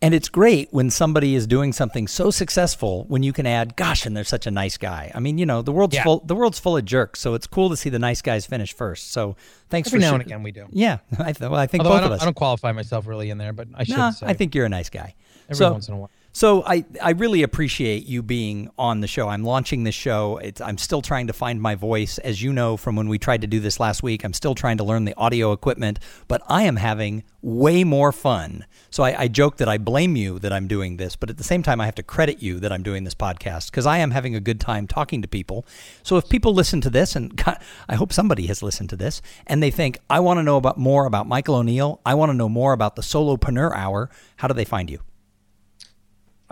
And 0.03 0.15
it's 0.15 0.29
great 0.29 0.69
when 0.71 0.89
somebody 0.89 1.35
is 1.35 1.45
doing 1.45 1.71
something 1.71 2.07
so 2.07 2.31
successful 2.31 3.05
when 3.07 3.21
you 3.21 3.31
can 3.31 3.45
add, 3.45 3.75
"Gosh, 3.75 4.07
and 4.07 4.17
they're 4.17 4.23
such 4.23 4.47
a 4.47 4.51
nice 4.51 4.75
guy." 4.75 5.11
I 5.13 5.19
mean, 5.19 5.37
you 5.37 5.45
know, 5.45 5.61
the 5.61 5.71
world's 5.71 5.93
yeah. 5.93 6.03
full. 6.03 6.23
The 6.25 6.33
world's 6.33 6.57
full 6.57 6.75
of 6.75 6.85
jerks, 6.85 7.19
so 7.19 7.35
it's 7.35 7.45
cool 7.45 7.69
to 7.69 7.77
see 7.77 7.91
the 7.91 7.99
nice 7.99 8.19
guys 8.23 8.47
finish 8.47 8.73
first. 8.73 9.11
So 9.11 9.35
thanks 9.69 9.89
Every 9.89 9.99
for 9.99 10.01
now 10.01 10.09
sh- 10.09 10.13
and 10.13 10.21
again 10.23 10.41
we 10.41 10.51
do. 10.51 10.65
Yeah, 10.71 10.97
I, 11.19 11.33
th- 11.33 11.41
well, 11.41 11.55
I 11.55 11.67
think 11.67 11.83
Although 11.83 11.97
both 11.97 12.01
I 12.01 12.05
of 12.07 12.11
us. 12.13 12.21
I 12.23 12.25
don't 12.25 12.35
qualify 12.35 12.71
myself 12.71 13.05
really 13.05 13.29
in 13.29 13.37
there, 13.37 13.53
but 13.53 13.67
I 13.75 13.83
should. 13.83 13.95
Nah, 13.95 14.09
say. 14.09 14.25
I 14.25 14.33
think 14.33 14.55
you're 14.55 14.65
a 14.65 14.69
nice 14.69 14.89
guy. 14.89 15.13
Every 15.45 15.57
so, 15.57 15.71
once 15.71 15.87
in 15.87 15.93
a 15.93 15.97
while. 15.97 16.09
So 16.33 16.63
I, 16.65 16.85
I 17.01 17.11
really 17.11 17.43
appreciate 17.43 18.05
you 18.05 18.23
being 18.23 18.69
on 18.77 19.01
the 19.01 19.07
show. 19.07 19.27
I'm 19.27 19.43
launching 19.43 19.83
this 19.83 19.95
show. 19.95 20.37
It's, 20.37 20.61
I'm 20.61 20.77
still 20.77 21.01
trying 21.01 21.27
to 21.27 21.33
find 21.33 21.61
my 21.61 21.75
voice. 21.75 22.17
As 22.19 22.41
you 22.41 22.53
know 22.53 22.77
from 22.77 22.95
when 22.95 23.09
we 23.09 23.19
tried 23.19 23.41
to 23.41 23.47
do 23.47 23.59
this 23.59 23.81
last 23.81 24.01
week, 24.01 24.23
I'm 24.23 24.33
still 24.33 24.55
trying 24.55 24.77
to 24.77 24.85
learn 24.85 25.03
the 25.03 25.13
audio 25.17 25.51
equipment, 25.51 25.99
but 26.29 26.41
I 26.47 26.63
am 26.63 26.77
having 26.77 27.23
way 27.41 27.83
more 27.83 28.13
fun. 28.13 28.65
So 28.91 29.03
I, 29.03 29.23
I 29.23 29.27
joke 29.27 29.57
that 29.57 29.67
I 29.67 29.77
blame 29.77 30.15
you 30.15 30.39
that 30.39 30.53
I'm 30.53 30.67
doing 30.67 30.95
this, 30.95 31.17
but 31.17 31.29
at 31.29 31.37
the 31.37 31.43
same 31.43 31.63
time, 31.63 31.81
I 31.81 31.85
have 31.85 31.95
to 31.95 32.03
credit 32.03 32.41
you 32.41 32.61
that 32.61 32.71
I'm 32.71 32.83
doing 32.83 33.03
this 33.03 33.15
podcast 33.15 33.69
because 33.69 33.85
I 33.85 33.97
am 33.97 34.11
having 34.11 34.33
a 34.33 34.39
good 34.39 34.61
time 34.61 34.87
talking 34.87 35.21
to 35.21 35.27
people. 35.27 35.65
So 36.01 36.15
if 36.15 36.29
people 36.29 36.53
listen 36.53 36.79
to 36.81 36.89
this, 36.89 37.13
and 37.13 37.35
God, 37.35 37.61
I 37.89 37.95
hope 37.95 38.13
somebody 38.13 38.47
has 38.47 38.63
listened 38.63 38.89
to 38.91 38.95
this, 38.95 39.21
and 39.47 39.61
they 39.61 39.71
think, 39.71 39.99
I 40.09 40.21
want 40.21 40.37
to 40.37 40.43
know 40.43 40.55
about 40.55 40.77
more 40.77 41.05
about 41.05 41.27
Michael 41.27 41.55
O'Neal, 41.55 41.99
I 42.05 42.13
want 42.13 42.29
to 42.29 42.37
know 42.37 42.49
more 42.49 42.71
about 42.71 42.95
the 42.95 43.01
Solopreneur 43.01 43.75
Hour, 43.75 44.09
how 44.37 44.47
do 44.47 44.53
they 44.53 44.65
find 44.65 44.89
you? 44.89 45.01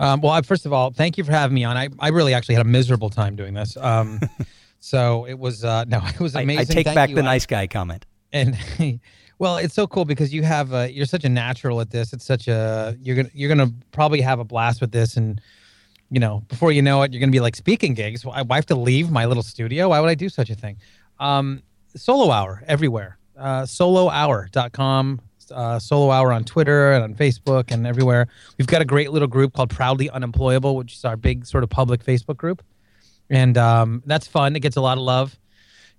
Um, 0.00 0.22
well, 0.22 0.32
I, 0.32 0.40
first 0.40 0.64
of 0.64 0.72
all, 0.72 0.90
thank 0.90 1.18
you 1.18 1.24
for 1.24 1.30
having 1.30 1.54
me 1.54 1.62
on. 1.62 1.76
I, 1.76 1.88
I 1.98 2.08
really 2.08 2.32
actually 2.32 2.54
had 2.54 2.64
a 2.64 2.68
miserable 2.68 3.10
time 3.10 3.36
doing 3.36 3.52
this. 3.52 3.76
Um, 3.76 4.18
so 4.80 5.26
it 5.26 5.38
was 5.38 5.62
uh, 5.62 5.84
no, 5.84 6.00
it 6.06 6.18
was 6.18 6.34
amazing. 6.34 6.58
I, 6.58 6.62
I 6.62 6.64
take 6.64 6.86
thank 6.86 6.94
back 6.94 7.10
you. 7.10 7.16
the 7.16 7.22
nice 7.22 7.46
guy 7.46 7.66
comment. 7.66 8.06
And 8.32 8.56
well, 9.38 9.58
it's 9.58 9.74
so 9.74 9.86
cool 9.86 10.06
because 10.06 10.32
you 10.32 10.42
have 10.42 10.72
a, 10.72 10.90
you're 10.90 11.04
such 11.04 11.24
a 11.24 11.28
natural 11.28 11.82
at 11.82 11.90
this. 11.90 12.14
It's 12.14 12.24
such 12.24 12.48
a 12.48 12.96
you're 13.02 13.14
gonna 13.14 13.30
you're 13.34 13.54
gonna 13.54 13.72
probably 13.92 14.22
have 14.22 14.38
a 14.40 14.44
blast 14.44 14.80
with 14.80 14.90
this, 14.90 15.18
and 15.18 15.38
you 16.08 16.18
know 16.18 16.40
before 16.48 16.72
you 16.72 16.80
know 16.80 17.02
it, 17.02 17.12
you're 17.12 17.20
gonna 17.20 17.30
be 17.30 17.40
like 17.40 17.54
speaking 17.54 17.92
gigs. 17.92 18.24
Why, 18.24 18.40
why 18.40 18.56
have 18.56 18.66
to 18.66 18.76
leave 18.76 19.10
my 19.10 19.26
little 19.26 19.42
studio? 19.42 19.90
Why 19.90 20.00
would 20.00 20.08
I 20.08 20.14
do 20.14 20.30
such 20.30 20.48
a 20.48 20.54
thing? 20.54 20.78
Um, 21.18 21.62
solo 21.94 22.30
hour 22.30 22.62
everywhere. 22.66 23.18
Uh, 23.36 23.62
solohour.com 23.62 25.20
uh, 25.52 25.78
Solo 25.78 26.10
Hour 26.10 26.32
on 26.32 26.44
Twitter 26.44 26.92
and 26.92 27.04
on 27.04 27.14
Facebook 27.14 27.70
and 27.70 27.86
everywhere. 27.86 28.28
We've 28.58 28.66
got 28.66 28.82
a 28.82 28.84
great 28.84 29.10
little 29.10 29.28
group 29.28 29.52
called 29.52 29.70
Proudly 29.70 30.10
Unemployable, 30.10 30.76
which 30.76 30.94
is 30.94 31.04
our 31.04 31.16
big 31.16 31.46
sort 31.46 31.64
of 31.64 31.70
public 31.70 32.04
Facebook 32.04 32.36
group, 32.36 32.62
and 33.28 33.56
um, 33.58 34.02
that's 34.06 34.26
fun. 34.26 34.56
It 34.56 34.60
gets 34.60 34.76
a 34.76 34.80
lot 34.80 34.98
of 34.98 35.04
love, 35.04 35.38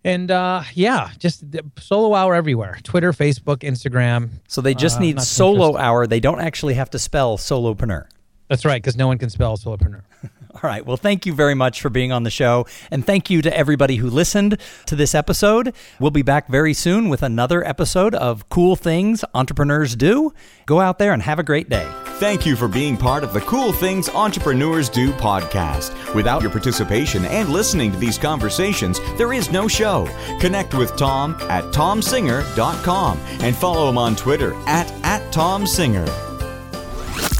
and 0.03 0.31
uh, 0.31 0.63
yeah, 0.73 1.11
just 1.17 1.43
Solo 1.79 2.15
Hour 2.15 2.35
everywhere: 2.35 2.79
Twitter, 2.83 3.11
Facebook, 3.11 3.57
Instagram. 3.57 4.29
So 4.47 4.61
they 4.61 4.73
just 4.73 4.97
uh, 4.97 5.01
need 5.01 5.21
Solo 5.21 5.77
Hour. 5.77 6.07
They 6.07 6.19
don't 6.19 6.41
actually 6.41 6.75
have 6.75 6.89
to 6.91 6.99
spell 6.99 7.37
solopreneur. 7.37 8.07
That's 8.51 8.65
right, 8.65 8.83
because 8.83 8.97
no 8.97 9.07
one 9.07 9.17
can 9.17 9.29
spell 9.29 9.55
solopreneur. 9.55 10.01
All 10.55 10.59
right. 10.61 10.85
Well, 10.85 10.97
thank 10.97 11.25
you 11.25 11.33
very 11.33 11.55
much 11.55 11.79
for 11.79 11.89
being 11.89 12.11
on 12.11 12.23
the 12.23 12.29
show. 12.29 12.65
And 12.91 13.05
thank 13.05 13.29
you 13.29 13.41
to 13.43 13.57
everybody 13.57 13.95
who 13.95 14.09
listened 14.09 14.57
to 14.87 14.95
this 14.97 15.15
episode. 15.15 15.73
We'll 16.01 16.11
be 16.11 16.21
back 16.21 16.49
very 16.49 16.73
soon 16.73 17.07
with 17.07 17.23
another 17.23 17.65
episode 17.65 18.13
of 18.13 18.49
Cool 18.49 18.75
Things 18.75 19.23
Entrepreneurs 19.33 19.95
Do. 19.95 20.33
Go 20.65 20.81
out 20.81 20.99
there 20.99 21.13
and 21.13 21.23
have 21.23 21.39
a 21.39 21.43
great 21.43 21.69
day. 21.69 21.89
Thank 22.15 22.45
you 22.45 22.57
for 22.57 22.67
being 22.67 22.97
part 22.97 23.23
of 23.23 23.31
the 23.31 23.39
Cool 23.39 23.71
Things 23.71 24.09
Entrepreneurs 24.09 24.89
Do 24.89 25.13
podcast. 25.13 26.13
Without 26.13 26.41
your 26.41 26.51
participation 26.51 27.23
and 27.23 27.47
listening 27.47 27.93
to 27.93 27.97
these 27.97 28.17
conversations, 28.17 28.99
there 29.15 29.31
is 29.31 29.49
no 29.49 29.69
show. 29.69 30.09
Connect 30.41 30.73
with 30.73 30.97
Tom 30.97 31.37
at 31.43 31.63
tomsinger.com 31.73 33.17
and 33.39 33.55
follow 33.55 33.87
him 33.87 33.97
on 33.97 34.17
Twitter 34.17 34.53
at, 34.67 34.91
at 35.05 35.21
tomsinger. 35.31 36.30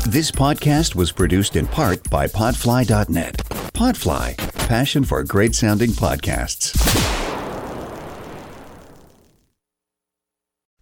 This 0.07 0.31
podcast 0.31 0.95
was 0.95 1.11
produced 1.11 1.55
in 1.55 1.67
part 1.67 2.09
by 2.09 2.25
Podfly.net. 2.25 3.37
Podfly, 3.73 4.35
passion 4.67 5.03
for 5.03 5.23
great 5.23 5.53
sounding 5.53 5.91
podcasts. 5.91 6.73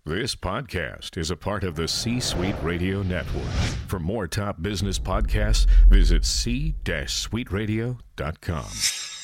This 0.05 0.38
podcast 0.38 1.17
is 1.17 1.32
a 1.32 1.36
part 1.36 1.65
of 1.65 1.75
the 1.75 1.89
C 1.89 2.21
Suite 2.21 2.55
Radio 2.63 3.03
Network. 3.03 3.43
For 3.88 3.99
more 3.99 4.25
top 4.25 4.62
business 4.62 4.97
podcasts, 4.97 5.67
visit 5.89 6.23
c-suiteradio.com. 6.23 9.18